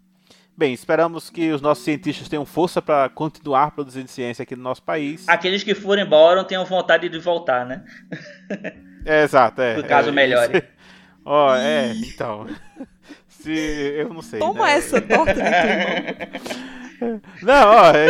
Bem, 0.57 0.73
esperamos 0.73 1.29
que 1.29 1.51
os 1.51 1.61
nossos 1.61 1.83
cientistas 1.83 2.27
tenham 2.27 2.43
força 2.43 2.81
para 2.81 3.07
continuar 3.09 3.69
produzindo 3.69 4.07
ciência 4.07 4.41
aqui 4.41 4.55
no 4.55 4.63
nosso 4.63 4.81
país. 4.81 5.29
aqueles 5.29 5.63
que 5.63 5.75
forem 5.75 6.03
embora 6.03 6.43
tenham 6.43 6.65
vontade 6.65 7.07
de 7.07 7.19
voltar, 7.19 7.63
né? 7.63 7.83
É, 9.05 9.21
exato, 9.21 9.61
é. 9.61 9.77
No 9.77 9.83
caso 9.83 10.09
é, 10.09 10.11
melhore. 10.11 10.63
Ó, 11.23 11.55
é, 11.55 11.93
então. 11.97 12.47
Se 13.29 13.51
eu 13.51 14.09
não 14.11 14.23
sei. 14.23 14.39
Toma 14.39 14.65
né? 14.65 14.77
essa 14.77 14.99
torta 14.99 15.35
de. 15.35 15.41
Não, 17.45 17.67
ó. 17.67 17.91
é- 17.91 18.07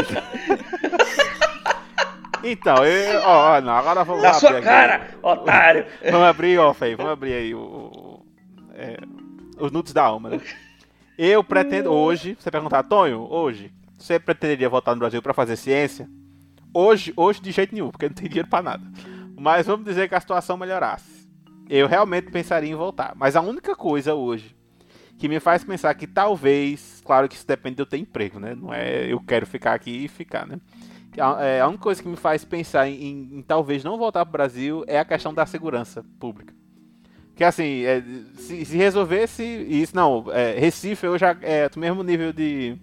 Então, 2.43 2.86
eu, 2.86 3.19
ó, 3.21 3.58
ó, 3.58 3.62
não, 3.62 3.73
agora 3.73 4.04
vamos 4.04 4.21
Na 4.23 4.30
abrir 4.30 4.39
sua 4.39 4.52
aqui. 4.52 4.62
cara, 4.62 5.08
otário! 5.21 5.86
Vamos 6.04 6.28
abrir, 6.28 6.58
ó, 6.60 6.76
aí, 6.80 6.95
vamos 6.95 7.12
abrir 7.12 7.34
aí 7.34 7.54
o, 7.56 7.60
o- 7.60 8.26
é, 8.73 8.97
os 9.60 9.71
nudes 9.71 9.93
da 9.93 10.04
alma, 10.04 10.30
né? 10.30 10.41
Eu 11.17 11.43
pretendo 11.43 11.91
hoje, 11.91 12.38
você 12.39 12.52
perguntar, 12.52 12.84
Tonho, 12.84 13.28
hoje, 13.30 13.73
você 13.97 14.19
pretenderia 14.19 14.69
voltar 14.69 14.93
no 14.93 15.00
Brasil 15.00 15.21
pra 15.21 15.34
fazer 15.34 15.56
ciência? 15.56 16.08
Hoje, 16.73 17.12
hoje 17.17 17.41
de 17.41 17.52
jeito 17.52 17.73
nenhum, 17.73 17.89
porque 17.89 18.08
não 18.08 18.13
tem 18.13 18.28
dinheiro 18.28 18.47
pra 18.50 18.62
nada. 18.62 18.84
Mas 19.36 19.65
vamos 19.65 19.86
dizer 19.86 20.08
que 20.08 20.15
a 20.15 20.19
situação 20.19 20.58
melhorasse. 20.58 21.28
Eu 21.69 21.88
realmente 21.88 22.30
pensaria 22.32 22.69
em 22.69 22.76
voltar. 22.76 23.13
Mas 23.15 23.36
a 23.36 23.41
única 23.41 23.76
coisa 23.76 24.13
hoje 24.13 24.56
que 25.17 25.28
me 25.28 25.39
faz 25.39 25.63
pensar 25.63 25.93
que 25.95 26.06
talvez, 26.06 27.02
claro 27.04 27.28
que 27.28 27.36
isso 27.36 27.47
depende 27.47 27.78
de 27.78 27.82
eu 27.82 27.86
ter 27.88 27.97
emprego, 27.97 28.39
né? 28.39 28.54
Não 28.54 28.71
é 28.71 29.12
eu 29.12 29.19
quero 29.19 29.47
ficar 29.47 29.73
aqui 29.73 30.06
e 30.06 30.08
ficar, 30.08 30.45
né? 30.45 30.60
A, 31.19 31.43
é, 31.43 31.62
a 31.62 31.67
única 31.67 31.84
coisa 31.84 32.01
que 32.01 32.08
me 32.08 32.15
faz 32.15 32.43
pensar 32.45 32.88
em, 32.88 32.95
em- 33.03 33.30
em 33.39 33.41
talvez 33.41 33.84
não 33.84 33.97
voltar 33.97 34.25
pro 34.25 34.32
Brasil 34.34 34.84
é 34.88 34.99
a 34.99 35.06
questão 35.06 35.34
da 35.34 35.45
segurança 35.45 36.03
pública. 36.19 36.53
Que 37.36 37.43
assim, 37.43 37.84
é, 37.86 38.03
se, 38.36 38.65
se 38.65 38.77
resolvesse 38.77 39.43
isso, 39.43 39.95
não, 39.95 40.25
é, 40.32 40.58
Recife 40.60 41.06
eu 41.06 41.17
já 41.17 41.36
é 41.41 41.69
do 41.69 41.80
mesmo 41.80 42.01
nível 42.03 42.34
de 42.34 42.75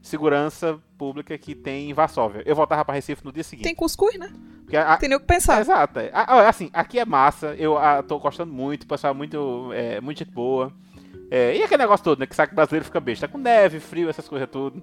segurança 0.00 0.78
pública 0.98 1.36
que 1.38 1.54
tem 1.54 1.90
em 1.90 1.94
Varsóvia. 1.94 2.42
Eu 2.44 2.56
voltava 2.56 2.84
pra 2.84 2.94
Recife 2.94 3.24
no 3.24 3.32
dia 3.32 3.44
seguinte. 3.44 3.64
Tem 3.64 3.74
cuscuz, 3.74 4.18
né? 4.18 4.32
Porque 4.62 4.76
a- 4.76 4.96
Tem 4.96 5.08
nem 5.08 5.16
o 5.16 5.20
que 5.20 5.26
pensar. 5.26 5.60
Exato. 5.60 5.98
é. 6.00 6.10
Ah, 6.12 6.26
ó, 6.36 6.40
assim, 6.40 6.70
aqui 6.72 6.98
é 6.98 7.04
massa, 7.04 7.54
eu 7.58 7.78
ah, 7.78 8.02
tô 8.02 8.18
gostando 8.18 8.52
muito, 8.52 8.82
o 8.82 8.86
pessoal 8.86 9.12
é 9.12 9.16
muito, 9.16 9.70
é, 9.72 10.00
muito 10.00 10.18
gente 10.18 10.30
boa. 10.32 10.72
É, 11.30 11.56
e 11.56 11.62
aquele 11.62 11.82
negócio 11.82 12.04
todo, 12.04 12.18
né? 12.18 12.26
Que 12.26 12.34
sabe 12.34 12.50
que 12.50 12.54
brasileiro 12.56 12.84
fica 12.84 13.00
besta 13.00 13.26
com 13.28 13.38
neve, 13.38 13.80
frio, 13.80 14.08
essas 14.10 14.28
coisas 14.28 14.48
tudo. 14.50 14.82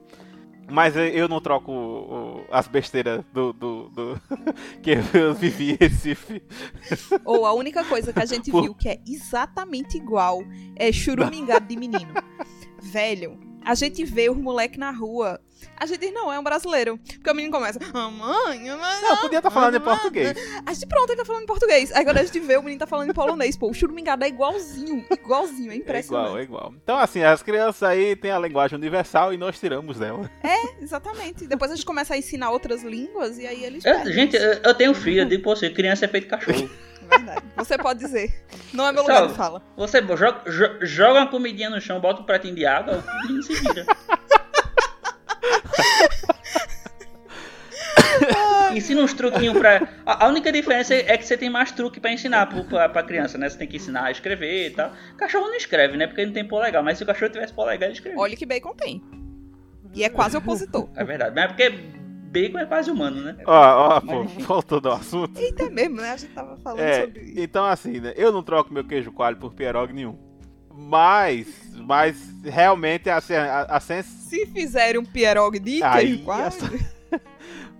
Mas 0.69 0.95
eu- 0.95 1.27
não 1.27 1.41
troco 1.41 1.71
o- 1.71 2.37
o- 2.41 2.45
as 2.51 2.67
besteiras 2.67 3.23
do, 3.33 3.51
do, 3.53 3.89
do- 3.89 4.21
que 4.83 4.91
eu 5.13 5.33
vivi 5.33 5.71
em 5.73 5.77
Recife. 5.79 6.41
Ou 7.25 7.45
a 7.45 7.53
única 7.53 7.83
coisa 7.83 8.13
que 8.13 8.19
a 8.21 8.25
gente 8.25 8.51
Pô. 8.51 8.61
viu 8.61 8.75
que 8.75 8.87
é 8.89 8.99
exatamente 9.07 9.97
igual 9.97 10.41
é 10.75 10.91
churumingado 10.91 11.65
de 11.67 11.75
menino. 11.75 12.13
Velho, 12.81 13.37
a 13.63 13.75
gente 13.75 14.03
vê 14.05 14.29
os 14.29 14.37
moleque 14.37 14.77
na 14.79 14.91
rua. 14.91 15.39
A 15.75 15.85
gente 15.85 15.99
diz, 15.99 16.13
não, 16.13 16.31
é 16.31 16.37
um 16.39 16.43
brasileiro. 16.43 16.97
Porque 16.97 17.29
o 17.29 17.33
menino 17.35 17.53
começa, 17.53 17.79
ah, 17.93 18.09
mãe, 18.09 18.59
mãe. 18.59 19.01
Não, 19.01 19.17
podia 19.17 19.39
estar 19.39 19.49
falando 19.51 19.75
em 19.75 19.79
português. 19.81 20.33
A 20.65 20.73
gente, 20.73 20.85
pronto, 20.87 21.09
ele 21.09 21.17
tá 21.17 21.25
falando 21.25 21.43
em 21.43 21.45
português. 21.45 21.91
Aí 21.93 22.03
quando 22.05 22.17
a 22.17 22.23
gente 22.23 22.39
vê, 22.39 22.57
o 22.57 22.61
menino 22.61 22.79
tá 22.79 22.87
falando 22.87 23.09
em 23.09 23.13
polonês. 23.13 23.57
Pô, 23.57 23.69
o 23.69 23.73
churumingado 23.73 24.23
é 24.23 24.27
igualzinho, 24.29 25.05
igualzinho, 25.11 25.71
é 25.71 25.75
É 25.75 25.77
impressionante. 25.77 26.25
igual, 26.27 26.37
é 26.39 26.43
igual. 26.43 26.73
Então, 26.81 26.97
assim, 26.97 27.23
as 27.23 27.41
crianças 27.43 27.83
aí 27.83 28.15
têm 28.15 28.31
a 28.31 28.39
linguagem 28.39 28.77
universal 28.77 29.33
e 29.33 29.37
nós 29.37 29.59
tiramos 29.59 29.97
dela. 29.99 30.29
Exatamente. 30.81 31.45
Depois 31.45 31.71
a 31.71 31.75
gente 31.75 31.85
começa 31.85 32.13
a 32.13 32.17
ensinar 32.17 32.51
outras 32.51 32.83
línguas 32.83 33.37
e 33.37 33.45
aí 33.47 33.63
eles. 33.63 33.83
Eu- 33.85 34.11
gente, 34.11 34.35
eu, 34.35 34.53
eu 34.63 34.73
tenho 34.73 34.93
filho, 34.93 35.21
eu 35.21 35.25
digo 35.25 35.43
pra 35.43 35.55
você, 35.55 35.69
criança 35.69 36.05
é 36.05 36.07
feito 36.07 36.27
cachorro. 36.27 36.69
Verdade. 37.09 37.41
Você 37.55 37.77
pode 37.77 37.99
dizer. 37.99 38.45
Não 38.73 38.87
é 38.87 38.91
meu 38.91 39.01
lugar 39.01 39.27
de 39.27 39.33
fala. 39.33 39.61
Você 39.75 40.01
joga, 40.15 40.49
jo- 40.49 40.85
joga 40.85 41.19
uma 41.21 41.27
comidinha 41.27 41.69
no 41.69 41.81
chão, 41.81 41.99
bota 41.99 42.21
um 42.21 42.25
pratinho 42.25 42.55
de 42.55 42.65
água, 42.65 43.03
o 43.03 43.21
menino 43.27 43.43
se 43.43 43.53
vira. 43.55 43.85
Ensina 48.73 49.01
uns 49.01 49.13
truquinhos 49.13 49.57
pra. 49.57 49.87
A 50.05 50.27
única 50.27 50.51
diferença 50.51 50.93
é 50.93 51.17
que 51.17 51.25
você 51.25 51.35
tem 51.35 51.49
mais 51.49 51.71
truque 51.71 51.99
pra 51.99 52.11
ensinar 52.11 52.45
pro- 52.47 52.63
pra, 52.63 52.87
pra 52.87 53.01
criança, 53.03 53.37
né? 53.37 53.49
Você 53.49 53.57
tem 53.57 53.67
que 53.67 53.77
ensinar 53.77 54.05
a 54.05 54.11
escrever 54.11 54.67
e 54.67 54.71
tal. 54.71 54.91
Cachorro 55.17 55.47
não 55.47 55.55
escreve, 55.55 55.97
né? 55.97 56.05
Porque 56.05 56.21
ele 56.21 56.27
não 56.27 56.33
tem 56.35 56.47
polegar. 56.47 56.83
Mas 56.83 56.97
se 56.97 57.03
o 57.03 57.07
cachorro 57.07 57.31
tivesse 57.31 57.53
polegar, 57.53 57.85
ele 57.89 57.93
escreve. 57.93 58.17
Olha 58.19 58.35
que 58.35 58.45
bacon 58.45 58.73
tem. 58.75 59.01
E 59.95 60.03
é 60.03 60.09
quase 60.09 60.37
opositor. 60.37 60.87
É 60.95 61.03
verdade. 61.03 61.33
Mas 61.33 61.45
é 61.45 61.47
porque 61.47 61.73
bacon 62.31 62.59
é 62.59 62.65
quase 62.65 62.89
humano, 62.91 63.21
né? 63.21 63.37
Ó, 63.45 63.97
ó, 63.97 64.01
pô, 64.01 64.23
voltando 64.23 64.89
ao 64.89 64.95
assunto. 64.95 65.37
Eita, 65.39 65.69
mesmo, 65.69 65.97
né? 65.97 66.11
A 66.11 66.17
gente 66.17 66.33
tava 66.33 66.57
falando 66.57 66.79
É, 66.81 67.05
sobre 67.05 67.21
isso. 67.21 67.39
então 67.39 67.65
assim, 67.65 67.99
né? 67.99 68.13
Eu 68.15 68.31
não 68.31 68.43
troco 68.43 68.73
meu 68.73 68.83
queijo 68.83 69.11
coalho 69.11 69.37
por 69.37 69.53
pierogi 69.53 69.93
nenhum. 69.93 70.17
Mas, 70.73 71.47
mas 71.85 72.17
realmente 72.43 73.09
assim, 73.09 73.33
a, 73.33 73.63
a 73.63 73.79
sens... 73.79 74.05
Se 74.05 74.45
fizerem 74.47 74.99
um 75.01 75.05
pierogi 75.05 75.59
de 75.59 75.83
Aí, 75.83 76.07
queijo 76.07 76.23
quase, 76.23 76.57
essa- 76.65 76.99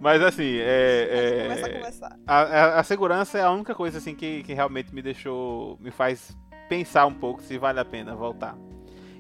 Mas 0.01 0.21
assim, 0.21 0.57
é, 0.57 1.51
a 1.53 1.67
é, 1.67 1.73
conversar. 1.73 2.19
a, 2.25 2.37
a- 2.41 2.79
a 2.79 2.83
segurança 2.83 3.37
é 3.37 3.41
a 3.43 3.51
única 3.51 3.75
coisa 3.75 3.97
assim 3.99 4.15
que, 4.15 4.43
que 4.43 4.53
realmente 4.53 4.93
me 4.93 5.01
deixou, 5.01 5.77
me 5.79 5.91
faz 5.91 6.35
pensar 6.67 7.05
um 7.05 7.13
pouco 7.13 7.41
se 7.41 7.57
vale 7.57 7.79
a 7.79 7.85
pena 7.85 8.15
voltar. 8.15 8.55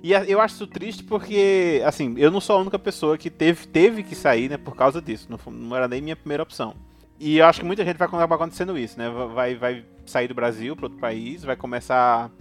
E 0.01 0.13
eu 0.13 0.39
acho 0.39 0.55
isso 0.55 0.67
triste 0.67 1.03
porque, 1.03 1.81
assim, 1.85 2.15
eu 2.17 2.31
não 2.31 2.39
sou 2.39 2.55
a 2.57 2.61
única 2.61 2.79
pessoa 2.79 3.17
que 3.17 3.29
teve, 3.29 3.67
teve 3.67 4.03
que 4.03 4.15
sair, 4.15 4.49
né, 4.49 4.57
por 4.57 4.75
causa 4.75 5.01
disso. 5.01 5.27
Não, 5.29 5.51
não 5.51 5.75
era 5.75 5.87
nem 5.87 6.01
minha 6.01 6.15
primeira 6.15 6.43
opção. 6.43 6.73
E 7.19 7.37
eu 7.37 7.45
acho 7.45 7.59
que 7.59 7.65
muita 7.65 7.83
gente 7.83 7.97
vai 7.97 8.07
acabar 8.07 8.35
acontecendo 8.35 8.77
isso, 8.77 8.97
né? 8.97 9.09
Vai, 9.09 9.55
vai 9.55 9.85
sair 10.05 10.27
do 10.29 10.33
Brasil 10.33 10.75
para 10.75 10.85
outro 10.85 10.99
país, 10.99 11.43
vai 11.43 11.57
começar 11.57 12.31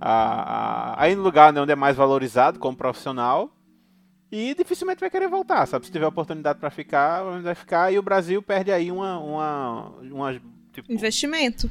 a, 0.00 0.10
a, 0.10 1.02
a 1.02 1.08
ir 1.08 1.14
no 1.14 1.22
lugar 1.22 1.52
né, 1.52 1.60
onde 1.60 1.72
é 1.72 1.76
mais 1.76 1.96
valorizado 1.96 2.58
como 2.58 2.76
profissional 2.76 3.52
e 4.30 4.54
dificilmente 4.54 5.00
vai 5.00 5.08
querer 5.08 5.28
voltar, 5.28 5.66
sabe? 5.66 5.86
Se 5.86 5.92
tiver 5.92 6.06
oportunidade 6.06 6.58
para 6.58 6.70
ficar, 6.70 7.22
vai 7.40 7.54
ficar 7.54 7.92
e 7.92 7.98
o 7.98 8.02
Brasil 8.02 8.42
perde 8.42 8.72
aí 8.72 8.90
uma, 8.90 9.18
uma, 9.18 9.88
uma 10.02 10.42
tipo, 10.72 10.92
Investimento. 10.92 11.70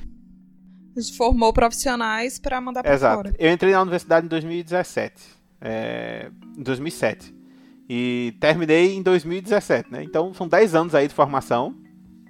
Formou 1.15 1.51
profissionais 1.53 2.39
pra 2.39 2.59
mandar 2.61 2.85
Exato. 2.85 3.15
fora. 3.15 3.35
Eu 3.37 3.51
entrei 3.51 3.71
na 3.73 3.81
universidade 3.81 4.25
em 4.25 4.29
2017. 4.29 5.13
É, 5.61 6.29
em 6.57 6.63
2007. 6.63 7.35
E 7.89 8.35
terminei 8.39 8.95
em 8.95 9.01
2017, 9.01 9.91
né? 9.91 10.03
Então 10.03 10.33
são 10.33 10.47
10 10.47 10.75
anos 10.75 10.93
aí 10.95 11.07
de 11.07 11.13
formação. 11.13 11.75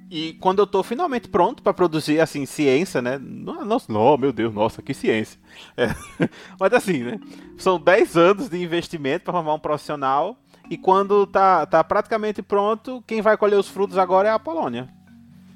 E 0.09 0.33
quando 0.39 0.59
eu 0.59 0.67
tô 0.67 0.83
finalmente 0.83 1.27
pronto 1.27 1.61
para 1.61 1.73
produzir, 1.73 2.21
assim, 2.21 2.45
ciência, 2.45 3.01
né? 3.01 3.17
No- 3.17 3.65
Nossa, 3.65 3.91
não, 3.91 4.17
meu 4.17 4.31
Deus, 4.31 4.53
nossa, 4.53 4.81
que 4.81 4.93
ciência. 4.93 5.37
É. 5.75 5.87
Mas 6.59 6.71
assim, 6.73 7.03
né? 7.03 7.19
São 7.57 7.77
10 7.79 8.15
anos 8.15 8.49
de 8.49 8.61
investimento 8.61 9.25
para 9.25 9.33
formar 9.33 9.53
um 9.55 9.59
profissional. 9.59 10.39
E 10.69 10.77
quando 10.77 11.25
tá, 11.25 11.65
tá 11.65 11.83
praticamente 11.83 12.41
pronto, 12.41 13.03
quem 13.07 13.21
vai 13.21 13.35
colher 13.37 13.57
os 13.57 13.67
frutos 13.67 13.97
agora 13.97 14.29
é 14.29 14.31
a 14.31 14.39
Polônia. 14.39 14.87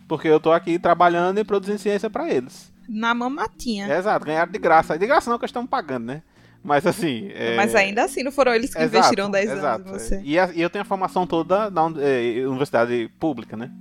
Porque 0.08 0.28
eu 0.28 0.40
tô 0.40 0.52
aqui 0.52 0.78
trabalhando 0.80 1.38
e 1.40 1.44
produzindo 1.44 1.80
ciência 1.80 2.10
para 2.10 2.30
eles. 2.30 2.71
Na 2.94 3.14
mamatinha. 3.14 3.88
Exato, 3.96 4.26
ganharam 4.26 4.52
de 4.52 4.60
graça. 4.60 4.98
De 4.98 5.08
graça 5.08 5.30
não, 5.32 5.40
que 5.40 5.46
estão 5.46 5.66
pagando, 5.66 6.06
né? 6.08 6.22
Mas 6.64 6.86
assim. 6.86 7.32
é- 7.34 7.56
Mas 7.56 7.74
ainda 7.74 8.04
assim, 8.04 8.22
não 8.22 8.32
foram 8.32 8.54
eles 8.54 8.72
que 8.74 8.80
exato, 8.80 8.96
investiram 8.98 9.32
10 9.32 9.50
exato, 9.50 9.90
anos 9.90 10.04
em 10.04 10.06
você. 10.08 10.16
é. 10.16 10.22
E, 10.24 10.38
a- 10.40 10.52
e 10.54 10.62
eu 10.62 10.70
tenho 10.70 10.82
a 10.82 10.86
formação 10.86 11.26
toda 11.26 11.70
na 11.72 11.86
uni- 11.86 12.00
é, 12.02 12.46
universidade 12.46 13.10
pública, 13.20 13.56
né? 13.56 13.72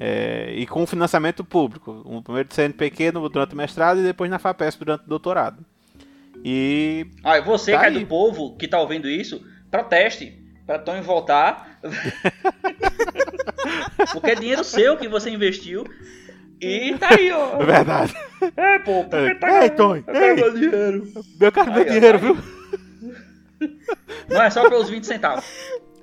É, 0.00 0.54
e 0.56 0.66
com 0.66 0.86
financiamento 0.86 1.44
público. 1.44 2.02
Um 2.06 2.22
primeiro 2.22 2.48
de 2.48 2.54
CNPq 2.54 3.12
durante 3.12 3.52
o 3.52 3.56
mestrado 3.56 4.00
e 4.00 4.02
depois 4.02 4.30
na 4.30 4.38
FAPESP 4.38 4.84
durante 4.84 5.04
o 5.04 5.08
doutorado. 5.08 5.64
E 6.42 7.06
Ah, 7.22 7.36
e 7.36 7.42
você 7.42 7.72
Tá 7.72 7.80
que 7.80 7.84
é 7.84 7.88
aí. 7.90 7.98
do 8.00 8.06
povo 8.06 8.56
que 8.56 8.66
tá 8.66 8.80
ouvindo 8.80 9.06
isso, 9.08 9.44
proteste 9.70 10.42
pra 10.66 10.78
Tony 10.78 11.02
voltar. 11.02 11.78
Porque 14.12 14.30
é 14.30 14.34
dinheiro 14.34 14.64
seu 14.64 14.96
que 14.96 15.08
você 15.08 15.30
investiu. 15.30 15.84
E 16.60 16.96
tá 16.98 17.14
aí, 17.14 17.30
ó. 17.32 17.60
é 17.60 17.64
verdade. 17.64 18.14
É, 18.56 18.78
pô, 18.80 19.04
porque 19.04 19.34
tá 19.36 19.62
Ei, 19.62 19.70
Tony, 19.70 20.04
eu 20.06 20.12
quero 20.12 20.26
ei. 20.26 20.34
meu 20.34 20.54
dinheiro. 20.54 21.12
Meu 21.40 21.52
cara, 21.52 21.70
meu 21.70 21.84
dinheiro, 21.84 22.18
tá 22.18 22.24
viu? 22.26 22.36
Não 24.28 24.42
é 24.42 24.50
só 24.50 24.68
pelos 24.68 24.90
20 24.90 25.04
centavos. 25.04 25.44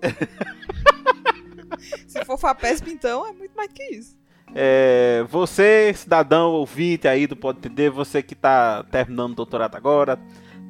Se 2.07 2.23
for 2.25 2.37
FAPESP, 2.37 2.91
então, 2.91 3.27
é 3.27 3.31
muito 3.31 3.55
mais 3.55 3.71
que 3.71 3.83
isso. 3.83 4.17
É, 4.55 5.23
você, 5.29 5.93
cidadão 5.93 6.51
ouvinte 6.51 7.07
aí 7.07 7.27
do 7.27 7.35
Pode 7.35 7.59
Entender, 7.59 7.89
você 7.89 8.23
que 8.23 8.33
tá 8.33 8.83
terminando 8.83 9.33
o 9.33 9.35
doutorado 9.35 9.75
agora, 9.75 10.17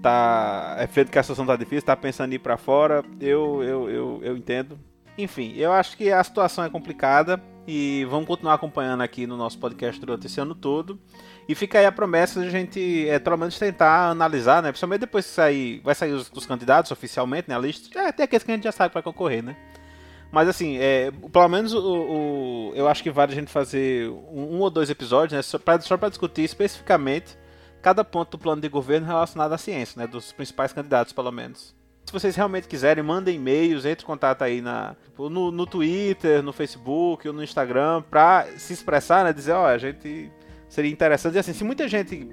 tá 0.01 0.75
é 0.79 0.87
vendo 0.87 1.11
que 1.11 1.19
a 1.19 1.23
situação 1.23 1.45
tá 1.45 1.55
difícil, 1.55 1.83
tá 1.83 1.95
pensando 1.95 2.31
em 2.31 2.35
ir 2.35 2.39
pra 2.39 2.57
fora, 2.57 3.03
eu, 3.21 3.63
eu, 3.63 3.89
eu, 3.89 4.19
eu 4.23 4.37
entendo. 4.37 4.79
Enfim, 5.17 5.53
eu 5.55 5.71
acho 5.71 5.95
que 5.95 6.11
a 6.11 6.23
situação 6.23 6.63
é 6.63 6.69
complicada 6.69 7.41
e 7.67 8.05
vamos 8.09 8.25
continuar 8.27 8.53
acompanhando 8.53 9.01
aqui 9.01 9.27
no 9.27 9.35
nosso 9.37 9.59
podcast 9.59 9.99
durante 9.99 10.25
esse 10.25 10.39
ano 10.39 10.55
todo. 10.55 10.97
E 11.47 11.53
fica 11.53 11.79
aí 11.79 11.85
a 11.85 11.91
promessa 11.91 12.39
de 12.41 12.47
a 12.47 12.49
gente, 12.49 13.07
é, 13.09 13.19
pelo 13.19 13.37
menos, 13.37 13.57
tentar 13.59 14.09
analisar, 14.09 14.63
né? 14.63 14.69
Principalmente 14.71 15.01
depois 15.01 15.25
que 15.25 15.31
sair, 15.31 15.81
vai 15.83 15.93
sair 15.93 16.11
os, 16.13 16.31
os 16.33 16.45
candidatos 16.45 16.91
oficialmente, 16.91 17.49
né? 17.49 17.55
A 17.55 17.59
lista. 17.59 17.99
É, 17.99 18.11
tem 18.11 18.23
aqueles 18.23 18.43
que 18.43 18.51
a 18.51 18.55
gente 18.55 18.63
já 18.63 18.71
sabe 18.71 18.93
que 18.93 19.01
concorrer, 19.01 19.43
né? 19.43 19.55
Mas 20.31 20.49
assim, 20.49 20.77
é, 20.77 21.11
pelo 21.31 21.47
menos 21.47 21.73
o, 21.73 21.79
o- 21.79 22.71
eu 22.75 22.87
acho 22.87 23.01
que 23.03 23.09
vale 23.11 23.31
a 23.31 23.35
gente 23.35 23.49
fazer 23.51 24.09
um, 24.09 24.55
um 24.57 24.59
ou 24.59 24.69
dois 24.69 24.89
episódios, 24.89 25.33
né? 25.33 25.41
Só 25.41 25.57
para 25.97 26.09
discutir 26.09 26.43
especificamente 26.43 27.37
cada 27.81 28.03
ponto 28.03 28.31
do 28.31 28.37
plano 28.41 28.61
de 28.61 28.67
governo 28.67 29.07
relacionado 29.07 29.53
à 29.53 29.57
ciência, 29.57 30.01
né? 30.01 30.07
Dos 30.07 30.31
principais 30.33 30.73
candidatos, 30.73 31.13
pelo 31.13 31.31
menos. 31.31 31.76
Se 32.07 32.13
vocês 32.13 32.35
realmente 32.37 32.69
quiserem, 32.69 33.03
mandem 33.03 33.35
e-mails, 33.35 33.83
entre 33.85 34.03
em 34.03 34.07
contato 34.07 34.41
aí 34.41 34.61
na, 34.61 34.95
tipo, 35.03 35.29
no, 35.29 35.51
no 35.51 35.65
Twitter, 35.67 36.41
no 36.41 36.53
Facebook 36.53 37.27
ou 37.27 37.33
no 37.33 37.43
Instagram, 37.43 38.01
pra 38.09 38.47
se 38.57 38.71
expressar, 38.71 39.25
né? 39.25 39.33
Dizer, 39.33 39.51
ó, 39.51 39.67
a 39.67 39.77
gente 39.77 40.31
seria 40.69 40.89
interessante. 40.89 41.35
E 41.35 41.39
assim, 41.39 41.51
se 41.51 41.65
muita 41.65 41.85
gente 41.85 42.29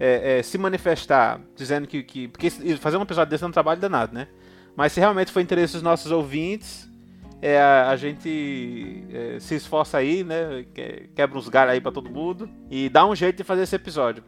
é, 0.00 0.38
é, 0.38 0.42
se 0.42 0.58
manifestar 0.58 1.40
dizendo 1.54 1.86
que, 1.86 2.02
que. 2.02 2.26
Porque 2.26 2.50
fazer 2.76 2.96
um 2.96 3.02
episódio 3.02 3.30
desse 3.30 3.44
é 3.44 3.46
um 3.46 3.52
trabalho 3.52 3.80
danado, 3.80 4.12
né? 4.12 4.26
Mas 4.74 4.90
se 4.92 4.98
realmente 4.98 5.30
for 5.30 5.38
interesse 5.38 5.74
dos 5.74 5.82
nossos 5.82 6.10
ouvintes, 6.10 6.90
é, 7.40 7.60
a, 7.60 7.90
a 7.90 7.96
gente 7.96 9.04
é, 9.12 9.38
se 9.38 9.54
esforça 9.54 9.96
aí, 9.96 10.24
né? 10.24 10.66
que- 10.74 11.08
Quebra 11.14 11.38
uns 11.38 11.48
galhos 11.48 11.74
aí 11.74 11.80
pra 11.80 11.92
todo 11.92 12.10
mundo 12.10 12.50
e 12.68 12.88
dá 12.88 13.06
um 13.06 13.14
jeito 13.14 13.36
de 13.36 13.44
fazer 13.44 13.62
esse 13.62 13.76
episódio. 13.76 14.24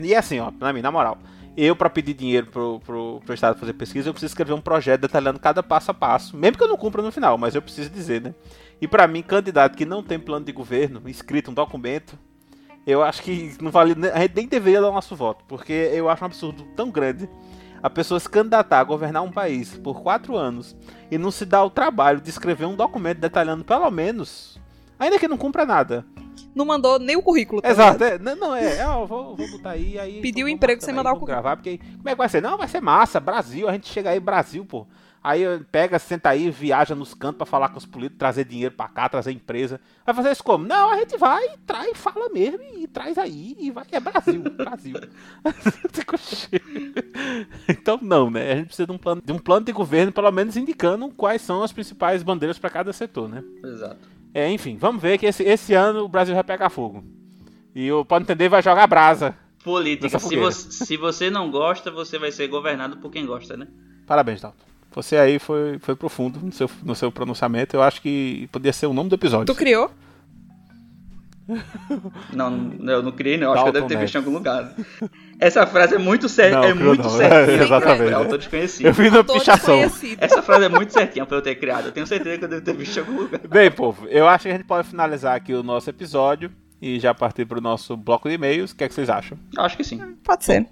E 0.00 0.12
assim, 0.16 0.40
ó, 0.40 0.50
pra 0.50 0.72
mim, 0.72 0.82
na 0.82 0.90
moral, 0.90 1.16
eu 1.56 1.74
pra 1.74 1.88
pedir 1.88 2.14
dinheiro 2.14 2.46
pro, 2.46 2.80
pro, 2.80 3.20
pro 3.24 3.34
Estado 3.34 3.58
fazer 3.58 3.72
pesquisa, 3.72 4.08
eu 4.08 4.12
preciso 4.12 4.30
escrever 4.30 4.52
um 4.52 4.60
projeto 4.60 5.02
detalhando 5.02 5.40
cada 5.40 5.62
passo 5.62 5.90
a 5.90 5.94
passo, 5.94 6.36
mesmo 6.36 6.58
que 6.58 6.64
eu 6.64 6.68
não 6.68 6.76
cumpra 6.76 7.00
no 7.02 7.10
final, 7.10 7.38
mas 7.38 7.54
eu 7.54 7.62
preciso 7.62 7.88
dizer, 7.90 8.20
né? 8.20 8.34
E 8.80 8.86
pra 8.86 9.06
mim, 9.06 9.22
candidato 9.22 9.76
que 9.76 9.86
não 9.86 10.02
tem 10.02 10.18
plano 10.18 10.44
de 10.44 10.52
governo, 10.52 11.02
escrito 11.06 11.50
um 11.50 11.54
documento, 11.54 12.18
eu 12.86 13.02
acho 13.02 13.22
que 13.22 13.56
não 13.60 13.70
vale, 13.70 13.94
a 14.12 14.20
gente 14.20 14.36
nem 14.36 14.46
deveria 14.46 14.80
dar 14.80 14.90
o 14.90 14.92
nosso 14.92 15.16
voto, 15.16 15.44
porque 15.48 15.72
eu 15.72 16.08
acho 16.08 16.22
um 16.22 16.26
absurdo 16.26 16.62
tão 16.76 16.90
grande 16.90 17.28
a 17.82 17.90
pessoa 17.90 18.18
se 18.18 18.28
candidatar 18.28 18.80
a 18.80 18.84
governar 18.84 19.22
um 19.22 19.30
país 19.30 19.76
por 19.76 20.02
quatro 20.02 20.36
anos 20.36 20.76
e 21.10 21.16
não 21.16 21.30
se 21.30 21.44
dá 21.44 21.62
o 21.62 21.70
trabalho 21.70 22.20
de 22.20 22.30
escrever 22.30 22.64
um 22.64 22.74
documento 22.74 23.18
detalhando 23.18 23.64
pelo 23.64 23.90
menos, 23.90 24.58
ainda 24.98 25.18
que 25.18 25.28
não 25.28 25.36
cumpra 25.36 25.64
nada. 25.64 26.04
Não 26.56 26.64
mandou 26.64 26.98
nem 26.98 27.16
o 27.16 27.22
currículo. 27.22 27.60
tá 27.60 27.68
Exato, 27.68 28.02
é, 28.02 28.18
não, 28.18 28.34
não, 28.34 28.54
é, 28.54 28.78
é, 28.78 28.88
ó, 28.88 29.04
vou, 29.04 29.36
vou 29.36 29.50
botar 29.50 29.72
aí, 29.72 29.98
aí 29.98 30.20
Pediu 30.22 30.48
emprego 30.48 30.80
sem 30.80 30.92
aí, 30.92 30.96
mandar 30.96 31.10
o 31.10 31.16
vamos 31.16 31.28
gravar, 31.28 31.54
porque 31.54 31.68
aí, 31.68 31.78
como 31.78 32.08
é 32.08 32.12
que 32.12 32.18
vai 32.18 32.30
ser? 32.30 32.40
Não, 32.40 32.56
vai 32.56 32.66
ser 32.66 32.80
massa, 32.80 33.20
Brasil, 33.20 33.68
a 33.68 33.72
gente 33.72 33.88
chega 33.88 34.08
aí, 34.08 34.18
Brasil, 34.18 34.64
pô. 34.64 34.86
Aí 35.22 35.42
pega, 35.72 35.98
senta 35.98 36.30
aí, 36.30 36.50
viaja 36.50 36.94
nos 36.94 37.12
cantos 37.12 37.38
pra 37.38 37.46
falar 37.46 37.68
com 37.70 37.78
os 37.78 37.84
políticos, 37.84 38.20
trazer 38.20 38.44
dinheiro 38.44 38.74
pra 38.74 38.88
cá, 38.88 39.08
trazer 39.08 39.32
empresa. 39.32 39.80
Vai 40.04 40.14
fazer 40.14 40.30
isso 40.30 40.44
como? 40.44 40.64
Não, 40.64 40.90
a 40.90 40.98
gente 40.98 41.18
vai, 41.18 41.48
traz, 41.66 41.98
fala 41.98 42.28
mesmo 42.28 42.62
e 42.76 42.86
traz 42.86 43.18
aí 43.18 43.56
e 43.58 43.72
vai. 43.72 43.84
É 43.90 43.98
Brasil, 43.98 44.40
Brasil. 44.56 44.94
então 47.68 47.98
não, 48.00 48.30
né? 48.30 48.52
A 48.52 48.54
gente 48.54 48.66
precisa 48.68 48.86
de 48.86 48.92
um 48.92 48.98
plano 48.98 49.20
de 49.22 49.32
um 49.32 49.38
plano 49.38 49.66
de 49.66 49.72
governo, 49.72 50.12
pelo 50.12 50.30
menos 50.30 50.56
indicando 50.56 51.10
quais 51.10 51.42
são 51.42 51.60
as 51.62 51.72
principais 51.72 52.22
bandeiras 52.22 52.56
pra 52.56 52.70
cada 52.70 52.92
setor, 52.92 53.28
né? 53.28 53.42
Exato. 53.64 54.15
É, 54.36 54.50
enfim, 54.50 54.76
vamos 54.76 55.00
ver 55.00 55.16
que 55.16 55.24
esse, 55.24 55.42
esse 55.44 55.72
ano 55.72 56.04
o 56.04 56.08
Brasil 56.08 56.34
vai 56.34 56.44
pegar 56.44 56.68
fogo. 56.68 57.02
E 57.74 57.90
o 57.90 58.04
Pode 58.04 58.24
Entender 58.24 58.50
vai 58.50 58.62
jogar 58.62 58.86
brasa. 58.86 59.34
Política. 59.64 60.18
Se 60.18 60.36
você, 60.36 60.70
se 60.84 60.96
você 60.98 61.30
não 61.30 61.50
gosta, 61.50 61.90
você 61.90 62.18
vai 62.18 62.30
ser 62.30 62.46
governado 62.46 62.98
por 62.98 63.10
quem 63.10 63.24
gosta, 63.24 63.56
né? 63.56 63.66
Parabéns, 64.06 64.42
Dalton. 64.42 64.58
Você 64.92 65.16
aí 65.16 65.38
foi, 65.38 65.78
foi 65.78 65.96
profundo 65.96 66.38
no 66.38 66.52
seu, 66.52 66.68
no 66.82 66.94
seu 66.94 67.10
pronunciamento. 67.10 67.76
Eu 67.76 67.82
acho 67.82 68.02
que 68.02 68.46
podia 68.52 68.74
ser 68.74 68.84
o 68.84 68.92
nome 68.92 69.08
do 69.08 69.14
episódio. 69.14 69.46
Tu 69.46 69.54
criou? 69.54 69.90
Não, 72.34 72.74
eu 72.90 73.02
não 73.02 73.12
criei, 73.12 73.38
não. 73.38 73.54
Acho 73.54 73.62
que 73.62 73.68
eu 73.70 73.72
Dalton 73.72 73.88
deve 73.88 73.98
ter 73.98 74.04
visto 74.04 74.16
em 74.16 74.18
algum 74.18 74.32
lugar. 74.32 74.74
Essa 75.38 75.66
frase 75.66 75.94
é 75.94 75.98
muito 75.98 76.28
certa. 76.28 76.66
É 76.66 76.74
muito 76.74 77.02
não. 77.02 77.10
certinha. 77.10 77.58
É, 77.58 77.62
exatamente. 77.62 78.10
É 78.10 78.14
autor 78.14 78.32
Eu 78.34 78.38
desconhecido. 78.38 78.92
vi 78.92 79.10
na 79.10 79.22
Todo 79.22 79.38
pichação. 79.38 79.80
Essa 80.18 80.42
frase 80.42 80.64
é 80.64 80.68
muito 80.68 80.92
certinha 80.92 81.26
pra 81.26 81.36
eu 81.36 81.42
ter 81.42 81.54
criado. 81.56 81.86
Eu 81.86 81.92
tenho 81.92 82.06
certeza 82.06 82.38
que 82.38 82.44
eu 82.44 82.48
devo 82.48 82.62
ter 82.62 82.74
visto 82.74 82.96
em 82.96 83.00
algum 83.00 83.22
lugar. 83.22 83.40
Bem, 83.46 83.70
povo, 83.70 84.06
eu 84.08 84.26
acho 84.26 84.44
que 84.44 84.48
a 84.48 84.52
gente 84.52 84.64
pode 84.64 84.88
finalizar 84.88 85.36
aqui 85.36 85.52
o 85.52 85.62
nosso 85.62 85.90
episódio 85.90 86.50
e 86.80 86.98
já 86.98 87.14
partir 87.14 87.44
para 87.44 87.58
o 87.58 87.60
nosso 87.60 87.96
bloco 87.96 88.28
de 88.28 88.34
e-mails. 88.34 88.72
O 88.72 88.76
que, 88.76 88.84
é 88.84 88.88
que 88.88 88.94
vocês 88.94 89.10
acham? 89.10 89.38
Acho 89.58 89.76
que 89.76 89.84
sim. 89.84 90.00
Pode 90.24 90.44
ser. 90.44 90.66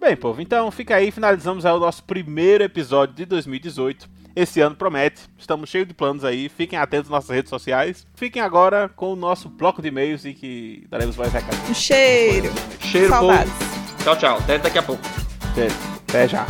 Bem, 0.00 0.16
povo, 0.16 0.40
então 0.40 0.70
fica 0.70 0.94
aí, 0.94 1.10
finalizamos 1.10 1.66
aí 1.66 1.72
o 1.72 1.80
nosso 1.80 2.04
primeiro 2.04 2.62
episódio 2.62 3.14
de 3.16 3.24
2018. 3.24 4.08
Esse 4.38 4.60
ano 4.60 4.76
promete, 4.76 5.22
estamos 5.36 5.68
cheios 5.68 5.88
de 5.88 5.92
planos 5.92 6.24
aí, 6.24 6.48
fiquem 6.48 6.78
atentos 6.78 7.10
nas 7.10 7.22
nossas 7.22 7.34
redes 7.34 7.50
sociais. 7.50 8.06
Fiquem 8.14 8.40
agora 8.40 8.88
com 8.88 9.12
o 9.12 9.16
nosso 9.16 9.48
bloco 9.48 9.82
de 9.82 9.88
e-mails 9.88 10.24
e 10.24 10.32
que 10.32 10.86
daremos 10.88 11.16
mais 11.16 11.32
recados. 11.32 11.76
Cheiro. 11.76 12.48
Cheiro, 12.78 13.08
Saudades. 13.08 13.52
povo. 13.52 14.04
Tchau, 14.04 14.16
tchau. 14.16 14.38
Até 14.38 14.58
daqui 14.58 14.78
a 14.78 14.82
pouco. 14.84 15.02
Até, 15.50 15.66
até 16.08 16.28
já. 16.28 16.46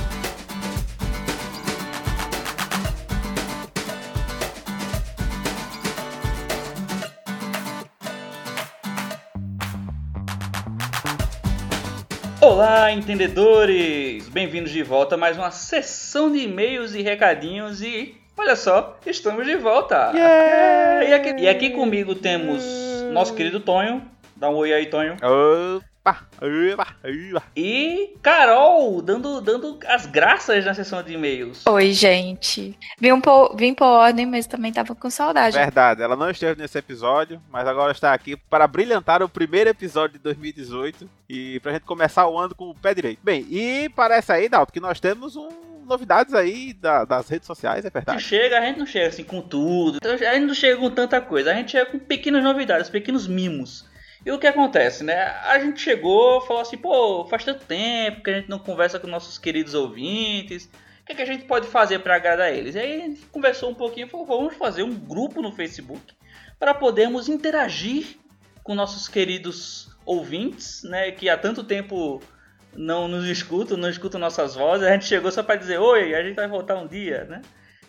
Olá, 12.59 12.91
entendedores! 12.91 14.29
Bem-vindos 14.31 14.73
de 14.73 14.83
volta 14.83 15.15
a 15.15 15.17
mais 15.17 15.37
uma 15.39 15.53
sessão 15.53 16.29
de 16.29 16.39
e-mails 16.39 16.93
e 16.93 17.03
recadinhos 17.03 17.81
e 17.81 18.17
olha 18.37 18.57
só, 18.57 18.99
estamos 19.07 19.47
de 19.47 19.55
volta! 19.55 20.11
Yeah! 20.13 21.05
E, 21.05 21.15
aqui, 21.15 21.43
e 21.43 21.49
aqui 21.49 21.71
comigo 21.71 22.17
temos 22.17 22.65
nosso 23.13 23.33
querido 23.37 23.61
Tonho. 23.61 24.03
Dá 24.35 24.51
um 24.51 24.57
oi 24.57 24.73
aí, 24.73 24.87
Tonho. 24.87 25.15
Opa. 25.23 25.88
E 27.55 28.15
Carol, 28.23 29.03
dando, 29.03 29.41
dando 29.41 29.79
as 29.87 30.07
graças 30.07 30.65
na 30.65 30.73
sessão 30.75 31.03
de 31.03 31.13
e-mails. 31.15 31.67
Oi, 31.67 31.93
gente. 31.93 32.79
Vim, 32.99 33.21
por, 33.21 33.55
vim 33.57 33.75
por 33.75 33.85
ordem, 33.87 34.25
mas 34.25 34.47
também 34.47 34.73
tava 34.73 34.95
com 34.95 35.11
saudade. 35.11 35.57
Verdade, 35.57 36.03
ela 36.03 36.17
não 36.17 36.31
esteve 36.31 36.61
nesse 36.61 36.79
episódio, 36.79 37.41
mas 37.51 37.67
agora 37.67 37.93
está 37.93 38.13
aqui 38.15 38.37
para 38.37 38.67
brilhantar 38.67 39.23
o 39.23 39.29
primeiro 39.29 39.69
episódio 39.71 40.15
de 40.19 40.23
2018 40.25 41.09
e 41.29 41.61
pra 41.61 41.73
gente 41.73 41.83
começar 41.85 42.27
o 42.27 42.39
ano 42.39 42.55
com 42.55 42.71
o 42.71 42.75
pé 42.75 42.95
direito. 42.95 43.21
Bem, 43.23 43.47
e 43.51 43.89
parece 43.95 44.33
aí, 44.33 44.49
Dalton, 44.49 44.73
que 44.73 44.81
nós 44.81 44.99
temos 45.01 45.37
um, 45.37 45.49
novidades 45.87 46.33
aí 46.35 46.73
da- 46.75 47.05
das 47.05 47.29
redes 47.29 47.47
sociais, 47.47 47.85
é 47.85 47.89
A 47.89 47.91
gente 47.91 47.93
verdade? 47.95 48.23
chega, 48.23 48.59
a 48.59 48.63
gente 48.65 48.79
não 48.79 48.87
chega 48.87 49.09
assim 49.09 49.25
com 49.25 49.41
tudo. 49.41 49.97
Então, 49.97 50.13
A 50.13 50.17
gente 50.35 50.47
não 50.47 50.55
chega 50.55 50.77
com 50.79 50.91
tanta 50.91 51.21
coisa. 51.21 51.51
A 51.51 51.55
gente 51.55 51.73
chega 51.73 51.87
com 51.87 51.99
pequenas 51.99 52.43
novidades, 52.43 52.89
pequenos 52.91 53.27
mimos. 53.27 53.88
E 54.25 54.33
o 54.33 54.39
que 54.39 54.47
acontece, 54.47 55.05
né? 55.05 55.23
A 55.45 55.59
gente 55.59 55.81
chegou, 55.81 56.41
falou 56.41 56.63
assim, 56.63 56.77
pô, 56.77 57.25
faz 57.27 57.45
tanto 57.45 57.65
tempo 57.65 58.23
que 58.23 58.31
a 58.31 58.35
gente 58.35 58.49
não 58.49 58.59
conversa 58.59 58.99
com 58.99 59.07
nossos 59.07 59.39
queridos 59.39 59.75
ouvintes. 59.75 60.69
O 61.03 61.07
que, 61.07 61.13
é 61.13 61.15
que 61.15 61.23
a 61.23 61.27
gente 61.27 61.45
pode 61.45 61.67
fazer 61.67 62.01
para 62.01 62.17
agradar 62.17 62.53
eles? 62.53 62.75
E 62.75 62.79
aí 62.79 63.01
a 63.01 63.05
gente 63.05 63.21
conversou 63.27 63.71
um 63.71 63.75
pouquinho 63.75 64.07
e 64.07 64.11
falou, 64.11 64.27
vamos 64.27 64.55
fazer 64.57 64.83
um 64.83 64.95
grupo 64.95 65.41
no 65.41 65.53
Facebook 65.53 66.03
para 66.59 66.75
podermos 66.75 67.29
interagir 67.29 68.17
com 68.63 68.75
nossos 68.75 69.09
queridos 69.09 69.89
ouvintes, 70.05 70.83
né? 70.83 71.11
Que 71.13 71.29
há 71.29 71.39
tanto 71.39 71.65
tempo 71.65 72.21
não 72.75 73.09
nos 73.09 73.27
escutam, 73.27 73.77
não 73.77 73.89
escutam 73.89 74.21
nossas 74.21 74.55
vozes. 74.55 74.87
A 74.87 74.93
gente 74.93 75.07
chegou 75.07 75.31
só 75.31 75.43
para 75.43 75.57
dizer, 75.57 75.79
oi, 75.79 76.15
a 76.15 76.23
gente 76.23 76.37
vai 76.37 76.49
voltar 76.49 76.77
um 76.77 76.87
dia, 76.87 77.25
né? 77.25 77.41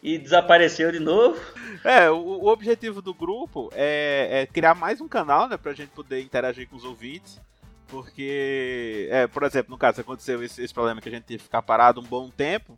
E 0.02 0.18
desapareceu 0.18 0.92
de 0.92 1.00
novo. 1.00 1.40
É, 1.84 2.10
o, 2.10 2.16
o 2.18 2.48
objetivo 2.48 3.02
do 3.02 3.14
grupo 3.14 3.70
é, 3.74 4.42
é 4.42 4.46
criar 4.46 4.76
mais 4.76 5.02
um 5.02 5.08
canal, 5.08 5.48
né, 5.48 5.58
pra 5.58 5.74
gente 5.74 5.90
poder 5.90 6.22
interagir 6.22 6.68
com 6.68 6.76
os 6.76 6.86
ouvintes. 6.86 7.40
Porque, 7.88 9.08
é, 9.12 9.26
por 9.28 9.44
exemplo, 9.44 9.72
no 9.72 9.78
caso, 9.78 10.02
aconteceu 10.02 10.44
esse, 10.44 10.62
esse 10.62 10.74
problema 10.74 11.02
que 11.02 11.10
a 11.10 11.12
gente 11.12 11.24
teve 11.24 11.40
que 11.40 11.44
ficar 11.46 11.62
parado 11.62 12.00
um 12.00 12.04
bom 12.04 12.30
tempo. 12.30 12.78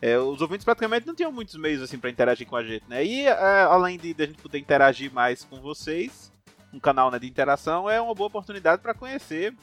é, 0.00 0.18
os 0.18 0.40
ouvintes 0.40 0.64
praticamente 0.64 1.06
não 1.06 1.14
tinham 1.14 1.30
muitos 1.30 1.54
meios 1.54 1.80
assim 1.80 1.96
para 1.96 2.10
interagir 2.10 2.46
com 2.46 2.56
a 2.56 2.64
gente, 2.64 2.84
né? 2.88 3.04
E 3.04 3.26
é, 3.26 3.62
além 3.62 3.96
de, 3.96 4.12
de 4.12 4.22
a 4.22 4.26
gente 4.26 4.42
poder 4.42 4.58
interagir 4.58 5.12
mais 5.12 5.44
com 5.44 5.60
vocês, 5.60 6.32
um 6.72 6.80
canal 6.80 7.10
né, 7.10 7.18
de 7.18 7.26
interação 7.28 7.88
é 7.88 8.00
uma 8.00 8.14
boa 8.14 8.26
oportunidade 8.26 8.82
para 8.82 8.94
conhecer 8.94 9.54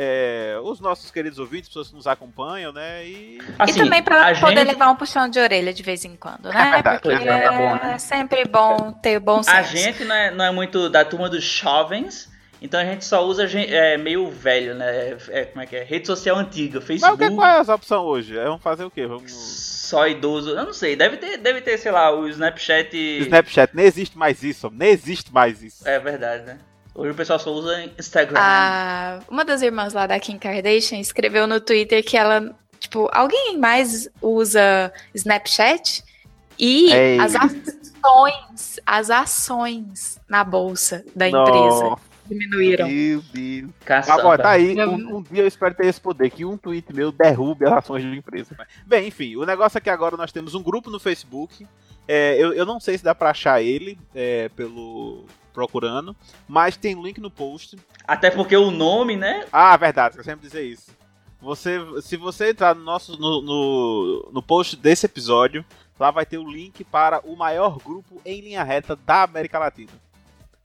é, 0.00 0.56
os 0.62 0.78
nossos 0.78 1.10
queridos 1.10 1.40
ouvintes, 1.40 1.68
pessoas 1.68 1.88
que 1.88 1.96
nos 1.96 2.06
acompanham, 2.06 2.72
né? 2.72 3.04
E 3.04 3.38
Assim, 3.58 3.72
e 3.72 3.82
também 3.82 4.00
pra 4.00 4.28
a 4.30 4.34
poder 4.38 4.58
gente- 4.58 4.68
levar 4.68 4.90
um 4.90 4.96
puxão 4.96 5.28
de 5.28 5.40
orelha 5.40 5.72
de 5.74 5.82
vez 5.82 6.04
em 6.04 6.14
quando, 6.14 6.48
É 6.50 6.54
né? 6.54 6.70
verdade, 6.70 7.02
Porque 7.02 7.16
pois 7.16 7.28
é, 7.28 7.44
é 7.44 7.50
bom, 7.50 7.74
né? 7.74 7.92
é 7.94 7.98
sempre 7.98 8.44
bom 8.44 8.92
ter 8.92 9.18
bom 9.18 9.42
senso. 9.42 9.56
A 9.56 9.62
gente 9.62 10.04
não 10.04 10.14
é, 10.14 10.30
não 10.30 10.44
é 10.44 10.50
muito 10.52 10.88
da 10.88 11.04
turma 11.04 11.28
dos 11.28 11.42
jovens, 11.42 12.30
então 12.62 12.78
a 12.78 12.84
gente 12.84 13.04
só 13.04 13.24
usa 13.26 13.44
é, 13.58 13.96
meio 13.98 14.30
velho, 14.30 14.74
né? 14.76 14.86
É, 14.88 15.16
é, 15.30 15.44
como 15.46 15.62
é 15.62 15.66
que 15.66 15.74
é? 15.74 15.82
Rede 15.82 16.06
social 16.06 16.36
antiga, 16.36 16.76
Mas 16.78 16.84
o 16.84 16.86
Facebook. 16.86 17.28
que, 17.28 17.34
qual 17.34 17.46
é 17.48 17.58
essa 17.60 17.74
opção 17.74 18.04
hoje? 18.04 18.38
É, 18.38 18.44
Vamos 18.44 18.62
fazer 18.62 18.84
o 18.84 18.90
quê? 18.90 19.04
Vamos. 19.06 19.32
Só 19.32 20.06
idoso. 20.06 20.50
Eu 20.50 20.64
não 20.64 20.72
sei, 20.72 20.94
deve 20.94 21.16
ter, 21.16 21.38
deve 21.38 21.60
ter, 21.60 21.76
sei 21.78 21.90
lá, 21.90 22.14
o 22.14 22.28
Snapchat. 22.28 22.94
Snapchat, 23.22 23.74
nem 23.74 23.86
existe 23.86 24.16
mais 24.18 24.42
isso, 24.42 24.70
nem 24.72 24.90
existe 24.90 25.32
mais 25.32 25.62
isso. 25.62 25.88
É 25.88 25.98
verdade, 25.98 26.44
né? 26.44 26.58
Hoje 26.94 27.12
o 27.12 27.14
pessoal 27.14 27.38
só 27.38 27.50
usa 27.52 27.84
Instagram. 27.98 28.38
A- 28.40 29.20
uma 29.28 29.44
das 29.44 29.62
irmãs 29.62 29.92
lá 29.92 30.06
da 30.06 30.18
Kim 30.18 30.38
Kardashian 30.38 30.98
escreveu 30.98 31.46
no 31.46 31.60
Twitter 31.60 32.04
que 32.04 32.16
ela, 32.16 32.54
tipo, 32.80 33.08
alguém 33.12 33.56
mais 33.56 34.08
usa 34.20 34.92
Snapchat 35.14 36.02
e 36.58 36.92
Ei. 36.92 37.18
as 37.20 37.34
ações, 37.36 38.80
as 38.84 39.10
ações 39.10 40.18
na 40.28 40.42
bolsa 40.42 41.04
da 41.14 41.28
empresa 41.28 41.52
Nossa, 41.84 42.02
diminuíram. 42.26 42.88
Meu 42.88 43.22
Deus. 43.32 43.70
Caçamba. 43.84 44.20
Agora, 44.20 44.42
tá 44.42 44.50
aí, 44.50 44.74
um, 44.84 45.18
um 45.18 45.22
dia 45.22 45.42
eu 45.42 45.46
espero 45.46 45.74
ter 45.76 45.86
esse 45.86 46.00
poder, 46.00 46.30
que 46.30 46.44
um 46.44 46.56
tweet 46.56 46.92
meu 46.92 47.12
derrube 47.12 47.64
as 47.64 47.72
ações 47.74 48.02
de 48.02 48.16
empresa. 48.16 48.56
Bem, 48.84 49.06
enfim, 49.06 49.36
o 49.36 49.44
negócio 49.46 49.78
é 49.78 49.80
que 49.80 49.90
agora 49.90 50.16
nós 50.16 50.32
temos 50.32 50.54
um 50.56 50.62
grupo 50.62 50.90
no 50.90 50.98
Facebook. 50.98 51.64
É, 52.08 52.36
eu, 52.42 52.52
eu 52.54 52.66
não 52.66 52.80
sei 52.80 52.98
se 52.98 53.04
dá 53.04 53.14
pra 53.14 53.30
achar 53.30 53.62
ele 53.62 53.96
é, 54.14 54.48
pelo 54.56 55.26
procurando, 55.58 56.14
mas 56.46 56.76
tem 56.76 57.00
link 57.02 57.20
no 57.20 57.30
post. 57.30 57.76
Até 58.06 58.30
porque 58.30 58.56
o 58.56 58.70
nome, 58.70 59.16
né? 59.16 59.44
Ah, 59.52 59.76
verdade, 59.76 60.16
eu 60.16 60.22
sempre 60.24 60.46
dizer 60.46 60.62
isso. 60.64 60.96
Você, 61.40 61.80
se 62.00 62.16
você 62.16 62.50
entrar 62.50 62.74
no 62.76 62.82
nosso 62.84 63.18
no, 63.18 63.42
no, 63.42 64.28
no 64.32 64.42
post 64.42 64.76
desse 64.76 65.06
episódio, 65.06 65.64
lá 65.98 66.10
vai 66.12 66.24
ter 66.24 66.38
o 66.38 66.48
link 66.48 66.84
para 66.84 67.20
o 67.24 67.36
maior 67.36 67.78
grupo 67.78 68.20
em 68.24 68.40
linha 68.40 68.62
reta 68.62 68.94
da 68.94 69.24
América 69.24 69.58
Latina. 69.58 69.90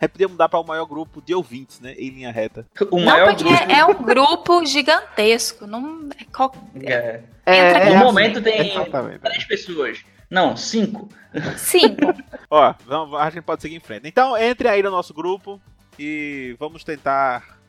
Gente 0.02 0.12
podia 0.12 0.28
mudar 0.28 0.50
para 0.50 0.60
o 0.60 0.64
maior 0.68 0.86
grupo 0.86 1.22
de 1.22 1.34
ouvintes, 1.34 1.80
né? 1.80 1.94
Em 1.94 2.10
linha 2.10 2.32
reta. 2.32 2.68
O 2.92 2.98
Não, 3.00 3.06
maior 3.06 3.36
porque 3.36 3.44
grupo. 3.46 3.72
é 3.72 3.86
um 3.86 3.94
grupo 4.04 4.66
gigantesco. 4.66 5.66
Não 5.66 6.10
é 6.20 6.26
qual- 6.26 6.54
É. 6.84 7.22
Entra 7.48 7.90
No 7.90 7.96
momento 7.98 8.42
tem 8.42 8.70
Exatamente. 8.72 9.20
três 9.20 9.46
pessoas. 9.46 10.04
Não, 10.34 10.58
cinco. 10.58 11.08
Cinco. 11.56 12.12
Ó, 12.50 12.74
vamos, 12.88 13.20
a 13.20 13.30
gente 13.30 13.44
pode 13.44 13.62
seguir 13.62 13.76
em 13.76 13.80
frente. 13.80 14.08
Então, 14.08 14.36
entre 14.36 14.68
aí 14.68 14.82
no 14.82 14.90
nosso 14.90 15.14
grupo 15.14 15.62
e 15.98 16.56
vamos 16.60 16.84
tentar 16.84 17.60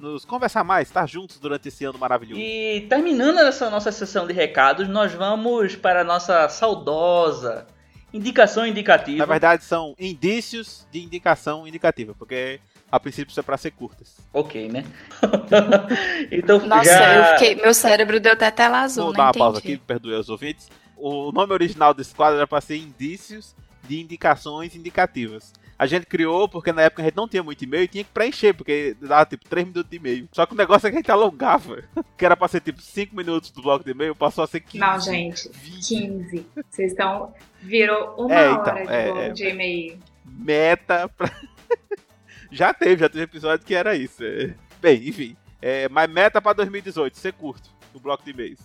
nos 0.00 0.24
conversar 0.24 0.64
mais, 0.64 0.88
estar 0.88 1.06
juntos 1.06 1.38
durante 1.38 1.68
esse 1.68 1.84
ano 1.84 1.96
maravilhoso. 1.96 2.40
E 2.40 2.86
terminando 2.88 3.38
essa 3.38 3.70
nossa 3.70 3.92
sessão 3.92 4.26
de 4.26 4.32
recados, 4.32 4.88
nós 4.88 5.14
vamos 5.14 5.76
para 5.76 6.00
a 6.00 6.04
nossa 6.04 6.48
saudosa 6.48 7.68
indicação 8.12 8.66
indicativa. 8.66 9.18
Na 9.18 9.26
verdade, 9.26 9.62
são 9.62 9.94
indícios 9.96 10.88
de 10.90 11.00
indicação 11.00 11.68
indicativa, 11.68 12.16
porque 12.18 12.58
a 12.90 12.98
princípio 12.98 13.30
isso 13.30 13.38
é 13.38 13.44
pra 13.44 13.56
ser 13.56 13.70
curtas. 13.70 14.16
Ok, 14.32 14.68
né? 14.68 14.84
então 16.32 16.58
Nossa, 16.66 16.84
já... 16.84 17.16
eu 17.16 17.24
fiquei, 17.38 17.54
meu 17.54 17.74
cérebro 17.74 18.18
deu 18.18 18.32
até 18.32 18.50
tela 18.50 18.80
azul, 18.80 19.04
Vou 19.04 19.12
não 19.12 19.16
dar 19.16 19.22
uma 19.24 19.28
entendi. 19.30 19.38
pausa 19.38 19.58
aqui, 19.58 19.76
perdoe 19.76 20.14
os 20.14 20.28
ouvintes. 20.28 20.68
O 20.98 21.32
nome 21.32 21.52
original 21.52 21.94
desse 21.94 22.14
quadro 22.14 22.36
era 22.38 22.46
pra 22.46 22.60
ser 22.60 22.76
indícios 22.76 23.54
de 23.84 24.00
indicações 24.00 24.74
indicativas. 24.76 25.52
A 25.78 25.86
gente 25.86 26.06
criou 26.06 26.48
porque 26.48 26.72
na 26.72 26.82
época 26.82 27.02
a 27.02 27.04
gente 27.04 27.14
não 27.16 27.28
tinha 27.28 27.42
muito 27.42 27.62
e-mail 27.62 27.84
e 27.84 27.88
tinha 27.88 28.02
que 28.02 28.10
preencher, 28.10 28.52
porque 28.52 28.96
dava 29.00 29.24
tipo 29.26 29.48
3 29.48 29.64
minutos 29.68 29.88
de 29.88 29.96
e-mail. 29.96 30.28
Só 30.32 30.44
que 30.44 30.52
o 30.52 30.56
negócio 30.56 30.88
é 30.88 30.90
que 30.90 30.96
a 30.96 31.00
gente 31.00 31.10
alongava. 31.12 31.84
Que 32.18 32.26
era 32.26 32.36
pra 32.36 32.48
ser 32.48 32.60
tipo 32.60 32.82
5 32.82 33.14
minutos 33.14 33.52
do 33.52 33.62
bloco 33.62 33.84
de 33.84 33.92
e-mail, 33.92 34.12
passou 34.14 34.42
a 34.42 34.46
ser 34.48 34.58
15. 34.60 34.78
Não, 34.78 34.98
gente, 35.00 35.48
20. 35.50 35.86
15. 35.88 36.46
Vocês 36.68 36.90
estão. 36.90 37.32
Virou 37.62 38.14
uma 38.18 38.34
É, 38.34 38.50
então, 38.50 38.60
hora 38.74 38.84
de 38.84 38.92
é, 38.92 39.04
bloco 39.06 39.20
é. 39.20 39.30
de 39.30 39.44
e-mail. 39.44 39.98
meta 40.24 41.08
pra... 41.08 41.30
já 42.50 42.74
teve, 42.74 42.96
já 43.00 43.08
teve 43.08 43.22
episódio 43.24 43.64
que 43.64 43.74
era 43.74 43.94
isso. 43.94 44.24
é. 44.24 44.54
Bem, 44.80 45.08
enfim. 45.08 45.36
É, 45.62 45.88
mas 45.88 46.10
meta 46.10 46.40
pra 46.42 46.52
2018, 46.52 47.16
ser 47.16 47.32
curto, 47.34 47.70
o 47.94 48.00
bloco 48.00 48.24
de 48.24 48.30
e-mails. 48.30 48.60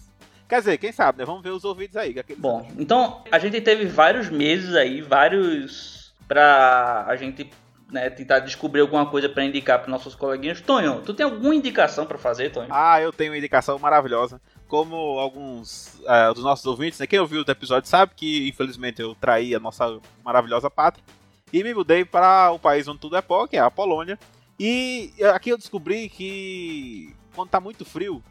Quer 0.53 0.59
dizer, 0.59 0.77
quem 0.77 0.91
sabe, 0.91 1.17
né? 1.17 1.25
Vamos 1.25 1.41
ver 1.41 1.49
os 1.49 1.65
ouvidos 1.65 1.97
aí. 1.97 2.15
Bom, 2.37 2.67
então 2.77 3.23
a 3.31 3.39
gente 3.39 3.59
teve 3.59 3.87
vários 3.87 4.29
meses 4.29 4.75
aí, 4.75 5.01
vários 5.01 6.13
pra 6.27 7.05
a 7.07 7.15
gente 7.15 7.49
né, 7.91 8.07
tentar 8.11 8.37
descobrir 8.37 8.81
alguma 8.81 9.03
coisa 9.07 9.27
pra 9.27 9.43
indicar 9.43 9.79
para 9.79 9.89
nossos 9.89 10.13
coleguinhas. 10.13 10.61
Tonho, 10.61 11.01
tu 11.01 11.11
tem 11.11 11.23
alguma 11.23 11.55
indicação 11.55 12.05
pra 12.05 12.19
fazer, 12.19 12.51
Tonho? 12.51 12.67
Ah, 12.69 13.01
eu 13.01 13.11
tenho 13.11 13.31
uma 13.31 13.37
indicação 13.39 13.79
maravilhosa. 13.79 14.39
Como 14.67 14.95
alguns 15.17 15.99
ah, 16.05 16.31
dos 16.31 16.43
nossos 16.43 16.67
ouvintes, 16.67 16.99
né? 16.99 17.07
Quem 17.07 17.17
ouviu 17.17 17.43
o 17.43 17.51
episódio 17.51 17.89
sabe 17.89 18.11
que, 18.15 18.47
infelizmente, 18.47 19.01
eu 19.01 19.15
traí 19.15 19.55
a 19.55 19.59
nossa 19.59 19.99
maravilhosa 20.23 20.69
pátria. 20.69 21.03
E 21.51 21.63
me 21.63 21.73
mudei 21.73 22.05
para 22.05 22.51
o 22.51 22.59
país 22.59 22.87
onde 22.87 22.99
tudo 22.99 23.17
é 23.17 23.23
pó, 23.23 23.47
que 23.47 23.57
é 23.57 23.59
a 23.59 23.71
Polônia. 23.71 24.19
E 24.59 25.11
aqui 25.33 25.49
eu 25.49 25.57
descobri 25.57 26.09
que 26.09 27.11
quando 27.33 27.49
tá 27.49 27.59
muito 27.59 27.83
frio, 27.83 28.23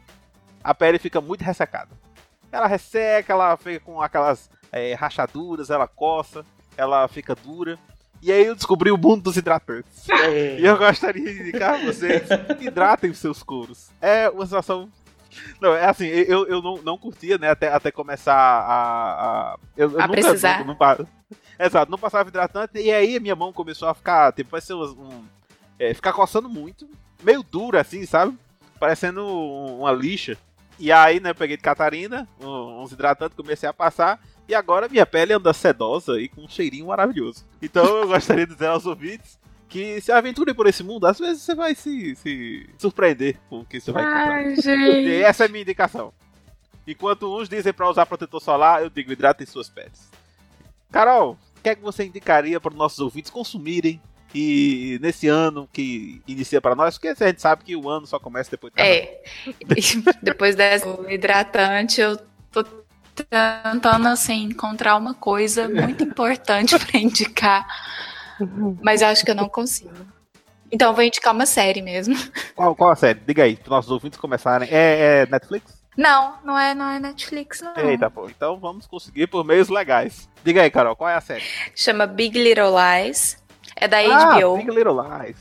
a 0.63 0.73
pele 0.73 0.97
fica 0.97 1.19
muito 1.19 1.43
ressecada. 1.43 2.01
Ela 2.53 2.67
resseca, 2.67 3.33
ela 3.33 3.57
fica 3.57 3.79
com 3.79 3.99
aquelas 4.01 4.49
eh, 4.71 4.93
rachaduras, 4.93 5.69
ela 5.71 5.87
coça, 5.87 6.45
ela 6.77 7.07
fica 7.07 7.35
dura. 7.35 7.77
E 8.21 8.31
aí 8.31 8.45
eu 8.45 8.55
descobri 8.55 8.91
o 8.91 8.97
mundo 8.97 9.23
dos 9.23 9.35
hidratantes. 9.37 10.05
E 10.59 10.63
eu 10.63 10.77
gostaria 10.77 11.21
de 11.33 11.41
indicar 11.41 11.73
a 11.73 11.85
vocês, 11.85 12.23
hidratem 12.61 13.09
os 13.09 13.17
seus 13.17 13.41
couros. 13.43 13.89
É 13.99 14.29
uma 14.29 14.45
situação... 14.45 14.87
Não, 15.59 15.73
é 15.73 15.85
assim, 15.89 16.05
eu, 16.05 16.45
eu 16.47 16.61
não, 16.61 16.75
não 16.83 16.95
curtia, 16.97 17.39
né, 17.39 17.49
até, 17.49 17.67
até 17.73 17.91
começar 17.91 18.35
a... 18.35 19.53
a 19.53 19.57
eu, 19.75 19.91
eu 19.93 19.99
A 19.99 20.07
nunca- 20.07 20.21
precisar. 20.21 20.59
Não, 20.59 20.67
não 20.67 20.75
pa- 20.75 20.99
Exato, 21.59 21.89
não 21.91 21.97
passava 21.97 22.29
hidratante, 22.29 22.77
e 22.79 22.91
aí 22.91 23.17
a 23.17 23.19
minha 23.19 23.35
mão 23.35 23.51
começou 23.51 23.87
a 23.89 23.93
ficar, 23.95 24.31
tipo, 24.31 24.51
parecia 24.51 24.75
um... 24.77 25.23
é, 25.79 25.91
ficar 25.93 26.13
coçando 26.13 26.47
muito, 26.47 26.87
meio 27.23 27.41
dura 27.43 27.81
assim, 27.81 28.05
sabe? 28.05 28.37
Parecendo 28.79 29.25
um- 29.25 29.79
uma 29.79 29.91
lixa. 29.91 30.37
E 30.83 30.91
aí, 30.91 31.21
né, 31.21 31.29
eu 31.29 31.35
peguei 31.35 31.55
de 31.55 31.63
Catarina, 31.63 32.27
uns 32.41 32.91
hidratantes, 32.91 33.37
comecei 33.37 33.69
a 33.69 33.71
passar, 33.73 34.19
e 34.49 34.53
agora 34.53 34.89
minha 34.89 35.05
pele 35.05 35.31
anda 35.31 35.53
sedosa 35.53 36.19
e 36.19 36.27
com 36.27 36.41
um 36.41 36.47
cheirinho 36.49 36.87
maravilhoso. 36.87 37.45
Então 37.61 37.85
eu 37.85 38.07
gostaria 38.11 38.45
de 38.45 38.51
dizer 38.51 38.67
aos 38.67 38.85
ouvintes 38.85 39.39
que 39.69 40.01
se 40.01 40.11
aventure 40.11 40.53
por 40.53 40.67
esse 40.67 40.83
mundo, 40.83 41.07
às 41.07 41.17
vezes 41.17 41.41
você 41.41 41.55
vai 41.55 41.73
se, 41.73 42.13
se 42.17 42.69
surpreender 42.77 43.37
com 43.49 43.61
o 43.61 43.65
que 43.65 43.79
você 43.79 43.93
vai 43.93 44.03
encontrar. 44.03 44.33
Ai, 44.33 44.53
E 44.55 44.61
gente. 44.61 45.21
essa 45.23 45.45
é 45.45 45.47
a 45.47 45.49
minha 45.49 45.61
indicação. 45.61 46.13
Enquanto 46.85 47.33
uns 47.33 47.47
dizem 47.47 47.71
pra 47.71 47.89
usar 47.89 48.05
protetor 48.05 48.41
solar, 48.41 48.83
eu 48.83 48.89
digo 48.89 49.09
hidratem 49.13 49.47
suas 49.47 49.69
peles. 49.69 50.11
Carol, 50.91 51.37
o 51.57 51.61
que 51.63 51.69
é 51.69 51.75
que 51.75 51.81
você 51.81 52.03
indicaria 52.03 52.59
para 52.59 52.71
os 52.73 52.77
nossos 52.77 52.99
ouvintes 52.99 53.31
consumirem 53.31 54.01
e 54.33 54.99
nesse 55.01 55.27
ano 55.27 55.69
que 55.71 56.21
inicia 56.27 56.59
para 56.59 56.75
nós? 56.75 56.97
Porque 56.97 57.09
a 57.09 57.27
gente 57.27 57.41
sabe 57.41 57.63
que 57.63 57.75
o 57.75 57.89
ano 57.89 58.07
só 58.07 58.19
começa 58.19 58.51
depois 58.51 58.73
do 58.73 58.77
carnaval. 58.77 59.03
É. 59.03 59.21
Depois 60.23 60.55
dessa 60.55 60.87
hidratante, 61.09 62.01
eu 62.01 62.17
tô 62.51 62.63
tentando 63.13 64.07
assim 64.07 64.45
encontrar 64.45 64.95
uma 64.95 65.13
coisa 65.13 65.69
muito 65.69 66.03
importante 66.03 66.77
pra 66.79 66.99
indicar, 66.99 67.65
mas 68.81 69.03
acho 69.03 69.23
que 69.23 69.31
eu 69.31 69.35
não 69.35 69.47
consigo. 69.47 69.91
Então 70.71 70.89
eu 70.89 70.95
vou 70.95 71.03
indicar 71.03 71.33
uma 71.33 71.45
série 71.45 71.83
mesmo. 71.83 72.15
Qual, 72.55 72.75
qual 72.75 72.89
a 72.89 72.95
série? 72.95 73.19
Diga 73.19 73.43
aí, 73.43 73.55
para 73.55 73.75
nossos 73.75 73.91
ouvintes 73.91 74.17
começarem. 74.17 74.67
É, 74.71 75.21
é 75.21 75.25
Netflix? 75.27 75.83
Não, 75.95 76.39
não 76.43 76.57
é, 76.57 76.73
não 76.73 76.89
é 76.89 76.99
Netflix 76.99 77.61
não. 77.61 77.77
Eita, 77.77 78.09
pô. 78.09 78.27
Então 78.27 78.57
vamos 78.57 78.87
conseguir 78.87 79.27
por 79.27 79.43
meios 79.45 79.69
legais. 79.69 80.27
Diga 80.43 80.63
aí, 80.63 80.71
Carol, 80.71 80.95
qual 80.95 81.09
é 81.09 81.15
a 81.15 81.21
série? 81.21 81.43
Chama 81.75 82.07
Big 82.07 82.37
Little 82.41 82.73
Lies. 82.75 83.37
É 83.75 83.87
da 83.87 83.97
Ah, 83.97 84.35
HBO. 84.39 84.57
Big 84.57 84.69
Little 84.71 84.95
Lies. 85.01 85.37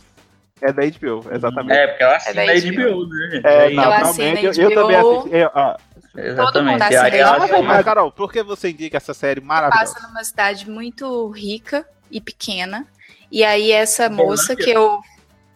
É 0.61 0.72
da 0.72 0.83
HBO, 0.87 1.24
exatamente. 1.35 1.72
É, 1.76 1.87
porque 1.89 2.03
ela 2.05 2.16
assina 2.16 2.43
É 2.43 2.47
da 2.47 2.53
a 2.53 2.57
HBO. 2.57 2.83
HBO, 2.93 3.07
né? 3.09 3.41
É, 3.45 3.61
Aí- 3.62 3.74
naturalmente, 3.74 4.45
eu, 4.45 4.51
assino 4.51 4.70
eu 4.70 4.74
também 4.74 4.97
HBO. 4.97 5.11
assisti. 5.18 5.37
eu- 5.37 5.51
ah, 5.55 5.76
Exatamente. 6.14 6.72
mundo 6.72 6.83
Aí 6.83 6.97
assina 6.97 7.37
HBO. 7.37 7.39
mas, 7.41 7.64
mas, 7.64 7.85
Carol, 7.85 8.12
por 8.12 8.33
que 8.33 8.43
você 8.45 8.70
indica 8.70 8.97
essa 8.97 9.12
série 9.14 9.41
maravilhosa? 9.41 9.95
Passa 9.95 10.07
numa 10.07 10.22
cidade 10.22 10.70
muito 10.70 11.28
rica 11.30 11.85
e 12.11 12.20
pequena. 12.20 12.87
E 13.30 13.43
aí 13.45 13.72
essa 13.72 14.09
moça 14.09 14.55
que 14.55 14.70
eu. 14.70 15.01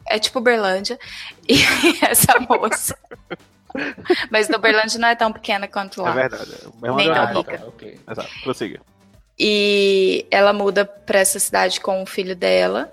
É 0.08 0.18
tipo 0.18 0.40
Berlândia. 0.40 0.98
E 1.48 1.62
essa 2.04 2.40
moça. 2.40 2.96
Mas 4.30 4.48
no 4.48 4.58
Berlândia 4.58 4.98
não 4.98 5.08
é 5.08 5.14
tão 5.14 5.32
pequena 5.32 5.68
quanto 5.68 6.00
É 6.00 6.04
lá. 6.04 6.10
verdade. 6.12 6.50
É 6.82 6.88
uma 6.88 6.96
Nem 6.96 7.12
tão 7.12 7.22
é, 7.22 7.32
rica. 7.32 7.60
Ah, 7.62 7.68
ok. 7.68 8.00
Exato, 8.10 8.30
prossiga. 8.42 8.80
E 9.38 10.26
ela 10.30 10.52
muda 10.52 10.84
pra 10.84 11.18
essa 11.20 11.38
cidade 11.38 11.80
com 11.80 12.02
o 12.02 12.06
filho 12.06 12.34
dela. 12.34 12.92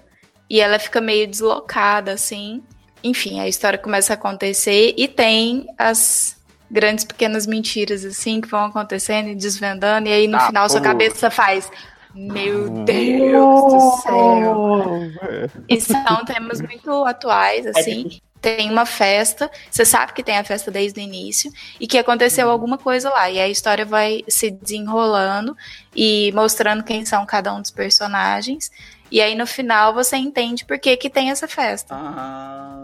E 0.49 0.59
ela 0.59 0.77
fica 0.77 0.99
meio 0.99 1.27
deslocada, 1.27 2.11
assim. 2.11 2.61
Enfim, 3.03 3.39
a 3.39 3.47
história 3.47 3.77
começa 3.79 4.13
a 4.13 4.15
acontecer 4.15 4.93
e 4.97 5.07
tem 5.07 5.67
as 5.77 6.37
grandes 6.69 7.05
pequenas 7.05 7.45
mentiras, 7.45 8.03
assim, 8.03 8.41
que 8.41 8.47
vão 8.47 8.65
acontecendo 8.65 9.29
e 9.29 9.35
desvendando. 9.35 10.09
E 10.09 10.11
aí 10.13 10.27
no 10.27 10.37
Ah, 10.37 10.47
final 10.47 10.69
sua 10.69 10.81
cabeça 10.81 11.29
faz. 11.29 11.69
Meu 12.15 12.69
Deus 12.69 13.73
do 13.73 14.01
céu! 14.01 14.99
É. 15.21 15.49
E 15.67 15.81
são 15.81 16.25
temas 16.25 16.61
muito 16.61 17.05
atuais, 17.05 17.65
É 17.65 17.69
assim. 17.71 18.19
Tem 18.43 18.69
uma 18.69 18.85
festa, 18.85 19.49
você 19.71 19.85
sabe 19.85 20.11
que 20.11 20.21
tem 20.21 20.37
a 20.37 20.43
festa 20.43 20.69
desde 20.69 20.99
o 20.99 21.01
início 21.01 21.49
e 21.79 21.87
que 21.87 21.97
aconteceu 21.97 22.49
alguma 22.49 22.77
coisa 22.77 23.09
lá. 23.09 23.31
E 23.31 23.39
a 23.39 23.47
história 23.47 23.85
vai 23.85 24.21
se 24.27 24.51
desenrolando 24.51 25.55
e 25.95 26.29
mostrando 26.33 26.83
quem 26.83 27.05
são 27.05 27.25
cada 27.25 27.53
um 27.53 27.61
dos 27.61 27.71
personagens. 27.71 28.69
E 29.09 29.21
aí 29.21 29.33
no 29.33 29.47
final 29.47 29.93
você 29.93 30.17
entende 30.17 30.65
por 30.65 30.77
que, 30.77 30.97
que 30.97 31.09
tem 31.09 31.31
essa 31.31 31.47
festa. 31.47 31.95
Ah... 31.95 32.77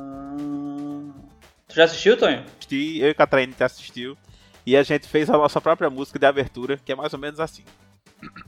Tu 1.67 1.75
já 1.75 1.83
assistiu, 1.83 2.17
Tonho? 2.17 2.43
assisti, 2.69 2.99
eu 2.99 3.09
e 3.09 3.13
Catraine 3.13 3.53
te 3.53 3.63
assistiu. 3.63 4.17
E 4.65 4.77
a 4.77 4.83
gente 4.83 5.07
fez 5.07 5.29
a 5.29 5.33
nossa 5.33 5.59
própria 5.59 5.89
música 5.89 6.17
de 6.17 6.25
abertura, 6.25 6.79
que 6.83 6.91
é 6.91 6.95
mais 6.95 7.13
ou 7.13 7.19
menos 7.19 7.39
assim. 7.39 7.63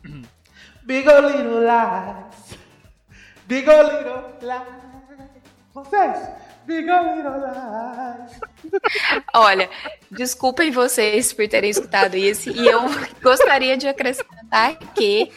Big 0.84 1.08
ol' 1.08 1.28
little 1.28 1.60
lies. 1.60 2.58
Big 3.48 3.70
ol' 3.70 3.84
little 3.84 4.24
lies. 4.42 5.44
Vocês. 5.74 6.51
Big 6.72 6.90
ol' 6.90 7.16
little 7.16 7.38
lies. 7.42 8.40
Olha, 9.34 9.70
desculpem 10.10 10.72
vocês 10.72 11.34
por 11.34 11.46
terem 11.48 11.70
escutado 11.70 12.16
isso. 12.16 12.50
E 12.50 12.66
eu 12.66 12.82
gostaria 13.22 13.76
de 13.76 13.90
acrescentar 13.90 14.78
que 14.96 15.30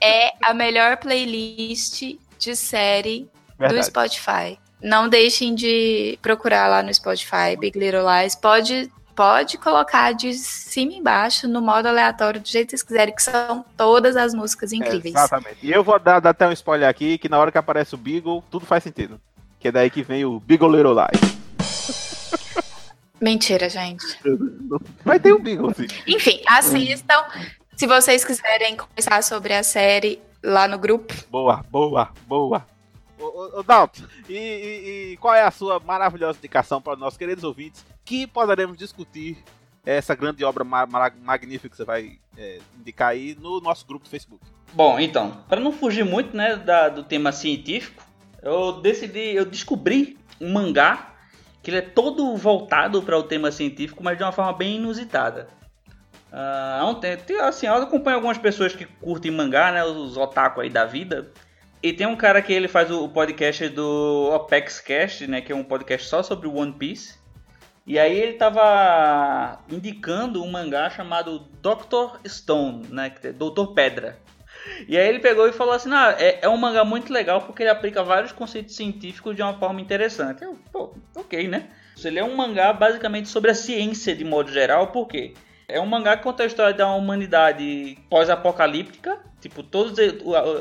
é 0.00 0.32
a 0.42 0.52
melhor 0.52 0.96
playlist 0.96 2.02
de 2.36 2.56
série 2.56 3.20
do 3.20 3.58
Verdade. 3.58 3.86
Spotify. 3.86 4.58
Não 4.82 5.08
deixem 5.08 5.54
de 5.54 6.18
procurar 6.20 6.68
lá 6.68 6.82
no 6.82 6.92
Spotify, 6.92 7.56
Big 7.58 7.78
Little 7.78 8.02
Lies. 8.04 8.34
Pode, 8.34 8.90
pode 9.14 9.56
colocar 9.58 10.12
de 10.12 10.34
cima 10.34 10.92
e 10.92 10.96
embaixo, 10.96 11.46
no 11.46 11.62
modo 11.62 11.86
aleatório, 11.86 12.40
do 12.40 12.48
jeito 12.48 12.66
que 12.66 12.70
vocês 12.72 12.82
quiserem, 12.82 13.14
que 13.14 13.22
são 13.22 13.64
todas 13.76 14.16
as 14.16 14.34
músicas 14.34 14.72
incríveis. 14.72 15.14
Exatamente. 15.14 15.58
E 15.62 15.70
eu 15.70 15.84
vou 15.84 15.98
dar, 15.98 16.18
dar 16.20 16.30
até 16.30 16.46
um 16.46 16.52
spoiler 16.52 16.88
aqui, 16.88 17.18
que 17.18 17.28
na 17.28 17.38
hora 17.38 17.52
que 17.52 17.58
aparece 17.58 17.94
o 17.94 17.98
Beagle, 17.98 18.42
tudo 18.50 18.66
faz 18.66 18.82
sentido. 18.82 19.20
Que 19.58 19.68
é 19.68 19.72
daí 19.72 19.90
que 19.90 20.02
vem 20.02 20.24
o 20.24 20.38
Beagle 20.40 20.70
Little 20.76 20.94
Lies. 20.94 21.36
Mentira, 23.20 23.68
gente. 23.68 24.04
Vai 25.04 25.18
ter 25.18 25.32
um 25.32 25.40
Beagle, 25.40 25.72
sim. 25.74 25.86
Enfim, 26.06 26.40
assistam. 26.46 27.24
Se 27.74 27.86
vocês 27.86 28.24
quiserem 28.24 28.76
conversar 28.76 29.22
sobre 29.22 29.54
a 29.54 29.62
série 29.62 30.20
lá 30.42 30.68
no 30.68 30.78
grupo, 30.78 31.12
Boa, 31.30 31.64
boa, 31.70 32.10
boa. 32.26 32.66
Ô, 33.18 33.62
Dalton, 33.62 34.02
e, 34.28 34.34
e- 34.34 35.12
e 35.12 35.16
qual 35.16 35.34
é 35.34 35.42
a 35.42 35.50
sua 35.50 35.80
maravilhosa 35.80 36.38
indicação 36.38 36.80
para 36.82 36.92
os 36.92 36.98
nossos 36.98 37.16
queridos 37.18 37.42
ouvintes 37.44 37.84
que 38.04 38.26
poderemos 38.26 38.76
discutir 38.76 39.42
essa 39.84 40.14
grande 40.14 40.44
obra 40.44 40.62
ma- 40.64 40.84
ma- 40.86 41.12
magnífica 41.22 41.70
que 41.70 41.76
você 41.76 41.84
vai 41.84 42.18
é, 42.36 42.58
indicar 42.78 43.08
aí 43.08 43.34
no 43.40 43.60
nosso 43.60 43.86
grupo 43.86 44.04
do 44.04 44.10
Facebook? 44.10 44.44
Bom, 44.74 45.00
então, 45.00 45.42
para 45.48 45.58
não 45.60 45.72
fugir 45.72 46.04
muito, 46.04 46.36
né, 46.36 46.56
da- 46.56 46.90
do 46.90 47.02
tema 47.02 47.32
científico, 47.32 48.02
eu 48.42 48.80
decidi, 48.80 49.34
eu 49.34 49.44
descobri 49.44 50.18
um 50.40 50.52
mangá 50.52 51.14
que 51.62 51.70
ele 51.70 51.78
é 51.78 51.82
todo 51.82 52.36
voltado 52.36 53.02
para 53.02 53.18
o 53.18 53.22
tema 53.22 53.50
científico, 53.50 54.02
mas 54.02 54.16
de 54.16 54.22
uma 54.22 54.32
forma 54.32 54.52
bem 54.52 54.76
inusitada. 54.76 55.48
Ah, 56.32 56.78
há 56.80 56.86
um 56.86 56.94
tempo, 56.94 57.24
tem- 57.24 57.40
assim, 57.40 57.66
eu 57.66 57.74
acompanho 57.74 58.16
algumas 58.16 58.38
pessoas 58.38 58.74
que 58.74 58.84
curtem 58.84 59.30
mangá, 59.30 59.72
né, 59.72 59.84
os 59.84 60.16
otaku 60.16 60.60
aí 60.60 60.70
da 60.70 60.84
vida. 60.84 61.30
E 61.82 61.92
tem 61.92 62.06
um 62.06 62.16
cara 62.16 62.40
que 62.42 62.52
ele 62.52 62.68
faz 62.68 62.90
o, 62.90 63.04
o 63.04 63.08
podcast 63.08 63.68
do 63.68 64.30
Opex 64.34 64.80
Cast, 64.80 65.26
né, 65.26 65.40
que 65.40 65.52
é 65.52 65.56
um 65.56 65.64
podcast 65.64 66.08
só 66.08 66.22
sobre 66.22 66.48
One 66.48 66.72
Piece. 66.72 67.18
E 67.86 67.98
aí 67.98 68.18
ele 68.18 68.32
tava 68.32 69.60
indicando 69.70 70.42
um 70.42 70.50
mangá 70.50 70.90
chamado 70.90 71.48
Dr. 71.62 72.18
Stone, 72.28 72.86
né, 72.90 73.10
que 73.10 73.28
é 73.28 73.32
Doutor 73.32 73.74
Pedra. 73.74 74.18
E 74.88 74.96
aí 74.96 75.08
ele 75.08 75.18
pegou 75.18 75.48
e 75.48 75.52
falou 75.52 75.74
assim, 75.74 75.90
ah, 75.92 76.14
é, 76.18 76.40
é 76.42 76.48
um 76.48 76.56
mangá 76.56 76.84
muito 76.84 77.12
legal 77.12 77.42
porque 77.42 77.62
ele 77.62 77.70
aplica 77.70 78.02
vários 78.02 78.32
conceitos 78.32 78.74
científicos 78.76 79.34
de 79.34 79.42
uma 79.42 79.54
forma 79.54 79.80
interessante. 79.80 80.42
Eu, 80.42 80.58
pô, 80.72 80.94
ok, 81.14 81.48
né? 81.48 81.68
Ele 82.04 82.18
é 82.18 82.24
um 82.24 82.36
mangá 82.36 82.72
basicamente 82.72 83.28
sobre 83.28 83.50
a 83.50 83.54
ciência 83.54 84.14
de 84.14 84.24
modo 84.24 84.52
geral, 84.52 84.88
por 84.88 85.06
quê? 85.06 85.34
É 85.68 85.80
um 85.80 85.86
mangá 85.86 86.16
que 86.16 86.22
conta 86.22 86.42
a 86.42 86.46
história 86.46 86.74
da 86.74 86.88
humanidade 86.92 87.98
pós-apocalíptica. 88.08 89.18
Tipo, 89.40 89.62
todos 89.62 89.98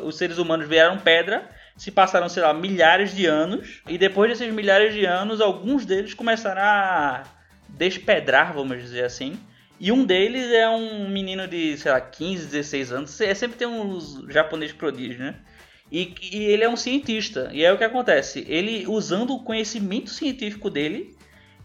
os 0.04 0.18
seres 0.18 0.38
humanos 0.38 0.68
vieram 0.68 0.98
pedra, 0.98 1.50
se 1.78 1.92
passaram, 1.92 2.28
sei 2.28 2.42
lá, 2.42 2.54
milhares 2.54 3.16
de 3.16 3.26
anos. 3.26 3.82
E 3.88 3.98
depois 3.98 4.30
desses 4.30 4.52
milhares 4.54 4.94
de 4.94 5.06
anos, 5.06 5.42
alguns 5.42 5.86
deles 5.86 6.14
começaram 6.14 6.62
a 6.62 7.24
despedrar, 7.70 8.54
vamos 8.54 8.82
dizer 8.82 9.04
assim. 9.04 9.38
E 9.80 9.92
um 9.92 10.06
deles 10.06 10.52
é 10.52 10.70
um 10.70 11.10
menino 11.10 11.48
de, 11.48 11.78
sei 11.78 11.92
lá, 11.92 12.00
15, 12.00 12.46
16 12.48 12.92
anos. 12.92 13.22
É, 13.22 13.34
sempre 13.34 13.58
tem 13.58 13.68
uns 13.68 14.24
japonês 14.30 14.72
prodígio, 14.72 15.20
né? 15.20 15.36
E, 15.92 16.16
e 16.32 16.44
ele 16.46 16.64
é 16.64 16.70
um 16.70 16.78
cientista. 16.78 17.50
E 17.52 17.66
aí 17.66 17.72
o 17.74 17.78
que 17.78 17.84
acontece? 17.84 18.46
Ele, 18.48 18.86
usando 18.88 19.34
o 19.34 19.44
conhecimento 19.44 20.10
científico 20.10 20.70
dele, 20.70 21.16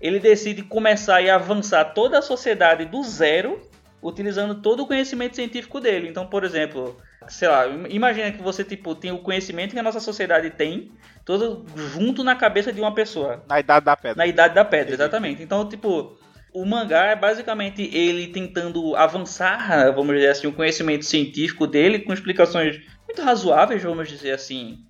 ele 0.00 0.18
decide 0.18 0.62
começar 0.62 1.22
e 1.22 1.30
avançar 1.30 1.84
toda 1.94 2.18
a 2.18 2.22
sociedade 2.22 2.84
do 2.84 3.02
zero, 3.02 3.60
utilizando 4.02 4.56
todo 4.56 4.82
o 4.82 4.86
conhecimento 4.86 5.36
científico 5.36 5.80
dele. 5.80 6.08
Então, 6.08 6.26
por 6.26 6.42
exemplo, 6.44 6.96
sei 7.28 7.48
lá, 7.48 7.66
imagina 7.88 8.32
que 8.32 8.42
você 8.42 8.64
tipo 8.64 8.94
tem 8.94 9.12
o 9.12 9.18
conhecimento 9.18 9.72
que 9.72 9.78
a 9.78 9.82
nossa 9.82 10.00
sociedade 10.00 10.50
tem, 10.50 10.90
todo 11.24 11.64
junto 11.76 12.24
na 12.24 12.34
cabeça 12.34 12.72
de 12.72 12.80
uma 12.80 12.94
pessoa, 12.94 13.42
Na 13.48 13.60
idade 13.60 13.84
da 13.84 13.96
pedra. 13.96 14.16
na 14.16 14.26
idade 14.26 14.54
da 14.54 14.64
pedra, 14.64 14.94
exatamente. 14.94 15.42
Então, 15.42 15.68
tipo, 15.68 16.18
o 16.52 16.64
mangá 16.64 17.06
é 17.06 17.16
basicamente 17.16 17.82
ele 17.94 18.28
tentando 18.28 18.96
avançar, 18.96 19.92
vamos 19.94 20.14
dizer 20.14 20.28
assim, 20.28 20.46
o 20.46 20.52
conhecimento 20.52 21.04
científico 21.04 21.66
dele 21.66 22.00
com 22.00 22.12
explicações 22.12 22.80
muito 23.06 23.22
razoáveis, 23.22 23.82
vamos 23.82 24.08
dizer 24.08 24.32
assim, 24.32 24.84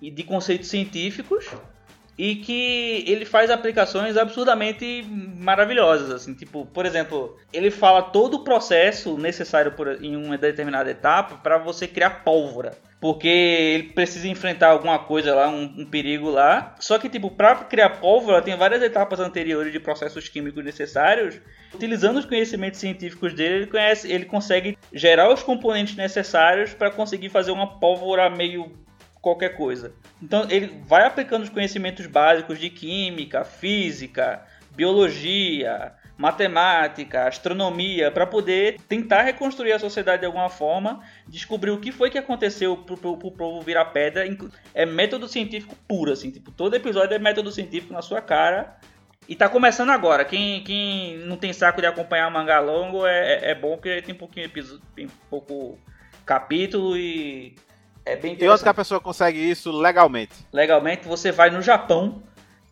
e 0.00 0.10
de 0.10 0.22
conceitos 0.22 0.68
científicos 0.68 1.46
e 2.18 2.34
que 2.34 3.04
ele 3.06 3.24
faz 3.24 3.48
aplicações 3.48 4.16
absurdamente 4.16 5.06
maravilhosas, 5.08 6.10
assim, 6.10 6.34
tipo, 6.34 6.66
por 6.66 6.84
exemplo, 6.84 7.38
ele 7.52 7.70
fala 7.70 8.02
todo 8.02 8.34
o 8.34 8.44
processo 8.44 9.16
necessário 9.16 9.72
por, 9.72 10.02
em 10.02 10.16
uma 10.16 10.36
determinada 10.36 10.90
etapa 10.90 11.36
para 11.36 11.58
você 11.58 11.86
criar 11.86 12.24
pólvora. 12.24 12.72
Porque 13.00 13.28
ele 13.28 13.84
precisa 13.92 14.26
enfrentar 14.26 14.70
alguma 14.70 14.98
coisa 14.98 15.32
lá, 15.32 15.48
um, 15.48 15.72
um 15.78 15.86
perigo 15.86 16.28
lá. 16.28 16.74
Só 16.80 16.98
que, 16.98 17.08
tipo, 17.08 17.30
para 17.30 17.54
criar 17.54 17.90
pólvora, 17.90 18.42
tem 18.42 18.56
várias 18.56 18.82
etapas 18.82 19.20
anteriores 19.20 19.72
de 19.72 19.78
processos 19.78 20.28
químicos 20.28 20.64
necessários. 20.64 21.40
Utilizando 21.72 22.16
os 22.16 22.26
conhecimentos 22.26 22.80
científicos 22.80 23.32
dele, 23.32 23.54
ele, 23.54 23.66
conhece, 23.68 24.10
ele 24.10 24.24
consegue 24.24 24.76
gerar 24.92 25.32
os 25.32 25.44
componentes 25.44 25.94
necessários 25.94 26.74
para 26.74 26.90
conseguir 26.90 27.28
fazer 27.28 27.52
uma 27.52 27.78
pólvora 27.78 28.28
meio 28.28 28.72
qualquer 29.20 29.56
coisa. 29.56 29.92
Então 30.22 30.46
ele 30.50 30.82
vai 30.86 31.04
aplicando 31.04 31.42
os 31.42 31.48
conhecimentos 31.48 32.06
básicos 32.06 32.58
de 32.58 32.70
química, 32.70 33.44
física, 33.44 34.44
biologia, 34.70 35.92
matemática, 36.16 37.28
astronomia, 37.28 38.10
para 38.10 38.26
poder 38.26 38.80
tentar 38.88 39.22
reconstruir 39.22 39.72
a 39.72 39.78
sociedade 39.78 40.20
de 40.20 40.26
alguma 40.26 40.48
forma, 40.48 41.00
descobrir 41.28 41.70
o 41.70 41.78
que 41.78 41.92
foi 41.92 42.10
que 42.10 42.18
aconteceu 42.18 42.76
pro, 42.76 42.96
pro 42.96 43.30
povo 43.30 43.60
virar 43.60 43.86
pedra. 43.86 44.24
É 44.74 44.84
método 44.84 45.28
científico 45.28 45.76
puro, 45.86 46.12
assim, 46.12 46.30
tipo, 46.30 46.50
todo 46.50 46.74
episódio 46.74 47.14
é 47.14 47.18
método 47.18 47.52
científico 47.52 47.92
na 47.92 48.02
sua 48.02 48.20
cara. 48.20 48.78
E 49.28 49.36
tá 49.36 49.48
começando 49.48 49.90
agora. 49.90 50.24
Quem, 50.24 50.64
quem 50.64 51.18
não 51.18 51.36
tem 51.36 51.52
saco 51.52 51.80
de 51.80 51.86
acompanhar 51.86 52.30
mangá 52.30 52.58
longo 52.60 53.06
é, 53.06 53.34
é, 53.34 53.50
é 53.50 53.54
bom 53.54 53.76
porque 53.76 54.02
tem 54.02 54.14
pouquinho 54.14 54.46
episódio, 54.46 54.82
tem 54.96 55.06
pouco 55.28 55.78
capítulo 56.24 56.96
e 56.96 57.54
é 58.12 58.16
bem 58.16 58.36
E 58.38 58.48
onde 58.48 58.62
que 58.62 58.68
a 58.68 58.74
pessoa 58.74 59.00
consegue 59.00 59.38
isso 59.38 59.70
legalmente? 59.70 60.34
legalmente, 60.52 61.06
você 61.06 61.30
vai 61.30 61.50
no 61.50 61.60
Japão, 61.62 62.22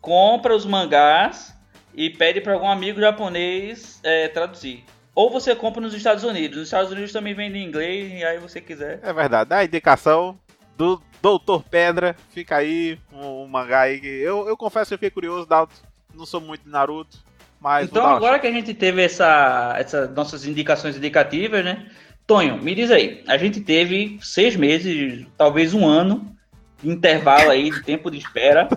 compra 0.01 0.55
os 0.55 0.65
mangás 0.65 1.55
e 1.93 2.09
pede 2.09 2.41
para 2.41 2.53
algum 2.53 2.67
amigo 2.67 2.99
japonês 2.99 3.99
é, 4.03 4.27
traduzir. 4.27 4.83
Ou 5.13 5.31
você 5.31 5.55
compra 5.55 5.81
nos 5.81 5.93
Estados 5.93 6.23
Unidos. 6.23 6.59
Nos 6.59 6.67
Estados 6.67 6.91
Unidos 6.91 7.11
também 7.11 7.33
vende 7.33 7.57
em 7.57 7.65
inglês, 7.65 8.13
e 8.13 8.23
aí 8.23 8.37
você 8.37 8.61
quiser. 8.61 8.99
É 9.01 9.11
verdade. 9.11 9.51
A 9.51 9.63
indicação 9.63 10.37
do 10.77 11.01
Doutor 11.21 11.63
Pedra. 11.63 12.15
Fica 12.29 12.57
aí 12.57 12.99
um, 13.11 13.43
um 13.43 13.47
mangá 13.47 13.81
aí 13.81 13.99
que 13.99 14.07
eu, 14.07 14.47
eu 14.47 14.55
confesso 14.55 14.89
que 14.89 14.93
eu 14.93 14.97
fiquei 14.99 15.09
curioso, 15.09 15.47
Dalton. 15.47 15.73
Não 16.13 16.25
sou 16.25 16.39
muito 16.39 16.63
de 16.63 16.69
Naruto, 16.69 17.17
mas 17.59 17.89
então, 17.89 18.05
agora 18.05 18.39
que 18.39 18.47
a 18.47 18.51
gente 18.51 18.73
teve 18.73 19.03
essa, 19.03 19.75
essas 19.77 20.09
nossas 20.11 20.45
indicações 20.45 20.95
indicativas, 20.95 21.65
né? 21.65 21.89
Tonho, 22.27 22.61
me 22.61 22.75
diz 22.75 22.91
aí. 22.91 23.23
A 23.27 23.37
gente 23.37 23.61
teve 23.61 24.19
seis 24.21 24.55
meses, 24.55 25.25
talvez 25.37 25.73
um 25.73 25.87
ano, 25.87 26.35
de 26.83 26.89
intervalo 26.89 27.49
aí, 27.49 27.71
de 27.71 27.81
tempo 27.83 28.11
de 28.11 28.17
espera. 28.17 28.67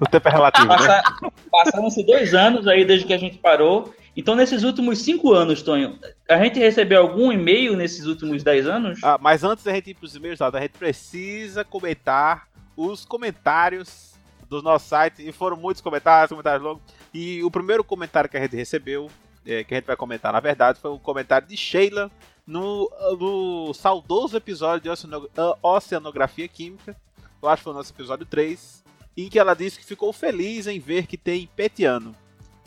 O 0.00 0.06
tempo 0.06 0.28
é 0.28 0.30
relativo, 0.30 0.66
né? 0.68 0.76
Passa- 0.76 1.02
Passaram-se 1.50 2.04
dois 2.04 2.34
anos 2.34 2.68
aí 2.68 2.84
desde 2.84 3.06
que 3.06 3.14
a 3.14 3.18
gente 3.18 3.38
parou. 3.38 3.94
Então, 4.14 4.34
nesses 4.34 4.64
últimos 4.64 4.98
cinco 4.98 5.32
anos, 5.32 5.62
Tonho, 5.62 5.98
a 6.28 6.36
gente 6.44 6.58
recebeu 6.58 7.00
algum 7.00 7.32
e-mail 7.32 7.74
nesses 7.76 8.04
últimos 8.04 8.42
dez 8.42 8.66
anos? 8.66 8.98
Ah, 9.02 9.16
mas 9.18 9.42
antes 9.44 9.64
da 9.64 9.72
gente 9.72 9.90
ir 9.90 9.94
pros 9.94 10.14
e-mails, 10.14 10.38
Dalton, 10.40 10.58
a 10.58 10.60
gente 10.60 10.72
precisa 10.78 11.64
comentar 11.64 12.48
os 12.76 13.04
comentários 13.04 14.14
do 14.48 14.60
nosso 14.60 14.88
site. 14.88 15.26
E 15.26 15.32
foram 15.32 15.56
muitos 15.56 15.80
comentários, 15.80 16.30
comentários 16.30 16.62
longos. 16.62 16.82
E 17.14 17.42
o 17.42 17.50
primeiro 17.50 17.82
comentário 17.82 18.28
que 18.28 18.36
a 18.36 18.40
gente 18.40 18.56
recebeu, 18.56 19.08
é, 19.46 19.64
que 19.64 19.72
a 19.72 19.76
gente 19.78 19.86
vai 19.86 19.96
comentar 19.96 20.32
na 20.32 20.40
verdade, 20.40 20.78
foi 20.80 20.90
um 20.90 20.98
comentário 20.98 21.46
de 21.48 21.56
Sheila 21.56 22.10
no, 22.48 22.90
no 23.18 23.74
saudoso 23.74 24.34
episódio 24.34 24.90
de 24.90 25.04
ah, 25.36 25.58
Oceanografia 25.62 26.48
Química. 26.48 26.96
Eu 27.42 27.48
acho 27.48 27.60
que 27.60 27.64
foi 27.64 27.72
o 27.74 27.76
nosso 27.76 27.92
episódio 27.92 28.24
3. 28.24 28.82
em 29.14 29.28
que 29.28 29.38
ela 29.38 29.54
disse 29.54 29.78
que 29.78 29.84
ficou 29.84 30.12
feliz 30.14 30.66
em 30.66 30.80
ver 30.80 31.06
que 31.06 31.18
tem 31.18 31.46
PETiano. 31.54 32.16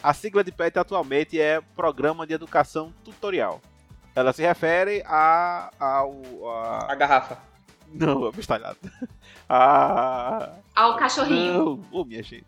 A 0.04 0.14
sigla 0.14 0.44
de 0.44 0.52
PET 0.52 0.78
atualmente 0.78 1.40
é 1.40 1.62
Programa 1.76 2.28
de 2.28 2.34
Educação 2.34 2.94
Tutorial. 3.04 3.60
Ela 4.16 4.32
se 4.34 4.42
refere 4.44 5.04
a, 5.06 5.72
ao. 5.80 6.22
A... 6.50 6.92
A 6.92 6.96
garrafa. 6.96 7.38
Não, 7.92 8.28
é 8.28 8.32
bestalhado. 8.32 8.78
A. 9.50 10.54
Ao 10.76 10.96
cachorrinho. 10.96 11.54
Não, 11.54 11.84
ô 11.92 12.06
minha 12.06 12.24
gente. 12.24 12.46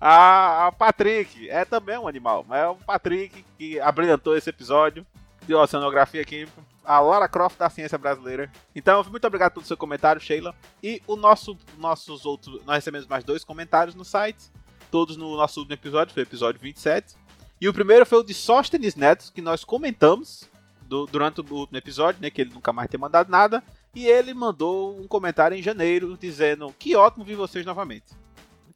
A, 0.00 0.66
a 0.66 0.72
Patrick 0.72 1.48
é 1.48 1.64
também 1.64 1.98
um 1.98 2.08
animal, 2.08 2.44
mas 2.48 2.60
é 2.60 2.66
o 2.66 2.74
Patrick 2.74 3.44
que 3.56 3.78
abrilhantou 3.80 4.36
esse 4.36 4.50
episódio 4.50 5.06
de 5.48 5.54
Oceanografia 5.54 6.22
Química. 6.24 6.52
A 6.84 7.00
Lara 7.00 7.26
Croft 7.28 7.58
da 7.58 7.68
ciência 7.68 7.98
brasileira. 7.98 8.50
Então, 8.74 9.02
muito 9.10 9.26
obrigado 9.26 9.52
pelo 9.54 9.64
seu 9.66 9.76
comentário, 9.76 10.20
Sheila. 10.20 10.54
E 10.82 11.02
o 11.06 11.16
nosso, 11.16 11.56
nossos 11.78 12.24
outros. 12.24 12.64
Nós 12.64 12.76
recebemos 12.76 13.06
mais 13.06 13.24
dois 13.24 13.44
comentários 13.44 13.94
no 13.94 14.04
site. 14.04 14.50
Todos 14.90 15.16
no 15.16 15.36
nosso 15.36 15.60
último 15.60 15.74
episódio, 15.74 16.14
foi 16.14 16.22
o 16.22 16.24
episódio 16.24 16.60
27. 16.60 17.14
E 17.60 17.68
o 17.68 17.72
primeiro 17.74 18.06
foi 18.06 18.18
o 18.18 18.22
de 18.22 18.32
Sóstenes 18.32 18.94
Neto, 18.94 19.32
que 19.34 19.42
nós 19.42 19.64
comentamos 19.64 20.44
do- 20.82 21.06
durante 21.06 21.40
o 21.40 21.44
último 21.54 21.76
episódio, 21.76 22.22
né? 22.22 22.30
Que 22.30 22.40
ele 22.42 22.54
nunca 22.54 22.72
mais 22.72 22.88
tem 22.88 22.98
mandado 23.00 23.28
nada. 23.30 23.62
E 23.94 24.06
ele 24.06 24.32
mandou 24.32 24.98
um 24.98 25.06
comentário 25.06 25.56
em 25.56 25.62
janeiro 25.62 26.16
dizendo 26.18 26.74
que 26.78 26.94
ótimo 26.96 27.24
ver 27.24 27.34
vocês 27.36 27.66
novamente. 27.66 28.06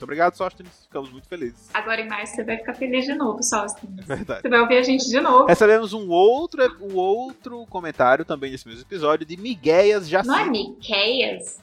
Muito 0.02 0.10
obrigado, 0.10 0.34
Sóstenes. 0.34 0.72
Ficamos 0.82 1.12
muito 1.12 1.28
felizes. 1.28 1.70
Agora 1.72 2.00
em 2.00 2.08
março 2.08 2.34
você 2.34 2.42
vai 2.42 2.56
ficar 2.56 2.74
feliz 2.74 3.04
de 3.04 3.14
novo, 3.14 3.40
Sóstenes. 3.40 3.98
É 4.10 4.16
verdade. 4.16 4.42
Você 4.42 4.48
vai 4.48 4.60
ouvir 4.60 4.78
a 4.78 4.82
gente 4.82 5.08
de 5.08 5.20
novo. 5.20 5.46
Recebemos 5.46 5.92
um 5.92 6.08
outro, 6.08 6.60
um 6.80 6.96
outro 6.96 7.64
comentário 7.66 8.24
também 8.24 8.50
nesse 8.50 8.66
mesmo 8.66 8.82
episódio 8.82 9.24
de 9.24 9.36
Migueias 9.36 10.10
Não 10.10 10.18
é 10.18 10.24
Jacinto. 10.24 10.50
Miqueias? 10.50 11.62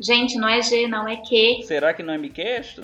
Gente, 0.00 0.38
não 0.38 0.48
é 0.48 0.62
G, 0.62 0.88
não, 0.88 1.06
é 1.06 1.16
Q. 1.16 1.62
Será 1.64 1.92
que 1.92 2.02
não 2.02 2.14
é 2.14 2.18
Miquesto? 2.18 2.82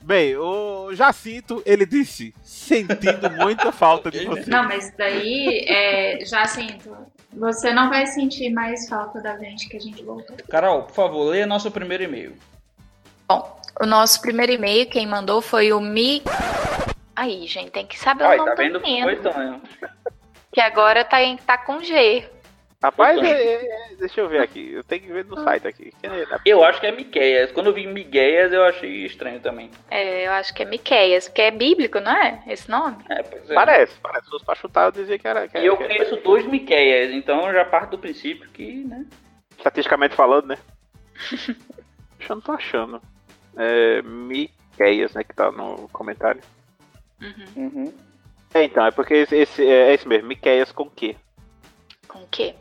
Bem, 0.00 0.36
o 0.36 0.92
Jacinto, 0.92 1.62
ele 1.64 1.86
disse, 1.86 2.34
sentindo 2.42 3.30
muita 3.30 3.70
falta 3.70 4.10
de 4.10 4.26
você. 4.26 4.50
Não, 4.50 4.64
mas 4.64 4.92
daí, 4.96 5.64
é, 5.68 6.24
Jacinto, 6.24 6.96
você 7.32 7.72
não 7.72 7.88
vai 7.88 8.04
sentir 8.08 8.50
mais 8.50 8.88
falta 8.88 9.20
da 9.20 9.38
gente 9.38 9.68
que 9.68 9.76
a 9.76 9.80
gente 9.80 10.02
voltou. 10.02 10.36
Carol, 10.50 10.82
por 10.82 10.94
favor, 10.94 11.30
leia 11.30 11.46
nosso 11.46 11.70
primeiro 11.70 12.02
e-mail. 12.02 12.34
O 13.28 13.86
nosso 13.86 14.20
primeiro 14.20 14.52
e-mail, 14.52 14.86
quem 14.88 15.06
mandou 15.06 15.40
foi 15.40 15.72
o 15.72 15.80
Mi. 15.80 16.22
Aí, 17.16 17.46
gente, 17.46 17.70
tem 17.70 17.86
que 17.86 17.98
saber 17.98 18.24
o 18.24 18.28
Ai, 18.28 18.36
nome 18.36 18.50
tá 18.50 18.54
do 18.54 18.62
vendo? 18.62 18.80
menino. 18.80 19.06
Foi, 19.06 19.16
Tonho. 19.32 19.62
Que 20.52 20.60
agora 20.60 21.04
tá, 21.04 21.22
em- 21.22 21.36
tá 21.38 21.56
com 21.58 21.80
G. 21.82 22.28
Rapaz, 22.82 23.16
é- 23.22 23.30
é- 23.54 23.94
deixa 23.98 24.20
eu 24.20 24.28
ver 24.28 24.40
aqui. 24.40 24.72
Eu 24.72 24.82
tenho 24.84 25.02
que 25.02 25.12
ver 25.12 25.24
no 25.24 25.42
site 25.42 25.66
aqui. 25.68 25.92
Eu 26.44 26.64
acho 26.64 26.80
que 26.80 26.86
é 26.86 26.92
Miqueias. 26.92 27.52
Quando 27.52 27.68
eu 27.68 27.72
vi 27.72 27.86
Migueias, 27.86 28.52
eu 28.52 28.64
achei 28.64 29.06
estranho 29.06 29.40
também. 29.40 29.70
É, 29.90 30.26
eu 30.26 30.32
acho 30.32 30.52
que 30.52 30.62
é 30.62 30.66
Miqueias, 30.66 31.28
porque 31.28 31.42
é 31.42 31.50
bíblico, 31.52 32.00
não 32.00 32.10
é? 32.12 32.42
Esse 32.48 32.68
nome? 32.68 32.96
É, 33.08 33.22
pois 33.22 33.48
é. 33.50 33.54
Parece, 33.54 33.94
parece. 34.02 34.24
Se 34.24 34.30
fosse 34.32 34.44
pra 34.44 34.54
chutar, 34.56 34.84
eu 34.86 34.92
dizia 34.92 35.18
que 35.18 35.28
era. 35.28 35.46
Que 35.48 35.58
E 35.58 35.66
eu 35.66 35.76
que 35.76 35.84
era- 35.84 35.94
conheço 35.94 36.16
dois 36.16 36.44
Miqueias, 36.46 37.12
então 37.12 37.46
eu 37.46 37.52
já 37.54 37.64
parto 37.64 37.92
do 37.92 37.98
princípio 37.98 38.48
que, 38.50 38.84
né? 38.84 39.06
Estatisticamente 39.56 40.14
falando, 40.16 40.46
né? 40.48 40.58
Deixa 42.18 42.32
eu 42.32 42.36
não 42.36 42.40
tô 42.42 42.52
achando. 42.52 43.00
É. 43.56 44.02
Miqueias, 44.02 45.12
né? 45.14 45.22
Que 45.24 45.34
tá 45.34 45.50
no 45.50 45.88
comentário. 45.92 46.40
Uhum. 47.20 47.92
É, 48.54 48.64
então, 48.64 48.84
é 48.86 48.90
porque 48.90 49.14
esse, 49.14 49.36
esse- 49.36 49.66
é, 49.66 49.90
é 49.90 49.94
esse 49.94 50.06
mesmo. 50.06 50.28
Miqueias 50.28 50.72
com 50.72 50.88
Q. 50.90 51.16
Com 52.08 52.18
o 52.20 52.26
quê? 52.30 52.54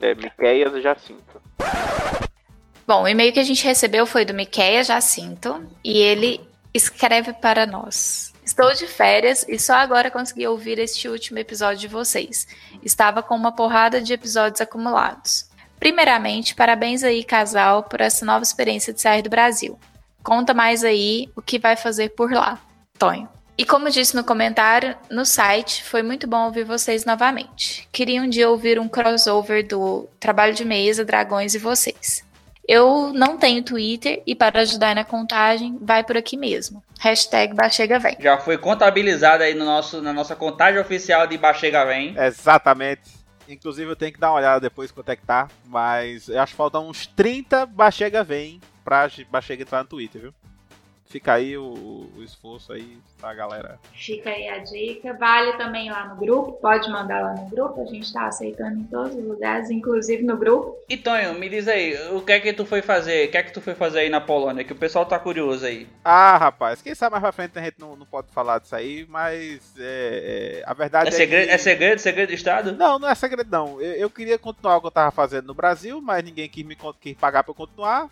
É 0.00 0.14
Miqueias 0.14 0.82
Jacinto. 0.82 1.40
Bom, 2.86 3.02
o 3.02 3.08
e-mail 3.08 3.32
que 3.32 3.40
a 3.40 3.44
gente 3.44 3.64
recebeu 3.64 4.06
foi 4.06 4.24
do 4.24 4.34
Miqueias 4.34 4.86
Jacinto 4.86 5.64
e 5.82 5.98
ele 5.98 6.40
escreve 6.72 7.32
para 7.32 7.66
nós. 7.66 8.32
Estou 8.44 8.72
de 8.74 8.86
férias 8.86 9.44
e 9.48 9.58
só 9.58 9.74
agora 9.74 10.10
consegui 10.10 10.46
ouvir 10.46 10.78
este 10.78 11.08
último 11.08 11.38
episódio 11.38 11.78
de 11.80 11.88
vocês. 11.88 12.46
Estava 12.82 13.22
com 13.22 13.34
uma 13.34 13.50
porrada 13.50 14.00
de 14.00 14.12
episódios 14.12 14.60
acumulados. 14.60 15.50
Primeiramente, 15.80 16.54
parabéns 16.54 17.02
aí, 17.02 17.24
casal, 17.24 17.82
por 17.82 18.00
essa 18.00 18.24
nova 18.24 18.42
experiência 18.44 18.92
de 18.92 19.00
sair 19.00 19.22
do 19.22 19.28
Brasil. 19.30 19.78
Conta 20.26 20.52
mais 20.52 20.82
aí 20.82 21.28
o 21.36 21.40
que 21.40 21.56
vai 21.56 21.76
fazer 21.76 22.08
por 22.08 22.32
lá, 22.32 22.58
Tonho. 22.98 23.28
E 23.56 23.64
como 23.64 23.88
disse 23.88 24.16
no 24.16 24.24
comentário, 24.24 24.96
no 25.08 25.24
site, 25.24 25.84
foi 25.84 26.02
muito 26.02 26.26
bom 26.26 26.46
ouvir 26.46 26.64
vocês 26.64 27.04
novamente. 27.04 27.88
Queria 27.92 28.20
um 28.20 28.28
dia 28.28 28.50
ouvir 28.50 28.80
um 28.80 28.88
crossover 28.88 29.64
do 29.64 30.08
Trabalho 30.18 30.52
de 30.52 30.64
Mesa, 30.64 31.04
Dragões 31.04 31.54
e 31.54 31.60
vocês. 31.60 32.24
Eu 32.66 33.12
não 33.12 33.38
tenho 33.38 33.62
Twitter 33.62 34.20
e 34.26 34.34
para 34.34 34.62
ajudar 34.62 34.96
na 34.96 35.04
contagem, 35.04 35.78
vai 35.80 36.02
por 36.02 36.16
aqui 36.16 36.36
mesmo. 36.36 36.82
Hashtag 36.98 37.54
Bachega 37.54 38.00
Vem. 38.00 38.16
Já 38.18 38.36
foi 38.36 38.58
contabilizado 38.58 39.44
aí 39.44 39.54
no 39.54 39.64
nosso, 39.64 40.02
na 40.02 40.12
nossa 40.12 40.34
contagem 40.34 40.80
oficial 40.80 41.28
de 41.28 41.38
Bachega 41.38 41.84
Vem. 41.84 42.16
Exatamente. 42.18 43.12
Inclusive 43.48 43.92
eu 43.92 43.96
tenho 43.96 44.12
que 44.12 44.18
dar 44.18 44.32
uma 44.32 44.38
olhada 44.38 44.58
depois 44.58 44.90
quanto 44.90 45.08
é 45.08 45.14
que 45.14 45.24
tá. 45.24 45.46
Mas 45.64 46.28
eu 46.28 46.40
acho 46.40 46.50
que 46.50 46.56
faltam 46.56 46.88
uns 46.88 47.06
30 47.06 47.64
Bachega 47.66 48.24
vem 48.24 48.60
pra 48.86 49.10
Bachega 49.28 49.64
entrar 49.64 49.82
no 49.82 49.88
Twitter, 49.88 50.22
viu? 50.22 50.34
Fica 51.08 51.34
aí 51.34 51.56
o, 51.56 52.10
o 52.16 52.22
esforço 52.22 52.72
aí 52.72 52.98
pra 53.20 53.32
galera. 53.32 53.78
Fica 53.92 54.28
aí 54.28 54.48
a 54.48 54.58
dica. 54.58 55.14
Vale 55.14 55.52
também 55.52 55.88
lá 55.88 56.08
no 56.08 56.16
grupo. 56.16 56.52
Pode 56.54 56.90
mandar 56.90 57.20
lá 57.22 57.34
no 57.34 57.48
grupo. 57.48 57.80
A 57.80 57.84
gente 57.84 58.12
tá 58.12 58.26
aceitando 58.26 58.80
em 58.80 58.84
todos 58.84 59.14
os 59.14 59.24
lugares, 59.24 59.70
inclusive 59.70 60.24
no 60.24 60.36
grupo. 60.36 60.76
E 60.88 60.96
Tonho, 60.96 61.34
me 61.34 61.48
diz 61.48 61.68
aí, 61.68 61.96
o 62.10 62.20
que 62.22 62.32
é 62.32 62.40
que 62.40 62.52
tu 62.52 62.66
foi 62.66 62.82
fazer? 62.82 63.28
O 63.28 63.30
que 63.30 63.36
é 63.36 63.42
que 63.44 63.52
tu 63.52 63.60
foi 63.60 63.74
fazer 63.74 64.00
aí 64.00 64.10
na 64.10 64.20
Polônia? 64.20 64.64
Que 64.64 64.72
o 64.72 64.76
pessoal 64.76 65.06
tá 65.06 65.16
curioso 65.16 65.64
aí. 65.64 65.86
Ah, 66.04 66.36
rapaz, 66.36 66.82
quem 66.82 66.94
sabe 66.94 67.12
mais 67.12 67.22
pra 67.22 67.32
frente 67.32 67.56
a 67.56 67.62
gente 67.62 67.78
não, 67.78 67.94
não 67.94 68.06
pode 68.06 68.32
falar 68.32 68.58
disso 68.58 68.74
aí, 68.74 69.06
mas 69.08 69.60
é, 69.78 70.60
é, 70.60 70.62
a 70.66 70.74
verdade 70.74 71.08
É 71.08 71.12
segredo, 71.12 71.46
que... 71.46 71.54
é 71.54 71.58
segredo, 71.58 71.98
segredo 72.00 72.28
de 72.30 72.34
Estado? 72.34 72.72
Não, 72.72 72.98
não 72.98 73.08
é 73.08 73.14
segredo 73.14 73.48
não. 73.48 73.80
Eu, 73.80 73.92
eu 73.92 74.10
queria 74.10 74.38
continuar 74.38 74.76
o 74.76 74.80
que 74.80 74.88
eu 74.88 74.92
tava 74.92 75.12
fazendo 75.12 75.46
no 75.46 75.54
Brasil, 75.54 76.00
mas 76.02 76.24
ninguém 76.24 76.48
quis 76.48 76.66
me 76.66 76.76
quis 77.00 77.16
pagar 77.16 77.44
pra 77.44 77.52
eu 77.52 77.54
continuar. 77.54 78.10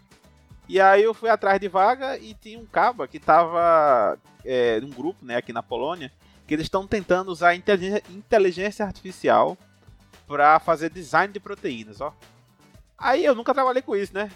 E 0.69 0.81
aí 0.81 1.03
eu 1.03 1.13
fui 1.15 1.29
atrás 1.29 1.61
de 1.61 1.69
vaga 1.69 2.17
e 2.19 2.35
tinha 2.35 2.59
um 2.59 2.65
caba 2.67 3.07
que 3.07 3.19
tava 3.19 4.19
é, 4.45 4.81
num 4.81 4.91
grupo, 4.91 5.25
né, 5.25 5.37
aqui 5.37 5.53
na 5.53 5.63
Polônia, 5.63 6.11
que 6.47 6.55
eles 6.55 6.67
estão 6.67 6.87
tentando 6.87 7.31
usar 7.31 7.55
inteligência, 7.55 8.85
artificial 8.85 9.57
pra 10.27 10.59
fazer 10.59 10.91
design 10.91 11.33
de 11.33 11.41
proteínas, 11.41 12.01
ó. 12.01 12.15
Aí 12.97 13.25
eu 13.25 13.35
nunca 13.35 13.53
trabalhei 13.53 13.83
com 13.83 13.95
isso, 13.95 14.15
né? 14.15 14.31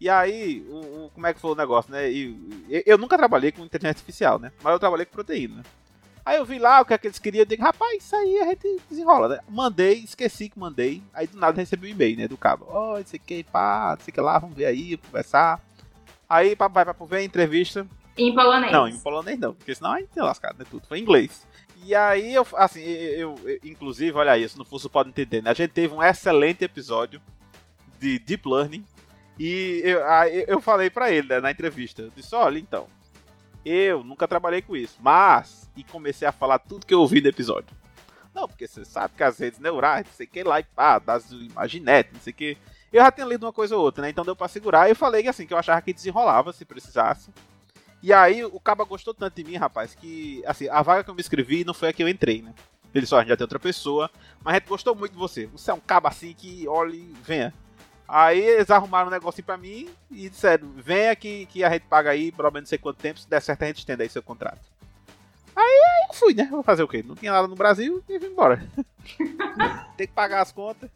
E 0.00 0.08
aí, 0.10 0.60
o, 0.68 1.04
o- 1.06 1.10
como 1.14 1.26
é 1.26 1.32
que 1.32 1.40
foi 1.40 1.52
o 1.52 1.54
negócio, 1.54 1.90
né? 1.92 2.10
E- 2.10 2.36
eu, 2.68 2.82
eu 2.86 2.98
nunca 2.98 3.16
trabalhei 3.16 3.52
com 3.52 3.62
inteligência 3.64 3.90
artificial, 4.00 4.38
né? 4.38 4.52
Mas 4.62 4.72
eu 4.72 4.78
trabalhei 4.78 5.06
com 5.06 5.12
proteína. 5.12 5.62
Aí 6.24 6.36
eu 6.36 6.44
vi 6.44 6.58
lá 6.58 6.80
o 6.80 6.84
que 6.84 6.94
é 6.94 6.98
que 6.98 7.06
eles 7.08 7.18
queriam, 7.18 7.42
eu 7.42 7.46
digo, 7.46 7.62
rapaz, 7.62 8.04
isso 8.04 8.14
aí 8.14 8.38
a 8.40 8.46
gente 8.46 8.80
desenrola, 8.88 9.28
né? 9.28 9.40
Mandei, 9.48 9.94
esqueci 9.94 10.48
que 10.48 10.58
mandei, 10.58 11.02
aí 11.12 11.26
do 11.26 11.36
nada 11.36 11.56
recebi 11.60 11.88
um 11.88 11.90
e-mail, 11.90 12.16
né, 12.16 12.28
do 12.28 12.36
cabo. 12.36 12.66
Ó, 12.68 12.98
isso 12.98 13.16
aqui, 13.16 13.42
pá, 13.42 13.96
isso 13.98 14.08
aqui 14.08 14.20
lá, 14.20 14.38
vamos 14.38 14.56
ver 14.56 14.66
aí, 14.66 14.96
conversar. 14.96 15.60
Aí, 16.28 16.54
papai, 16.54 16.84
papai, 16.84 17.08
ver 17.08 17.22
entrevista. 17.24 17.86
Em 18.16 18.32
polonês. 18.34 18.72
Não, 18.72 18.86
em 18.86 18.98
polonês 18.98 19.38
não, 19.38 19.52
porque 19.54 19.74
senão 19.74 19.92
a 19.92 19.98
gente 19.98 20.10
tem 20.10 20.22
lascado, 20.22 20.58
né, 20.58 20.64
tudo, 20.70 20.86
foi 20.86 20.98
em 20.98 21.02
inglês. 21.02 21.44
E 21.84 21.92
aí, 21.94 22.32
eu, 22.32 22.46
assim, 22.54 22.80
eu, 22.82 23.34
eu- 23.44 23.58
inclusive, 23.64 24.16
olha 24.16 24.30
aí, 24.32 24.48
se 24.48 24.56
não 24.56 24.64
fosse 24.64 24.88
pode 24.88 25.08
entender, 25.08 25.42
né, 25.42 25.50
a 25.50 25.54
gente 25.54 25.70
teve 25.72 25.92
um 25.92 26.02
excelente 26.02 26.62
episódio 26.64 27.20
de 27.98 28.20
Deep 28.20 28.48
Learning, 28.48 28.84
e 29.38 29.80
eu, 29.84 30.06
aí 30.08 30.44
eu 30.46 30.60
falei 30.60 30.88
pra 30.88 31.10
ele, 31.10 31.26
né, 31.26 31.40
na 31.40 31.50
entrevista, 31.50 32.02
eu 32.02 32.12
disse, 32.14 32.32
olha, 32.34 32.58
então, 32.60 32.86
eu 33.64 34.02
nunca 34.02 34.28
trabalhei 34.28 34.62
com 34.62 34.76
isso, 34.76 34.96
mas, 35.00 35.70
e 35.76 35.84
comecei 35.84 36.26
a 36.26 36.32
falar 36.32 36.58
tudo 36.58 36.86
que 36.86 36.94
eu 36.94 37.00
ouvi 37.00 37.20
no 37.20 37.28
episódio. 37.28 37.74
Não, 38.34 38.48
porque 38.48 38.66
você 38.66 38.84
sabe 38.84 39.14
que 39.16 39.22
as 39.22 39.38
redes 39.38 39.60
neurais, 39.60 40.06
não 40.06 40.12
sei 40.14 40.26
o 40.26 40.30
que 40.30 40.42
lá, 40.42 40.60
e 40.60 40.64
pá, 40.64 40.98
das 40.98 41.30
imaginetes, 41.30 42.12
não 42.12 42.20
sei 42.20 42.32
o 42.32 42.36
que. 42.36 42.58
Eu 42.92 43.02
já 43.02 43.10
tinha 43.10 43.26
lido 43.26 43.46
uma 43.46 43.52
coisa 43.52 43.76
ou 43.76 43.82
outra, 43.82 44.02
né? 44.02 44.10
Então 44.10 44.24
deu 44.24 44.36
pra 44.36 44.48
segurar. 44.48 44.86
E 44.86 44.92
eu 44.92 44.96
falei 44.96 45.22
que 45.22 45.28
assim, 45.28 45.46
que 45.46 45.54
eu 45.54 45.58
achava 45.58 45.80
que 45.80 45.92
desenrolava 45.92 46.52
se 46.52 46.64
precisasse. 46.64 47.30
E 48.02 48.12
aí 48.12 48.44
o 48.44 48.58
Caba 48.58 48.84
gostou 48.84 49.14
tanto 49.14 49.36
de 49.36 49.44
mim, 49.44 49.56
rapaz, 49.56 49.94
que 49.94 50.42
assim, 50.46 50.68
a 50.68 50.82
vaga 50.82 51.04
que 51.04 51.10
eu 51.10 51.14
me 51.14 51.20
inscrevi 51.20 51.64
não 51.64 51.72
foi 51.72 51.88
a 51.88 51.92
que 51.92 52.02
eu 52.02 52.08
entrei, 52.08 52.42
né? 52.42 52.52
Ele 52.94 53.06
só, 53.06 53.16
a 53.16 53.20
gente 53.20 53.30
já 53.30 53.36
tem 53.36 53.44
outra 53.44 53.60
pessoa, 53.60 54.10
mas 54.42 54.54
a 54.54 54.58
gente 54.58 54.68
gostou 54.68 54.94
muito 54.94 55.12
de 55.12 55.18
você. 55.18 55.46
Você 55.46 55.70
é 55.70 55.74
um 55.74 55.80
cabo 55.80 56.08
assim 56.08 56.34
que, 56.34 56.66
olhe, 56.68 57.14
venha. 57.22 57.54
Aí 58.14 58.40
eles 58.44 58.70
arrumaram 58.70 59.08
um 59.08 59.10
negocinho 59.10 59.46
pra 59.46 59.56
mim 59.56 59.88
e 60.10 60.28
disseram, 60.28 60.68
venha 60.76 61.16
que, 61.16 61.46
que 61.46 61.64
a 61.64 61.70
gente 61.70 61.86
paga 61.86 62.10
aí, 62.10 62.30
pelo 62.30 62.50
menos 62.50 62.66
não 62.66 62.68
sei 62.68 62.76
quanto 62.76 62.98
tempo, 62.98 63.18
se 63.18 63.26
der 63.26 63.40
certo 63.40 63.62
a 63.62 63.66
gente 63.68 63.78
estende 63.78 64.02
aí 64.02 64.08
seu 64.10 64.22
contrato. 64.22 64.60
Aí, 65.56 65.64
aí 65.64 66.08
eu 66.10 66.14
fui, 66.14 66.34
né? 66.34 66.46
Vou 66.50 66.62
fazer 66.62 66.82
o 66.82 66.88
quê? 66.88 67.02
Não 67.02 67.14
tinha 67.14 67.32
nada 67.32 67.48
no 67.48 67.56
Brasil 67.56 68.04
e 68.06 68.18
vim 68.18 68.26
embora. 68.26 68.62
tem 69.96 70.06
que 70.06 70.12
pagar 70.12 70.42
as 70.42 70.52
contas. 70.52 70.90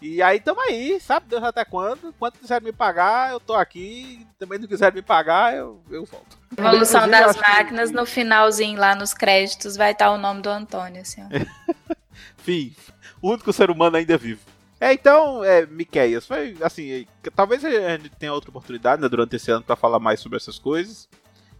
E 0.00 0.22
aí 0.22 0.40
tamo 0.40 0.58
aí, 0.62 0.98
sabe 1.00 1.26
Deus 1.28 1.42
até 1.44 1.66
quando? 1.66 2.14
Quanto 2.18 2.38
quiser 2.38 2.62
me 2.62 2.72
pagar, 2.72 3.30
eu 3.32 3.40
tô 3.40 3.52
aqui. 3.52 4.26
Também 4.38 4.58
não 4.58 4.66
quiser 4.66 4.90
me 4.90 5.02
pagar, 5.02 5.54
eu, 5.54 5.82
eu 5.90 6.06
volto. 6.06 6.38
Evolução 6.56 7.06
das 7.06 7.28
acho 7.36 7.42
que- 7.44 7.50
máquinas, 7.50 7.90
no 7.90 8.06
finalzinho 8.06 8.80
lá 8.80 8.94
nos 8.94 9.12
créditos 9.12 9.76
vai 9.76 9.92
estar 9.92 10.10
o 10.10 10.16
nome 10.16 10.40
do 10.40 10.48
Antônio, 10.48 11.02
assim, 11.02 11.22
ó. 11.22 11.26
Fim, 12.38 12.74
o 13.20 13.32
único 13.32 13.52
ser 13.52 13.70
humano 13.70 13.98
ainda 13.98 14.16
vivo. 14.16 14.53
É, 14.80 14.92
então, 14.92 15.42
é, 15.44 15.64
Miqueias, 15.66 16.26
foi 16.26 16.56
assim, 16.60 16.90
é, 16.90 17.30
talvez 17.34 17.64
a 17.64 17.96
gente 17.96 18.10
tenha 18.10 18.32
outra 18.32 18.50
oportunidade 18.50 19.00
né, 19.00 19.08
durante 19.08 19.36
esse 19.36 19.50
ano 19.50 19.62
para 19.62 19.76
falar 19.76 19.98
mais 19.98 20.20
sobre 20.20 20.36
essas 20.36 20.58
coisas. 20.58 21.08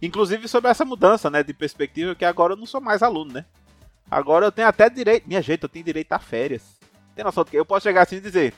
Inclusive 0.01 0.47
sobre 0.47 0.69
essa 0.69 0.85
mudança, 0.85 1.29
né, 1.29 1.41
de 1.41 1.53
perspectiva, 1.53 2.13
que 2.13 2.25
agora 2.25 2.53
eu 2.53 2.57
não 2.57 2.65
sou 2.65 2.81
mais 2.81 3.01
aluno, 3.01 3.33
né? 3.33 3.45
Agora 4.11 4.45
eu 4.45 4.51
tenho 4.51 4.67
até 4.67 4.89
direito, 4.89 5.27
minha 5.27 5.41
gente, 5.41 5.63
eu 5.63 5.69
tenho 5.69 5.85
direito 5.85 6.11
a 6.11 6.19
férias. 6.19 6.63
Tem 7.15 7.23
noção 7.23 7.43
do 7.43 7.49
que? 7.49 7.57
Eu 7.57 7.65
posso 7.65 7.83
chegar 7.83 8.03
assim 8.03 8.17
e 8.17 8.21
dizer, 8.21 8.53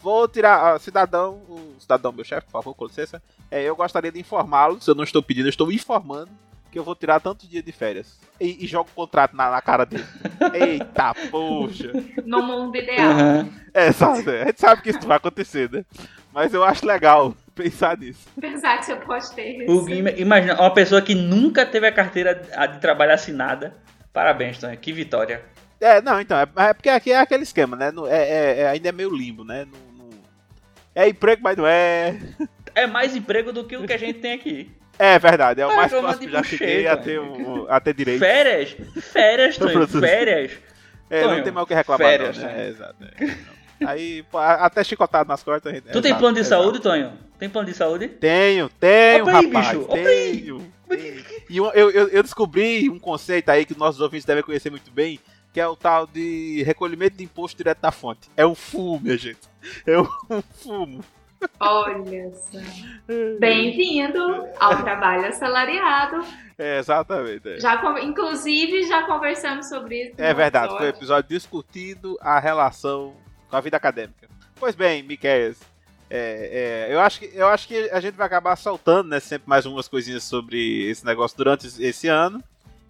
vou 0.00 0.28
tirar, 0.28 0.74
ah, 0.74 0.78
cidadão, 0.78 1.36
o 1.48 1.76
cidadão, 1.80 2.12
meu 2.12 2.24
chefe, 2.24 2.46
por 2.46 2.52
favor, 2.52 2.74
com 2.74 2.86
licença, 2.86 3.22
é, 3.50 3.62
eu 3.62 3.74
gostaria 3.74 4.12
de 4.12 4.20
informá-lo, 4.20 4.80
se 4.80 4.88
eu 4.88 4.94
não 4.94 5.02
estou 5.02 5.22
pedindo, 5.22 5.46
eu 5.46 5.50
estou 5.50 5.72
informando 5.72 6.30
que 6.72 6.78
eu 6.78 6.82
vou 6.84 6.94
tirar 6.96 7.20
tantos 7.20 7.46
dias 7.48 7.62
de 7.62 7.70
férias. 7.70 8.18
E, 8.40 8.64
e 8.64 8.66
jogo 8.66 8.88
o 8.90 8.94
contrato 8.96 9.36
na, 9.36 9.50
na 9.50 9.60
cara 9.60 9.84
dele. 9.84 10.04
Eita, 10.54 11.14
poxa. 11.30 11.92
No 12.24 12.42
mundo 12.42 12.74
ideal. 12.76 13.10
Aham. 13.10 13.48
É, 13.74 13.92
sabe, 13.92 14.28
a 14.40 14.44
gente 14.46 14.60
sabe 14.60 14.82
que 14.82 14.90
isso 14.90 15.06
vai 15.06 15.18
acontecer, 15.18 15.70
né? 15.70 15.84
Mas 16.32 16.54
eu 16.54 16.64
acho 16.64 16.86
legal 16.86 17.36
pensar 17.54 17.96
nisso. 17.98 18.26
Pensar 18.40 18.78
que 18.78 18.86
você 18.86 18.96
pode 18.96 19.30
ter 19.34 19.62
isso. 19.64 19.88
ima- 19.90 20.10
Imagina, 20.12 20.58
uma 20.58 20.72
pessoa 20.72 21.02
que 21.02 21.14
nunca 21.14 21.66
teve 21.66 21.86
a 21.86 21.92
carteira 21.92 22.34
de 22.34 22.80
trabalho 22.80 23.12
assinada. 23.12 23.76
Parabéns, 24.12 24.58
Tonho. 24.58 24.76
Que 24.78 24.92
vitória. 24.92 25.44
É, 25.78 26.00
não, 26.00 26.20
então, 26.20 26.38
é, 26.38 26.46
é 26.70 26.72
porque 26.74 26.88
aqui 26.88 27.12
é 27.12 27.18
aquele 27.18 27.42
esquema, 27.42 27.76
né? 27.76 27.90
Não- 27.92 28.06
é, 28.06 28.16
é- 28.28 28.60
é- 28.60 28.68
ainda 28.68 28.88
é 28.88 28.92
meio 28.92 29.14
limbo, 29.14 29.44
né? 29.44 29.66
Não- 29.66 30.06
não- 30.06 30.10
É 30.94 31.06
emprego, 31.08 31.42
mas 31.42 31.56
não 31.56 31.66
é. 31.66 32.18
É 32.74 32.86
mais 32.86 33.14
emprego 33.14 33.52
do 33.52 33.64
que 33.64 33.76
o 33.76 33.86
que 33.86 33.92
a 33.92 33.98
gente 33.98 34.20
tem 34.20 34.32
aqui. 34.32 34.70
É 35.04 35.18
verdade, 35.18 35.60
é 35.60 35.66
o 35.66 35.70
Ah, 35.70 35.76
mais 35.76 36.18
que 36.18 36.28
já 36.30 36.40
de 36.42 36.46
cheguei 36.48 36.86
a 36.86 36.96
ter, 36.96 37.18
um- 37.20 37.66
a 37.68 37.80
ter 37.80 37.92
direito. 37.92 38.20
Férias? 38.20 38.76
Férias, 39.00 39.56
Tonho. 39.58 39.88
Férias. 39.88 40.52
É, 41.10 41.26
não 41.26 41.42
tem 41.42 41.52
mais 41.52 41.64
o 41.64 41.66
que 41.66 41.74
reclamar, 41.74 42.06
férias, 42.06 42.38
não, 42.38 42.44
né? 42.44 42.64
É, 42.64 42.68
exato. 42.68 42.94
é. 43.18 43.84
Aí, 43.84 44.22
pô, 44.30 44.38
até 44.38 44.84
chicotado 44.84 45.28
nas 45.28 45.42
costas. 45.42 45.82
Tu 45.92 46.00
tem 46.00 46.14
plano 46.16 46.36
de 46.36 46.44
saúde, 46.44 46.78
Tonho? 46.80 47.12
Tem 47.38 47.48
plano 47.48 47.66
de 47.68 47.74
saúde? 47.74 48.06
Tenho, 48.08 48.68
tenho, 48.78 49.24
Opa 49.24 49.38
aí, 49.38 49.46
rapaz. 49.46 49.68
bicho, 49.76 49.88
tenho. 49.88 50.72
E 51.50 51.56
eu, 51.56 51.66
eu, 51.72 51.90
eu 52.08 52.22
descobri 52.22 52.88
um 52.88 52.98
conceito 53.00 53.48
aí 53.48 53.64
que 53.64 53.76
nossos 53.76 54.00
ouvintes 54.00 54.24
devem 54.24 54.44
conhecer 54.44 54.70
muito 54.70 54.90
bem, 54.92 55.18
que 55.52 55.60
é 55.60 55.66
o 55.66 55.74
tal 55.74 56.06
de 56.06 56.62
recolhimento 56.64 57.16
de 57.16 57.24
imposto 57.24 57.56
direto 57.56 57.80
da 57.80 57.90
fonte. 57.90 58.30
É 58.36 58.46
um 58.46 58.54
fumo, 58.54 59.00
minha 59.02 59.18
gente. 59.18 59.40
É 59.84 59.98
um 59.98 60.06
fumo. 60.62 61.04
Olha 61.60 62.32
só. 62.34 62.58
Bem-vindo 63.38 64.46
ao 64.58 64.82
trabalho 64.82 65.26
assalariado. 65.26 66.24
É, 66.58 66.78
exatamente. 66.78 67.48
É, 67.48 67.60
Já, 67.60 67.80
inclusive, 68.02 68.86
já 68.86 69.02
conversamos 69.04 69.68
sobre 69.68 70.08
isso. 70.08 70.14
É 70.18 70.32
verdade, 70.32 70.68
foi 70.68 70.86
um 70.86 70.88
episódio. 70.88 70.98
episódio 70.98 71.28
discutindo 71.30 72.18
a 72.20 72.38
relação 72.38 73.14
com 73.48 73.56
a 73.56 73.60
vida 73.60 73.76
acadêmica. 73.76 74.28
Pois 74.58 74.74
bem, 74.74 75.02
Miquel, 75.02 75.54
é, 76.14 76.86
é, 76.88 76.94
eu, 76.94 77.00
acho 77.00 77.20
que, 77.20 77.30
eu 77.34 77.48
acho 77.48 77.66
que 77.66 77.90
a 77.90 77.98
gente 77.98 78.14
vai 78.14 78.26
acabar 78.26 78.54
soltando 78.56 79.08
né, 79.08 79.18
sempre 79.18 79.48
mais 79.48 79.64
umas 79.64 79.88
coisinhas 79.88 80.22
sobre 80.22 80.88
esse 80.88 81.04
negócio 81.06 81.36
durante 81.36 81.66
esse 81.82 82.06
ano. 82.06 82.42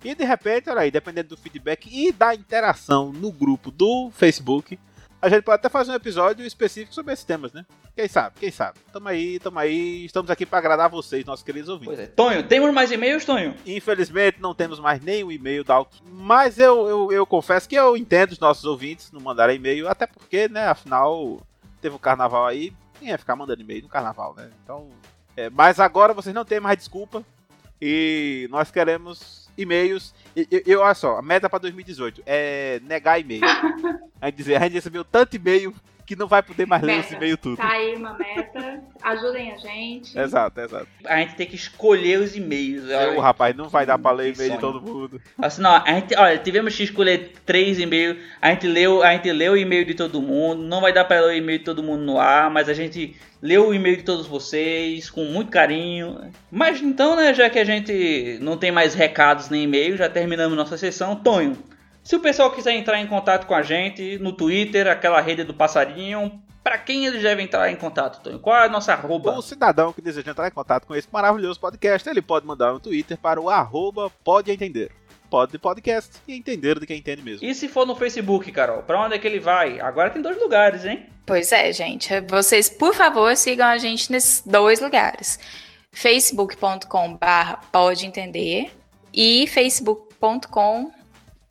E 0.05 0.14
de 0.14 0.24
repente, 0.24 0.68
olha 0.68 0.80
aí, 0.80 0.90
dependendo 0.90 1.28
do 1.28 1.36
feedback 1.36 1.88
e 1.90 2.11
da 2.11 2.34
interação 2.34 3.12
no 3.12 3.30
grupo 3.30 3.70
do 3.70 4.11
Facebook, 4.11 4.76
a 5.23 5.29
gente 5.29 5.45
pode 5.45 5.55
até 5.55 5.68
fazer 5.68 5.93
um 5.93 5.95
episódio 5.95 6.45
específico 6.45 6.93
sobre 6.93 7.12
esses 7.12 7.25
temas, 7.25 7.53
né? 7.53 7.64
Quem 7.95 8.09
sabe, 8.09 8.35
quem 8.41 8.51
sabe. 8.51 8.81
Tamo 8.93 9.07
aí, 9.07 9.39
tamo 9.39 9.57
aí, 9.57 10.05
estamos 10.05 10.29
aqui 10.33 10.45
para 10.45 10.59
agradar 10.59 10.91
vocês, 10.91 11.25
nossos 11.25 11.45
queridos 11.45 11.68
ouvintes. 11.68 11.95
Pois 11.95 12.01
é. 12.01 12.07
Tonho, 12.09 12.43
temos 12.43 12.75
mais 12.75 12.91
e-mails, 12.91 13.25
Tonho? 13.25 13.55
Infelizmente 13.64 14.41
não 14.41 14.53
temos 14.53 14.81
mais 14.81 15.01
nenhum 15.01 15.31
e-mail 15.31 15.62
da 15.62 15.75
Auto. 15.75 15.99
Mas 16.05 16.59
eu, 16.59 16.89
eu, 16.89 17.12
eu 17.12 17.25
confesso 17.25 17.68
que 17.68 17.77
eu 17.77 17.97
entendo 17.97 18.33
os 18.33 18.41
nossos 18.41 18.64
ouvintes 18.64 19.12
não 19.12 19.20
mandarem 19.20 19.57
e-mail, 19.57 19.89
até 19.89 20.09
porque, 20.09 20.49
né, 20.49 20.66
afinal, 20.66 21.41
teve 21.81 21.95
o 21.95 22.01
carnaval 22.01 22.45
aí, 22.45 22.73
quem 22.99 23.11
ia 23.11 23.18
ficar 23.18 23.37
mandando 23.37 23.62
e-mail 23.62 23.83
no 23.83 23.89
carnaval, 23.89 24.35
né? 24.35 24.51
Então. 24.64 24.89
é, 25.37 25.49
mas 25.49 25.79
agora 25.79 26.12
vocês 26.12 26.35
não 26.35 26.45
têm 26.45 26.59
mais 26.59 26.77
desculpa. 26.77 27.25
E 27.81 28.47
nós 28.51 28.70
queremos 28.70 29.41
e-mails. 29.57 30.14
E, 30.36 30.46
e- 30.50 30.62
eu, 30.66 30.80
olha 30.80 30.94
só, 30.94 31.18
a 31.18 31.22
meta 31.22 31.48
para 31.48 31.59
2018 31.61 32.22
é 32.26 32.80
negar 32.84 33.20
e-mail. 33.20 33.42
A 34.20 34.26
gente 34.26 34.36
dizer, 34.36 34.55
a 34.55 34.61
gente 34.61 34.74
recebeu 34.74 35.05
tanto 35.05 35.34
e-mail 35.34 35.74
que 36.05 36.16
não 36.16 36.26
vai 36.26 36.42
poder 36.42 36.66
mais 36.66 36.82
ler 36.82 36.98
esse 36.98 37.12
Meta. 37.12 37.16
e-mail 37.16 37.36
tudo. 37.36 37.57
Tá 37.57 37.70
aí 37.70 37.94
uma 37.94 38.16
meta. 38.18 38.82
Ajudem 39.03 39.53
a 39.53 39.57
gente. 39.57 40.18
Exato, 40.18 40.61
exato. 40.61 40.88
A 41.05 41.18
gente 41.18 41.34
tem 41.34 41.46
que 41.46 41.57
escolher 41.57 42.20
os 42.20 42.36
e-mails. 42.36 42.88
Eu, 42.88 43.20
rapaz, 43.20 43.57
não 43.57 43.68
vai 43.68 43.86
dar 43.86 43.98
pra 43.98 44.12
ler 44.12 44.34
e-mail 44.34 44.53
de 44.53 44.59
todo 44.59 44.80
mundo. 44.80 45.20
Assim, 45.38 45.62
não, 45.62 45.70
a 45.74 45.92
gente, 45.94 46.14
olha, 46.16 46.38
tivemos 46.38 46.76
que 46.76 46.82
escolher 46.82 47.32
três 47.46 47.78
e-mails. 47.78 48.18
A 48.40 48.50
gente 48.50 48.66
leu, 48.66 49.03
a 49.03 49.12
gente 49.12 49.30
leu 49.32 49.53
o 49.53 49.57
e-mail 49.57 49.84
de 49.84 49.94
todo 49.94 50.20
mundo. 50.20 50.62
Não 50.62 50.80
vai 50.80 50.92
dar 50.92 51.05
para 51.05 51.20
ler 51.20 51.34
o 51.34 51.36
e-mail 51.36 51.59
de 51.59 51.64
todo 51.64 51.82
mundo 51.82 52.03
no 52.03 52.18
ar, 52.18 52.50
mas 52.50 52.68
a 52.68 52.74
gente 52.74 53.16
leu 53.40 53.68
o 53.68 53.74
e-mail 53.74 53.96
de 53.96 54.05
todos 54.05 54.26
vocês 54.26 55.11
com 55.11 55.24
muito 55.24 55.50
carinho. 55.50 56.30
Mas 56.50 56.80
então, 56.80 57.16
né, 57.16 57.34
já 57.34 57.50
que 57.50 57.59
a 57.59 57.64
gente 57.64 58.38
não 58.40 58.57
tem 58.57 58.70
mais 58.70 58.94
recados 58.94 59.48
nem 59.50 59.64
e-mail, 59.64 59.96
já 59.96 60.09
terminamos 60.09 60.57
nossa 60.57 60.76
sessão. 60.76 61.16
Tonho, 61.16 61.57
se 62.03 62.16
o 62.16 62.20
pessoal 62.20 62.50
quiser 62.50 62.72
entrar 62.72 63.00
em 63.00 63.07
contato 63.07 63.46
com 63.46 63.55
a 63.55 63.62
gente 63.62 64.18
no 64.18 64.32
Twitter, 64.32 64.88
aquela 64.88 65.20
rede 65.20 65.44
do 65.44 65.55
passarinho, 65.55 66.42
para 66.62 66.78
quem 66.78 67.07
eles 67.07 67.22
devem 67.22 67.44
entrar 67.44 67.70
em 67.70 67.76
contato, 67.76 68.22
Tonho? 68.22 68.38
Qual 68.38 68.57
é 68.57 68.66
a 68.66 68.68
nossa 68.68 68.92
arroba? 68.92 69.32
O 69.36 69.42
cidadão 69.42 69.92
que 69.92 70.00
deseja 70.00 70.30
entrar 70.30 70.46
em 70.46 70.53
contato 70.53 70.86
com 70.86 70.94
esse 70.94 71.09
maravilhoso 71.12 71.59
podcast, 71.59 72.09
ele 72.09 72.22
pode 72.22 72.46
mandar 72.46 72.72
um 72.72 72.78
Twitter 72.78 73.18
para 73.18 73.40
o 73.40 73.50
arroba 73.50 74.11
pode 74.22 74.50
entender. 74.50 74.90
Pode 75.28 75.53
de 75.53 75.59
podcast 75.59 76.11
e 76.28 76.34
entender 76.34 76.78
de 76.78 76.86
quem 76.86 76.98
entende 76.98 77.22
mesmo. 77.22 77.46
E 77.46 77.55
se 77.55 77.66
for 77.66 77.86
no 77.86 77.96
Facebook, 77.96 78.53
Carol, 78.53 78.82
pra 78.82 79.00
onde 79.00 79.14
é 79.14 79.18
que 79.18 79.26
ele 79.26 79.40
vai? 79.40 79.80
Agora 79.80 80.11
tem 80.11 80.20
dois 80.20 80.38
lugares, 80.38 80.84
hein? 80.84 81.07
Pois 81.24 81.50
é, 81.53 81.72
gente. 81.72 82.09
Vocês, 82.28 82.68
por 82.68 82.94
favor, 82.94 83.34
sigam 83.34 83.66
a 83.66 83.78
gente 83.78 84.12
nesses 84.12 84.42
dois 84.44 84.80
lugares. 84.80 85.38
facebook.com 85.90 87.16
barra 87.16 87.61
pode 87.72 88.05
entender 88.05 88.70
e 89.12 89.46
facebook.com 89.46 90.92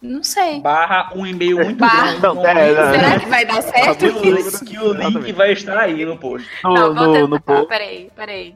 não 0.02 0.24
sei. 0.24 0.60
Barra 0.62 1.12
um 1.16 1.26
e-mail 1.26 1.58
muito 1.58 1.78
Barra. 1.78 2.04
grande. 2.14 2.22
Não, 2.22 2.46
é, 2.46 2.74
não. 2.74 2.92
Será 2.94 3.20
que 3.20 3.26
vai 3.28 3.46
dar 3.46 3.62
certo 3.62 4.00
Tá 4.00 4.08
isso? 4.40 4.66
que 4.66 4.78
o 4.80 4.94
link 4.94 5.00
Exatamente. 5.02 5.32
vai 5.34 5.52
estar 5.52 5.78
aí 5.78 6.06
no 6.06 6.18
post. 6.18 6.48
No, 6.64 6.74
Não, 6.74 6.94
no, 6.94 7.28
no 7.28 7.42
post. 7.42 7.68
Peraí, 7.68 8.10
peraí. 8.16 8.56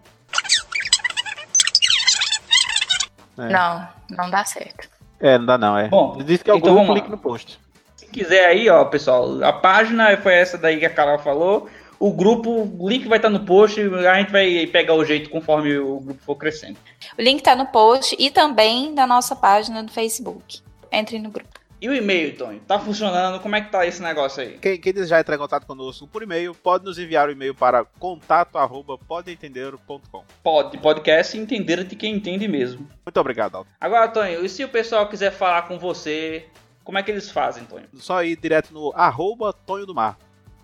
É. 3.38 3.50
Não, 3.50 3.88
não 4.10 4.30
dá 4.30 4.46
certo. 4.46 4.88
É, 5.20 5.38
não 5.38 5.46
dá 5.46 5.58
não, 5.58 5.78
é. 5.78 5.88
Bom, 5.90 6.18
Diz 6.24 6.42
que 6.42 6.50
é 6.50 6.54
o 6.54 6.58
então 6.58 6.76
grupo, 6.76 6.94
link 6.94 7.10
no 7.10 7.18
post. 7.18 7.60
Se 7.96 8.08
quiser 8.08 8.46
aí, 8.48 8.70
ó, 8.70 8.86
pessoal, 8.86 9.44
a 9.44 9.52
página 9.54 10.16
foi 10.18 10.34
essa 10.34 10.58
daí 10.58 10.78
que 10.80 10.86
a 10.86 10.90
Carol 10.90 11.20
falou. 11.20 11.70
O 11.98 12.12
grupo, 12.12 12.70
o 12.78 12.90
link 12.90 13.08
vai 13.08 13.18
estar 13.18 13.30
no 13.30 13.40
post, 13.46 13.80
a 13.82 14.16
gente 14.16 14.32
vai 14.32 14.68
pegar 14.68 14.94
o 14.94 15.06
jeito 15.06 15.30
conforme 15.30 15.78
o 15.78 16.00
grupo 16.02 16.22
for 16.24 16.36
crescendo. 16.36 16.78
O 17.18 17.22
link 17.22 17.42
tá 17.42 17.56
no 17.56 17.66
post 17.68 18.16
e 18.20 18.30
também 18.30 18.94
da 18.94 19.08
nossa 19.08 19.36
página 19.36 19.82
do 19.82 19.92
Facebook. 19.92 20.62
Entre 20.96 21.20
no 21.20 21.30
grupo. 21.30 21.50
E 21.82 21.90
o 21.90 21.94
e-mail, 21.94 22.38
Tony? 22.38 22.62
Tá 22.62 22.80
funcionando? 22.80 23.42
Como 23.42 23.54
é 23.54 23.60
que 23.60 23.70
tá 23.70 23.86
esse 23.86 24.02
negócio 24.02 24.42
aí? 24.42 24.58
Quem, 24.60 24.80
quem 24.80 24.94
desejar 24.94 25.20
entrar 25.20 25.36
em 25.36 25.38
contato 25.38 25.68
conosco 25.68 26.08
por 26.08 26.24
e-mail, 26.24 26.56
pode 26.56 26.86
nos 26.86 26.98
enviar 26.98 27.28
o 27.28 27.32
e-mail 27.34 27.54
para 27.54 27.84
contato 28.00 28.58
arroba 28.58 28.98
podeentender.com. 28.98 30.24
Pode, 30.42 30.78
podcast 30.78 31.38
entender 31.38 31.84
de 31.84 31.98
quem 31.98 32.16
entende 32.16 32.48
mesmo. 32.48 32.88
Muito 33.06 33.20
obrigado, 33.20 33.56
Aldo. 33.58 33.70
Agora, 33.80 34.08
Tonho, 34.08 34.46
e 34.46 34.48
se 34.48 34.64
o 34.64 34.70
pessoal 34.70 35.10
quiser 35.10 35.32
falar 35.32 35.64
com 35.64 35.78
você, 35.78 36.46
como 36.82 36.98
é 36.98 37.04
que 37.04 37.12
eles 37.12 37.30
fazem, 37.30 37.66
Tonho? 37.66 37.88
Só 37.96 38.24
ir 38.24 38.38
direto 38.38 38.74
no 38.74 38.94
arroba 38.96 39.52
Tonho 39.52 39.86
do 39.86 39.94
Mar. 39.94 40.18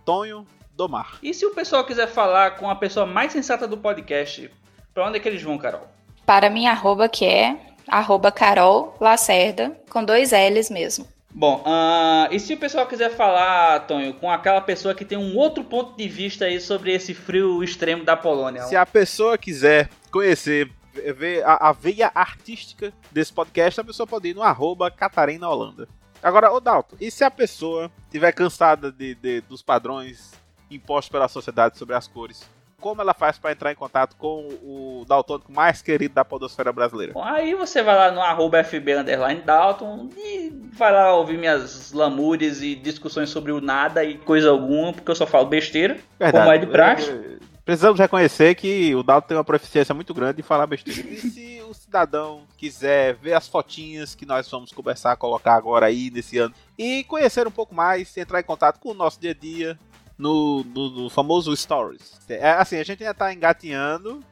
Tonho 0.06 0.48
do 0.78 0.88
Mar. 0.88 1.20
E 1.22 1.34
se 1.34 1.46
o 1.46 1.54
pessoal 1.54 1.84
quiser 1.84 2.08
falar 2.08 2.52
com 2.52 2.70
a 2.70 2.76
pessoa 2.76 3.06
mais 3.06 3.34
sensata 3.34 3.68
do 3.68 3.78
podcast, 3.78 4.50
pra 4.94 5.08
onde 5.08 5.18
é 5.18 5.20
que 5.20 5.28
eles 5.28 5.44
vão, 5.44 5.58
Carol? 5.58 5.88
Para 6.26 6.50
minha 6.50 6.72
arroba 6.72 7.10
que 7.10 7.26
é 7.26 7.60
arroba 7.88 8.32
Carol 8.32 8.96
Lacerda, 9.00 9.78
com 9.90 10.04
dois 10.04 10.32
L's 10.32 10.70
mesmo. 10.70 11.08
Bom, 11.34 11.64
ah, 11.66 12.28
e 12.30 12.40
se 12.40 12.54
o 12.54 12.58
pessoal 12.58 12.86
quiser 12.86 13.10
falar, 13.12 13.80
Tonho, 13.88 14.14
com 14.16 14.30
aquela 14.30 14.60
pessoa 14.60 14.94
que 14.94 15.06
tem 15.06 15.18
um 15.18 15.38
outro 15.38 15.64
ponto 15.64 15.96
de 15.96 16.08
vista 16.08 16.44
aí 16.46 16.60
sobre 16.60 16.94
esse 16.94 17.14
frio 17.14 17.64
extremo 17.64 18.04
da 18.04 18.18
Polônia? 18.18 18.64
Se 18.64 18.76
a 18.76 18.86
pessoa 18.86 19.38
quiser 19.38 19.90
conhecer, 20.12 20.70
ver 21.16 21.42
a, 21.46 21.70
a 21.70 21.72
veia 21.72 22.12
artística 22.14 22.92
desse 23.10 23.32
podcast, 23.32 23.80
a 23.80 23.84
pessoa 23.84 24.06
pode 24.06 24.28
ir 24.28 24.36
no 24.36 24.44
arroba 24.44 24.92
Catarina 24.92 25.48
Holanda. 25.48 25.88
Agora, 26.22 26.52
ô 26.52 26.60
Dalton, 26.60 26.98
e 27.00 27.10
se 27.10 27.24
a 27.24 27.32
pessoa 27.32 27.90
estiver 28.08 28.34
cansada 28.34 28.92
de, 28.92 29.16
de- 29.16 29.40
dos 29.42 29.62
padrões 29.64 30.34
impostos 30.70 31.10
pela 31.10 31.30
sociedade 31.30 31.78
sobre 31.78 31.96
as 31.96 32.08
cores? 32.08 32.44
Como 32.82 33.02
ela 33.02 33.14
faz 33.14 33.38
para 33.38 33.52
entrar 33.52 33.72
em 33.72 33.76
contato 33.76 34.16
com 34.18 34.50
o 34.64 35.06
daltônico 35.08 35.52
mais 35.52 35.82
querido 35.82 36.16
da 36.16 36.26
podosfera 36.26 36.74
brasileira? 36.74 37.14
Bom, 37.14 37.24
aí 37.24 37.54
você 37.54 37.82
vai 37.84 37.96
lá 37.96 38.12
no 38.12 38.20
arroba 38.20 38.64
FB 38.64 38.96
underline 38.96 39.42
Dalton 39.42 40.10
e 40.18 40.52
vai 40.74 40.92
lá 40.92 41.14
ouvir 41.16 41.38
minhas 41.38 41.94
lamúrias 41.94 42.62
e 42.62 42.76
discussões 42.76 43.30
sobre 43.30 43.52
o 43.52 43.62
nada 43.62 44.04
e 44.04 44.18
coisa 44.18 44.50
alguma, 44.50 44.92
porque 44.92 45.12
eu 45.12 45.16
só 45.16 45.28
falo 45.28 45.46
besteira, 45.46 45.98
como 46.20 46.52
é 46.52 46.58
de 46.58 46.66
praxe. 46.68 47.12
Eh, 47.12 47.52
Precisamos 47.64 48.00
reconhecer 48.00 48.56
que 48.56 48.96
o 48.96 49.04
Dalton 49.04 49.28
tem 49.28 49.38
uma 49.38 49.44
proficiência 49.44 49.94
muito 49.94 50.14
grande 50.14 50.42
em 50.42 50.44
falar 50.44 50.66
besteira. 50.66 51.08
E 51.08 51.18
se 51.18 51.62
o 51.70 51.74
cidadão 51.74 52.42
quiser 52.58 53.14
ver 53.16 53.34
as 53.34 53.48
fotinhas 53.48 54.16
que 54.16 54.26
nós 54.26 54.50
vamos 54.50 54.72
começar 54.72 55.12
a 55.12 55.16
colocar 55.16 55.54
agora 55.54 55.86
aí 55.86 56.10
nesse 56.10 56.38
ano 56.40 56.54
e 56.78 57.04
conhecer 57.04 57.48
um 57.48 57.52
pouco 57.52 57.76
mais, 57.76 58.18
entrar 58.18 58.40
em 58.40 58.44
contato 58.44 58.80
com 58.80 58.90
o 58.90 58.94
nosso 58.96 59.22
dia 59.22 59.32
a 59.32 59.34
dia, 59.36 59.80
no, 60.22 60.64
no, 60.64 60.90
no 60.92 61.10
famoso 61.10 61.56
Stories. 61.58 62.20
É, 62.30 62.52
assim, 62.52 62.78
a 62.78 62.84
gente 62.84 63.04
ainda 63.04 63.14
tá 63.16 63.34
engatinhando, 63.34 64.24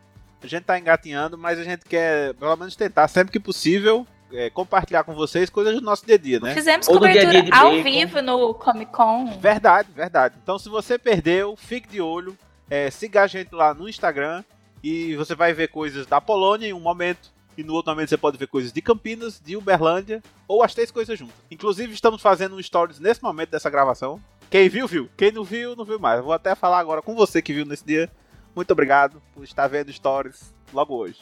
a 0.41 0.45
gente 0.45 0.63
tá 0.63 0.77
engatinhando, 0.77 1.37
mas 1.37 1.57
a 1.57 1.63
gente 1.63 1.83
quer, 1.83 2.35
pelo 2.35 2.55
menos, 2.55 2.75
tentar, 2.75 3.07
sempre 3.07 3.31
que 3.31 3.39
possível, 3.39 4.05
é, 4.31 4.51
compartilhar 4.51 5.03
com 5.03 5.15
vocês 5.15 5.49
coisas 5.49 5.73
do 5.73 5.81
nosso 5.81 6.05
dia 6.05 6.15
a 6.15 6.17
dia, 6.19 6.39
né? 6.39 6.53
Fizemos 6.53 6.87
Ou 6.87 6.99
dia 6.99 7.09
cobertura 7.09 7.41
dia 7.41 7.43
de 7.43 7.53
ao 7.53 7.71
bacon. 7.71 7.83
vivo 7.83 8.21
no 8.21 8.53
Comic 8.53 8.91
Con. 8.91 9.39
Verdade, 9.39 9.89
verdade. 9.91 10.35
Então, 10.41 10.59
se 10.59 10.69
você 10.69 10.99
perdeu, 10.99 11.55
fique 11.57 11.89
de 11.89 11.99
olho, 11.99 12.37
é, 12.69 12.91
siga 12.91 13.23
a 13.23 13.27
gente 13.27 13.53
lá 13.55 13.73
no 13.73 13.89
Instagram 13.89 14.43
e 14.83 15.15
você 15.15 15.33
vai 15.33 15.53
ver 15.53 15.69
coisas 15.69 16.05
da 16.05 16.21
Polônia 16.21 16.67
em 16.67 16.73
um 16.73 16.79
momento. 16.79 17.31
E 17.57 17.63
no 17.63 17.73
outro 17.73 17.91
momento 17.91 18.09
você 18.09 18.17
pode 18.17 18.37
ver 18.37 18.47
coisas 18.47 18.71
de 18.71 18.81
Campinas, 18.81 19.41
de 19.43 19.57
Uberlândia, 19.57 20.23
ou 20.47 20.63
as 20.63 20.73
três 20.73 20.91
coisas 20.91 21.17
juntas. 21.19 21.35
Inclusive, 21.51 21.91
estamos 21.91 22.21
fazendo 22.21 22.55
um 22.55 22.63
stories 22.63 22.99
nesse 22.99 23.21
momento 23.21 23.49
dessa 23.49 23.69
gravação. 23.69 24.21
Quem 24.49 24.67
viu, 24.69 24.87
viu. 24.87 25.09
Quem 25.15 25.31
não 25.31 25.43
viu, 25.43 25.75
não 25.75 25.85
viu 25.85 25.99
mais. 25.99 26.23
Vou 26.23 26.33
até 26.33 26.55
falar 26.55 26.79
agora 26.79 27.01
com 27.01 27.15
você 27.15 27.41
que 27.41 27.53
viu 27.53 27.65
nesse 27.65 27.85
dia. 27.85 28.09
Muito 28.55 28.71
obrigado 28.71 29.21
por 29.33 29.43
estar 29.43 29.67
vendo 29.67 29.91
stories 29.93 30.53
logo 30.73 30.95
hoje. 30.95 31.19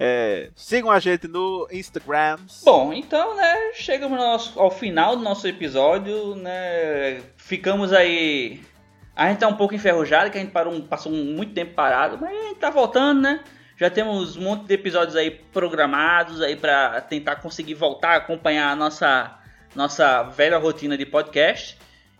É, 0.00 0.50
sigam 0.54 0.90
a 0.90 1.00
gente 1.00 1.26
no 1.26 1.66
Instagram. 1.72 2.38
Bom, 2.64 2.92
então, 2.92 3.34
né, 3.34 3.72
chegamos 3.74 4.18
ao, 4.20 4.26
nosso- 4.28 4.60
ao 4.60 4.70
final 4.70 5.16
do 5.16 5.22
nosso 5.22 5.48
episódio, 5.48 6.36
né, 6.36 7.20
ficamos 7.36 7.92
aí... 7.92 8.60
A 9.16 9.28
gente 9.28 9.38
tá 9.40 9.48
um 9.48 9.56
pouco 9.56 9.74
enferrujado, 9.74 10.30
que 10.30 10.38
a 10.38 10.40
gente 10.40 10.52
parou, 10.52 10.80
passou 10.82 11.10
muito 11.10 11.52
tempo 11.52 11.74
parado, 11.74 12.16
mas 12.20 12.30
a 12.30 12.42
gente 12.44 12.60
tá 12.60 12.70
voltando, 12.70 13.22
né? 13.22 13.42
Já 13.76 13.90
temos 13.90 14.36
um 14.36 14.42
monte 14.42 14.66
de 14.66 14.74
episódios 14.74 15.16
aí 15.16 15.32
programados 15.32 16.40
aí 16.40 16.54
pra 16.54 17.00
tentar 17.00 17.36
conseguir 17.36 17.74
voltar 17.74 18.10
a 18.10 18.16
acompanhar 18.18 18.70
a 18.70 18.76
nossa, 18.76 19.36
nossa 19.74 20.22
velha 20.22 20.56
rotina 20.58 20.96
de 20.96 21.04
podcast. 21.04 21.76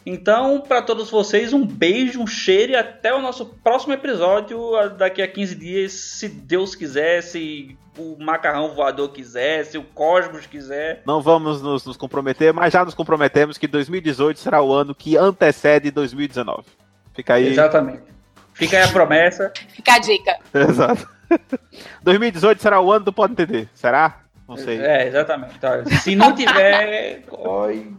Então, 0.06 0.60
pra 0.60 0.80
todos 0.80 1.10
vocês, 1.10 1.52
um 1.52 1.66
beijo, 1.66 2.20
um 2.20 2.26
cheiro 2.26 2.72
e 2.72 2.76
até 2.76 3.14
o 3.14 3.20
nosso 3.20 3.44
próximo 3.46 3.92
episódio 3.92 4.58
daqui 4.96 5.20
a 5.20 5.28
15 5.28 5.54
dias, 5.54 5.92
se 5.92 6.28
Deus 6.28 6.74
quiser, 6.74 7.22
se 7.22 7.76
o 7.98 8.16
macarrão 8.18 8.74
voador 8.74 9.10
quiser, 9.10 9.64
se 9.64 9.76
o 9.76 9.82
Cosmos 9.82 10.46
quiser. 10.46 11.02
Não 11.04 11.20
vamos 11.20 11.60
nos, 11.60 11.84
nos 11.84 11.96
comprometer, 11.96 12.54
mas 12.54 12.72
já 12.72 12.84
nos 12.84 12.94
comprometemos 12.94 13.58
que 13.58 13.66
2018 13.66 14.38
será 14.38 14.62
o 14.62 14.72
ano 14.72 14.94
que 14.94 15.16
antecede 15.16 15.90
2019. 15.90 16.62
Fica 17.12 17.34
aí. 17.34 17.48
Exatamente. 17.48 18.02
Fica 18.54 18.78
aí 18.78 18.84
a 18.84 18.88
promessa. 18.88 19.52
Fica 19.68 19.94
a 19.94 19.98
dica. 19.98 20.38
Exato. 20.54 21.08
2018 22.02 22.62
será 22.62 22.80
o 22.80 22.90
ano 22.90 23.04
do 23.04 23.12
Pode 23.12 23.32
Entender. 23.32 23.68
Será? 23.74 24.20
Não 24.48 24.56
sei. 24.56 24.80
É, 24.80 25.06
exatamente. 25.06 25.58
Tá. 25.58 25.84
Se 25.84 26.16
não 26.16 26.34
tiver. 26.34 27.24
Oi. 27.30 27.92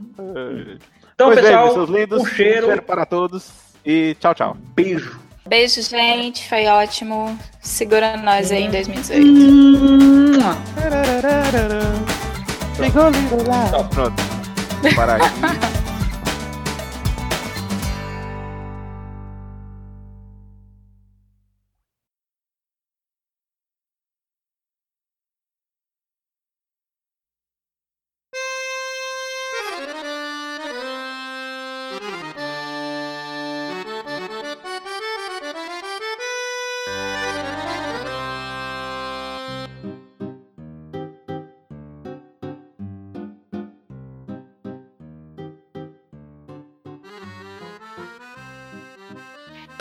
Então, 1.20 1.34
pois 1.34 1.42
pessoal, 1.42 1.66
bem, 1.66 1.74
seus 1.74 1.90
lindos, 1.90 2.22
um 2.22 2.26
cheiro. 2.26 2.82
para 2.82 3.06
todos 3.06 3.50
e 3.86 4.16
tchau, 4.22 4.34
tchau. 4.34 4.58
Beijo. 4.74 5.20
Beijo, 5.46 5.82
gente. 5.82 6.48
Foi 6.48 6.66
ótimo. 6.68 7.38
Segura 7.60 8.16
nós 8.16 8.54
aí 8.54 8.64
em 8.64 8.72
2018. 8.72 10.40
Pronto. 13.94 14.24
Vou 14.82 14.96
parar 14.96 15.18
aqui. 15.18 15.69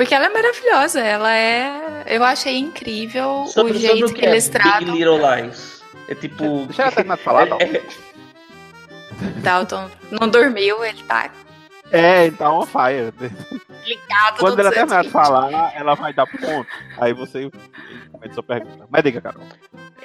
Porque 0.08 0.14
ela 0.14 0.24
é 0.24 0.28
maravilhosa. 0.30 1.00
Ela 1.00 1.36
é. 1.36 2.04
Eu 2.06 2.24
achei 2.24 2.56
incrível 2.56 3.44
Sobre, 3.46 3.72
o 3.72 3.74
sobre 3.74 3.78
jeito 3.78 4.06
o 4.06 4.14
que, 4.14 4.20
que 4.20 4.26
é 4.26 4.30
eles 4.30 4.48
Big 4.48 4.58
tratam. 4.58 4.94
Little 4.96 5.18
Lies. 5.18 5.82
É 6.08 6.14
tipo. 6.14 6.64
Deixa 6.64 6.82
ela 6.84 6.92
terminar 6.92 7.18
de 7.18 7.22
falar, 7.24 7.44
Dalton. 7.46 7.64
É- 9.20 9.40
Dalton 9.42 9.90
não 10.12 10.28
dormiu, 10.28 10.82
ele 10.84 11.02
tá 11.02 11.28
É, 11.92 12.26
então 12.26 12.60
on 12.60 12.64
fire. 12.66 13.12
ligado 13.84 14.38
Quando 14.38 14.60
ela 14.60 14.70
terminar 14.70 15.02
de 15.04 15.10
220. 15.10 15.12
falar, 15.12 15.72
ela 15.76 15.94
vai 15.94 16.12
dar 16.14 16.26
ponto. 16.26 16.66
Aí 16.98 17.12
você 17.12 17.50
comenta 18.12 18.32
sua 18.34 18.42
pergunta. 18.44 18.86
Mas 18.88 19.02
diga, 19.02 19.20
Carol. 19.20 19.42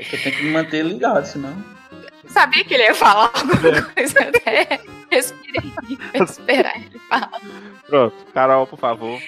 Você 0.02 0.18
tem 0.18 0.32
que 0.34 0.44
me 0.44 0.52
manter 0.52 0.84
ligado, 0.84 1.24
senão. 1.26 1.56
Sabia 2.28 2.64
que 2.66 2.74
ele 2.74 2.84
ia 2.84 2.96
falar 2.96 3.32
alguma 3.36 3.82
coisa 3.84 4.20
até 4.20 4.80
respirei 5.12 5.72
pra 6.12 6.24
esperar 6.26 6.76
ele 6.76 7.00
falar. 7.08 7.40
Pronto. 7.88 8.16
Carol, 8.34 8.66
por 8.68 8.80
favor. 8.80 9.20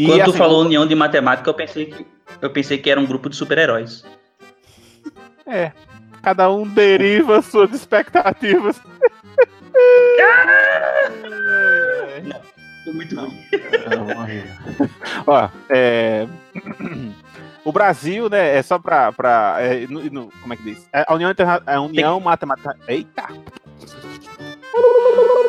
E, 0.00 0.06
Quando 0.06 0.24
tu 0.24 0.30
assim, 0.30 0.38
falou 0.38 0.62
União 0.64 0.86
de 0.86 0.94
Matemática, 0.94 1.50
eu 1.50 1.52
pensei 1.52 1.84
que. 1.84 2.06
Eu 2.40 2.48
pensei 2.48 2.78
que 2.78 2.88
era 2.90 2.98
um 2.98 3.04
grupo 3.04 3.28
de 3.28 3.36
super-heróis. 3.36 4.02
É. 5.46 5.72
Cada 6.22 6.50
um 6.50 6.66
deriva 6.66 7.42
suas 7.42 7.70
expectativas. 7.74 8.80
Foi 12.84 12.92
muito 12.94 13.14
ruim. 13.14 13.38
Ó, 15.26 15.48
é... 15.68 16.26
O 17.62 17.72
Brasil, 17.72 18.30
né, 18.30 18.56
é 18.56 18.62
só 18.62 18.78
pra. 18.78 19.12
pra 19.12 19.56
é, 19.58 19.86
no- 19.86 20.02
no- 20.10 20.32
como 20.40 20.54
é 20.54 20.56
que 20.56 20.62
diz? 20.62 20.88
É, 20.94 21.04
a 21.06 21.12
União, 21.14 21.30
Interna... 21.30 21.62
a 21.66 21.78
União 21.82 22.18
Matemática. 22.18 22.74
Eita! 22.88 23.26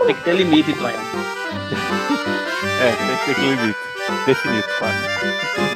Tem 0.05 0.13
que 0.15 0.21
ter 0.25 0.35
limite, 0.35 0.73
Tonho. 0.73 0.93
É, 2.81 2.91
tem 2.91 3.17
que 3.35 3.41
ter 3.41 3.47
limite. 3.47 3.90
Definido, 4.25 4.67
claro. 4.77 5.70